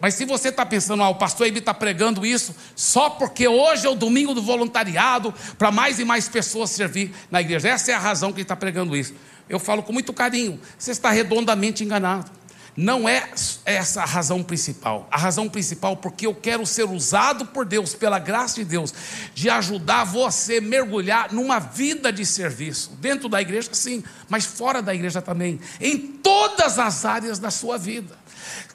Mas 0.00 0.14
se 0.14 0.24
você 0.24 0.48
está 0.48 0.64
pensando, 0.64 1.02
ah, 1.02 1.08
o 1.08 1.16
pastor 1.16 1.46
Ebi 1.46 1.58
está 1.58 1.74
pregando 1.74 2.24
isso 2.24 2.54
só 2.74 3.10
porque 3.10 3.46
hoje 3.46 3.86
é 3.86 3.90
o 3.90 3.94
domingo 3.94 4.32
do 4.32 4.42
voluntariado, 4.42 5.34
para 5.56 5.70
mais 5.70 5.98
e 5.98 6.04
mais 6.04 6.28
pessoas 6.28 6.70
servir 6.70 7.12
na 7.30 7.40
igreja. 7.40 7.68
Essa 7.68 7.92
é 7.92 7.94
a 7.94 7.98
razão 7.98 8.32
que 8.32 8.38
ele 8.38 8.42
está 8.42 8.56
pregando 8.56 8.96
isso. 8.96 9.14
Eu 9.48 9.58
falo 9.58 9.82
com 9.82 9.92
muito 9.92 10.12
carinho. 10.12 10.60
Você 10.78 10.90
está 10.90 11.10
redondamente 11.10 11.84
enganado. 11.84 12.37
Não 12.80 13.08
é 13.08 13.28
essa 13.64 14.02
a 14.02 14.04
razão 14.04 14.40
principal. 14.40 15.08
A 15.10 15.18
razão 15.18 15.48
principal 15.48 15.96
porque 15.96 16.28
eu 16.28 16.32
quero 16.32 16.64
ser 16.64 16.84
usado 16.84 17.46
por 17.46 17.66
Deus, 17.66 17.92
pela 17.92 18.20
graça 18.20 18.54
de 18.54 18.64
Deus, 18.64 18.94
de 19.34 19.50
ajudar 19.50 20.04
você 20.04 20.58
a 20.58 20.60
mergulhar 20.60 21.32
numa 21.32 21.58
vida 21.58 22.12
de 22.12 22.24
serviço, 22.24 22.92
dentro 23.00 23.28
da 23.28 23.42
igreja 23.42 23.70
sim, 23.72 24.04
mas 24.28 24.44
fora 24.44 24.80
da 24.80 24.94
igreja 24.94 25.20
também, 25.20 25.58
em 25.80 25.98
todas 25.98 26.78
as 26.78 27.04
áreas 27.04 27.40
da 27.40 27.50
sua 27.50 27.76
vida. 27.76 28.16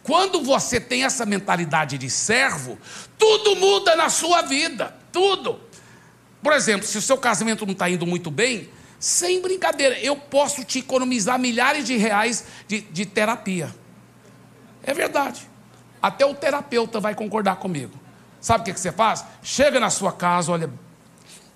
Quando 0.04 0.43
você 0.43 0.82
tem 0.82 1.06
essa 1.06 1.26
mentalidade 1.26 1.97
de 1.97 2.10
servo, 2.10 2.78
tudo 3.18 3.56
muda 3.56 3.95
na 3.95 4.10
sua 4.10 4.41
vida, 4.41 4.93
tudo. 5.14 5.62
Por 6.41 6.51
exemplo, 6.51 6.86
se 6.86 6.97
o 6.97 7.01
seu 7.01 7.18
casamento 7.18 7.66
não 7.66 7.72
está 7.72 7.89
indo 7.89 8.06
muito 8.06 8.30
bem, 8.30 8.70
sem 8.99 9.41
brincadeira, 9.41 9.97
eu 9.97 10.18
posso 10.18 10.66
te 10.66 10.80
economizar 10.80 11.39
milhares 11.39 11.86
de 11.86 11.95
reais 11.95 12.43
de, 12.68 12.82
de 12.82 13.06
terapia. 13.06 13.74
É 14.84 14.93
verdade. 14.93 15.49
Até 16.01 16.25
o 16.25 16.36
terapeuta 16.36 16.99
vai 16.99 17.15
concordar 17.15 17.55
comigo. 17.55 17.97
Sabe 18.41 18.61
o 18.61 18.65
que, 18.65 18.79
você 18.79 18.91
faz? 18.91 19.23
Chega 19.41 19.79
na 19.79 19.89
sua 19.89 20.11
casa, 20.11 20.51
olha 20.51 20.69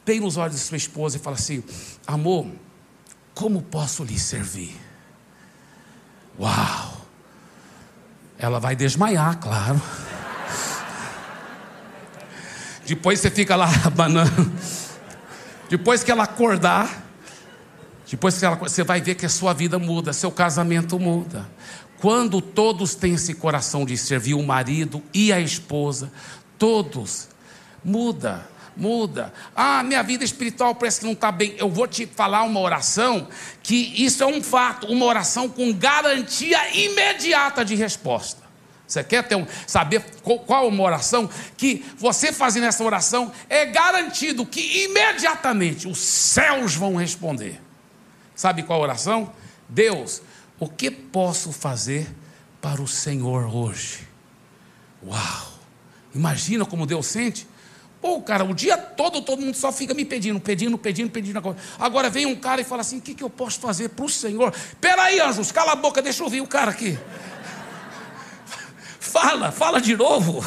bem 0.06 0.22
nos 0.22 0.38
olhos 0.38 0.56
de 0.56 0.62
sua 0.62 0.78
esposa 0.78 1.18
e 1.18 1.20
fala 1.20 1.36
assim: 1.36 1.62
Amor, 2.08 2.48
como 3.36 3.62
posso 3.62 4.06
lhe 4.06 4.18
servir? 4.18 4.74
Uau! 6.40 6.98
Ela 8.40 8.60
vai 8.60 8.76
desmaiar, 8.76 9.38
claro. 9.38 9.82
Depois 12.86 13.20
você 13.20 13.30
fica 13.30 13.56
lá 13.58 13.68
banando. 13.94 14.52
Depois 15.70 16.04
que 16.04 16.12
ela 16.12 16.24
acordar, 16.24 17.04
depois 18.10 18.38
que 18.38 18.46
ela, 18.46 18.56
você 18.56 18.84
vai 18.84 19.02
ver 19.02 19.16
que 19.16 19.26
a 19.26 19.30
sua 19.30 19.54
vida 19.54 19.78
muda, 19.78 20.14
seu 20.14 20.32
casamento 20.32 20.98
muda. 20.98 21.46
Quando 22.00 22.42
todos 22.42 22.96
têm 22.96 23.16
esse 23.16 23.34
coração 23.34 23.86
de 23.86 23.98
servir 23.98 24.36
o 24.36 24.44
marido 24.44 25.02
e 25.14 25.34
a 25.34 25.40
esposa, 25.40 26.12
todos, 26.58 27.28
muda, 27.84 28.48
muda. 28.76 29.34
Ah, 29.56 29.82
minha 29.82 30.04
vida 30.04 30.24
espiritual 30.24 30.76
parece 30.76 31.00
que 31.00 31.06
não 31.06 31.14
está 31.14 31.32
bem. 31.32 31.56
Eu 31.58 31.70
vou 31.70 31.88
te 31.88 32.06
falar 32.06 32.44
uma 32.44 32.60
oração 32.60 33.28
que 33.64 33.94
isso 34.04 34.24
é 34.24 34.28
um 34.28 34.42
fato, 34.44 34.88
uma 34.88 35.06
oração 35.06 35.50
com 35.50 35.74
garantia 35.74 36.60
imediata 36.78 37.66
de 37.66 37.76
resposta. 37.76 38.46
Você 38.88 39.04
quer 39.04 39.28
ter 39.28 39.36
um, 39.36 39.46
saber 39.66 40.02
qual, 40.24 40.40
qual 40.40 40.68
uma 40.68 40.84
oração? 40.84 41.30
Que 41.58 41.84
você 41.98 42.32
fazendo 42.32 42.68
essa 42.68 42.84
oração 42.84 43.32
é 43.50 43.66
garantido 43.66 44.46
que 44.46 44.86
imediatamente 44.86 45.88
os 45.88 45.98
céus 45.98 46.76
vão 46.76 46.96
responder. 46.96 47.60
Sabe 48.34 48.64
qual 48.64 48.80
oração? 48.80 49.34
Deus, 49.68 50.22
o 50.60 50.68
que 50.68 50.90
posso 50.90 51.52
fazer 51.52 52.08
para 52.62 52.82
o 52.82 52.88
Senhor 52.88 53.54
hoje? 53.54 54.08
Uau! 55.06 55.54
Imagina 56.14 56.66
como 56.66 56.86
Deus 56.86 57.06
sente. 57.06 57.48
Pô, 58.02 58.22
cara, 58.22 58.44
o 58.44 58.54
dia 58.54 58.78
todo 58.78 59.22
todo 59.22 59.42
mundo 59.42 59.56
só 59.56 59.72
fica 59.72 59.94
me 59.94 60.06
pedindo, 60.06 60.40
pedindo, 60.40 60.78
pedindo, 60.78 61.10
pedindo. 61.10 61.56
Agora 61.80 62.10
vem 62.10 62.26
um 62.26 62.36
cara 62.36 62.62
e 62.62 62.64
fala 62.64 62.82
assim: 62.82 62.98
o 63.00 63.02
que, 63.02 63.14
que 63.14 63.24
eu 63.24 63.30
posso 63.30 63.60
fazer 63.60 63.90
para 63.90 64.06
o 64.06 64.10
Senhor? 64.10 64.54
Peraí, 64.80 65.20
anjos, 65.20 65.52
cala 65.52 65.74
a 65.74 65.76
boca, 65.76 66.02
deixa 66.02 66.22
eu 66.22 66.26
ouvir 66.26 66.42
o 66.42 66.48
cara 66.48 66.72
aqui. 66.72 66.98
fala, 69.00 69.52
fala 69.52 69.82
de 69.82 69.96
novo. 69.96 70.44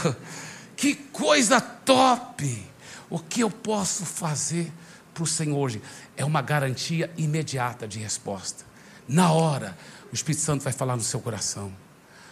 Que 0.76 0.94
coisa 0.94 1.60
top! 1.60 2.66
O 3.08 3.18
que 3.18 3.40
eu 3.40 3.50
posso 3.50 4.06
fazer 4.06 4.72
para 5.12 5.24
o 5.24 5.26
Senhor 5.26 5.58
hoje? 5.58 5.82
É 6.16 6.24
uma 6.24 6.40
garantia 6.40 7.10
imediata 7.16 7.86
de 7.86 7.98
resposta. 7.98 8.64
Na 9.06 9.32
hora, 9.32 9.76
o 10.10 10.14
Espírito 10.14 10.42
Santo 10.42 10.62
vai 10.62 10.72
falar 10.72 10.96
no 10.96 11.02
seu 11.02 11.20
coração. 11.20 11.72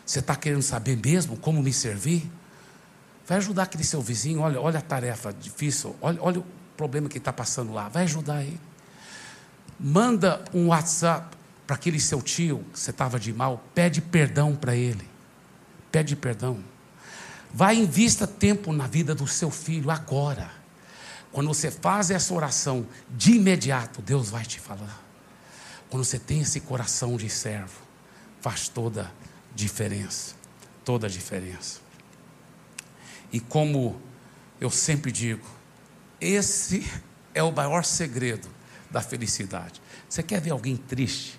Você 0.04 0.18
está 0.20 0.34
querendo 0.34 0.62
saber 0.62 0.96
mesmo 0.96 1.36
como 1.36 1.62
me 1.62 1.72
servir? 1.72 2.30
Vai 3.26 3.38
ajudar 3.38 3.64
aquele 3.64 3.84
seu 3.84 4.00
vizinho, 4.00 4.40
olha, 4.40 4.60
olha 4.60 4.78
a 4.78 4.82
tarefa 4.82 5.32
difícil, 5.32 5.94
olha, 6.00 6.18
olha 6.22 6.40
o 6.40 6.46
problema 6.76 7.08
que 7.08 7.18
está 7.18 7.32
passando 7.32 7.72
lá. 7.72 7.88
Vai 7.88 8.04
ajudar 8.04 8.42
ele. 8.42 8.60
Manda 9.78 10.42
um 10.54 10.68
WhatsApp 10.68 11.36
para 11.66 11.76
aquele 11.76 12.00
seu 12.00 12.22
tio 12.22 12.64
que 12.72 12.80
você 12.80 12.90
estava 12.90 13.20
de 13.20 13.32
mal, 13.32 13.62
pede 13.74 14.00
perdão 14.00 14.56
para 14.56 14.74
ele. 14.74 15.06
Pede 15.92 16.16
perdão. 16.16 16.58
Vai 17.52 17.76
invista 17.76 18.26
tempo 18.26 18.72
na 18.72 18.86
vida 18.86 19.14
do 19.14 19.26
seu 19.26 19.50
filho 19.50 19.90
agora. 19.90 20.50
Quando 21.30 21.48
você 21.48 21.70
faz 21.70 22.10
essa 22.10 22.32
oração, 22.32 22.86
de 23.10 23.32
imediato, 23.32 24.00
Deus 24.00 24.30
vai 24.30 24.44
te 24.44 24.58
falar. 24.58 25.07
Quando 25.90 26.04
você 26.04 26.18
tem 26.18 26.40
esse 26.40 26.60
coração 26.60 27.16
de 27.16 27.30
servo, 27.30 27.80
faz 28.40 28.68
toda 28.68 29.04
a 29.04 29.10
diferença. 29.54 30.34
Toda 30.84 31.06
a 31.06 31.10
diferença. 31.10 31.80
E 33.32 33.40
como 33.40 34.00
eu 34.60 34.70
sempre 34.70 35.12
digo, 35.12 35.46
esse 36.20 36.90
é 37.34 37.42
o 37.42 37.52
maior 37.52 37.84
segredo 37.84 38.48
da 38.90 39.00
felicidade. 39.00 39.80
Você 40.08 40.22
quer 40.22 40.40
ver 40.40 40.50
alguém 40.50 40.76
triste? 40.76 41.38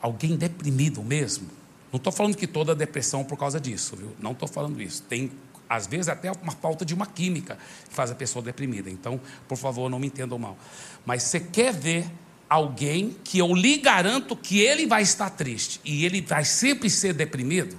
Alguém 0.00 0.36
deprimido 0.36 1.02
mesmo? 1.02 1.48
Não 1.92 1.98
estou 1.98 2.12
falando 2.12 2.36
que 2.36 2.46
toda 2.46 2.74
depressão 2.74 3.20
é 3.20 3.24
por 3.24 3.36
causa 3.36 3.60
disso, 3.60 3.96
viu? 3.96 4.16
Não 4.18 4.32
estou 4.32 4.48
falando 4.48 4.80
isso. 4.80 5.02
Tem, 5.02 5.30
às 5.68 5.86
vezes, 5.86 6.08
até 6.08 6.32
uma 6.32 6.52
falta 6.52 6.84
de 6.84 6.94
uma 6.94 7.06
química 7.06 7.58
que 7.88 7.94
faz 7.94 8.10
a 8.10 8.14
pessoa 8.14 8.42
deprimida. 8.42 8.88
Então, 8.88 9.20
por 9.46 9.58
favor, 9.58 9.90
não 9.90 9.98
me 9.98 10.06
entendam 10.06 10.38
mal. 10.38 10.56
Mas 11.04 11.24
você 11.24 11.38
quer 11.38 11.72
ver 11.72 12.10
alguém 12.52 13.16
que 13.24 13.38
eu 13.38 13.54
lhe 13.54 13.78
garanto 13.78 14.36
que 14.36 14.60
ele 14.60 14.86
vai 14.86 15.02
estar 15.02 15.30
triste 15.30 15.80
e 15.84 16.04
ele 16.04 16.20
vai 16.20 16.44
sempre 16.44 16.90
ser 16.90 17.14
deprimido, 17.14 17.78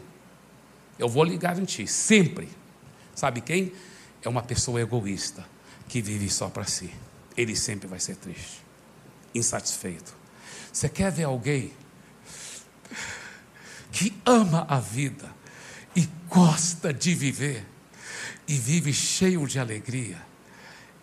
eu 0.98 1.08
vou 1.08 1.24
lhe 1.24 1.38
garantir, 1.38 1.88
sempre. 1.88 2.50
Sabe 3.14 3.42
quem? 3.42 3.72
É 4.24 4.30
uma 4.30 4.42
pessoa 4.42 4.82
egoísta 4.82 5.46
que 5.88 6.02
vive 6.02 6.28
só 6.30 6.50
para 6.50 6.64
si. 6.66 6.90
ele 7.36 7.56
sempre 7.56 7.88
vai 7.88 8.00
ser 8.00 8.16
triste, 8.16 8.64
insatisfeito. 9.34 10.14
Você 10.72 10.88
quer 10.88 11.12
ver 11.12 11.24
alguém 11.24 11.72
que 13.92 14.14
ama 14.26 14.66
a 14.70 14.80
vida 14.80 15.30
e 15.96 16.08
gosta 16.28 16.94
de 16.94 17.14
viver 17.14 17.66
e 18.48 18.56
vive 18.56 18.94
cheio 18.94 19.48
de 19.48 19.60
alegria? 19.60 20.20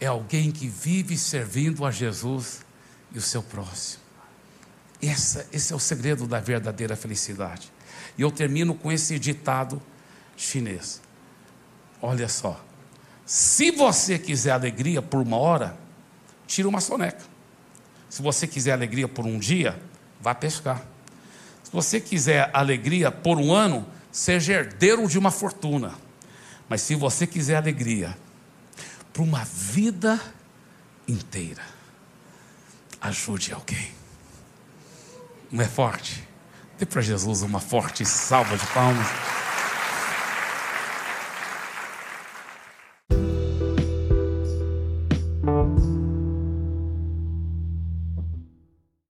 É 0.00 0.06
alguém 0.06 0.50
que 0.50 0.68
vive 0.68 1.16
servindo 1.16 1.84
a 1.84 1.90
Jesus 1.90 2.64
e 3.12 3.18
o 3.18 3.22
seu 3.22 3.42
próximo. 3.42 4.02
Essa, 5.02 5.46
esse 5.52 5.72
é 5.72 5.76
o 5.76 5.80
segredo 5.80 6.26
da 6.26 6.40
verdadeira 6.40 6.94
felicidade. 6.94 7.72
E 8.18 8.22
eu 8.22 8.30
termino 8.30 8.74
com 8.74 8.92
esse 8.92 9.18
ditado 9.18 9.80
chinês. 10.36 11.00
Olha 12.02 12.28
só. 12.28 12.62
Se 13.24 13.70
você 13.70 14.18
quiser 14.18 14.52
alegria 14.52 15.00
por 15.00 15.20
uma 15.20 15.36
hora, 15.36 15.78
tira 16.46 16.68
uma 16.68 16.80
soneca. 16.80 17.24
Se 18.08 18.20
você 18.20 18.46
quiser 18.46 18.72
alegria 18.72 19.06
por 19.06 19.24
um 19.24 19.38
dia, 19.38 19.80
vá 20.20 20.34
pescar. 20.34 20.84
Se 21.62 21.70
você 21.70 22.00
quiser 22.00 22.50
alegria 22.52 23.10
por 23.12 23.38
um 23.38 23.52
ano, 23.52 23.86
seja 24.10 24.54
herdeiro 24.54 25.06
de 25.06 25.18
uma 25.18 25.30
fortuna. 25.30 25.94
Mas 26.68 26.82
se 26.82 26.94
você 26.94 27.26
quiser 27.26 27.56
alegria 27.56 28.16
por 29.12 29.22
uma 29.22 29.44
vida 29.44 30.20
inteira, 31.06 31.62
ajude 33.00 33.52
alguém. 33.52 33.92
Não 35.50 35.64
é 35.64 35.68
forte? 35.68 36.26
Dê 36.78 36.86
para 36.86 37.02
Jesus 37.02 37.42
uma 37.42 37.60
forte 37.60 38.04
salva 38.04 38.56
de 38.56 38.66
palmas. 38.68 39.06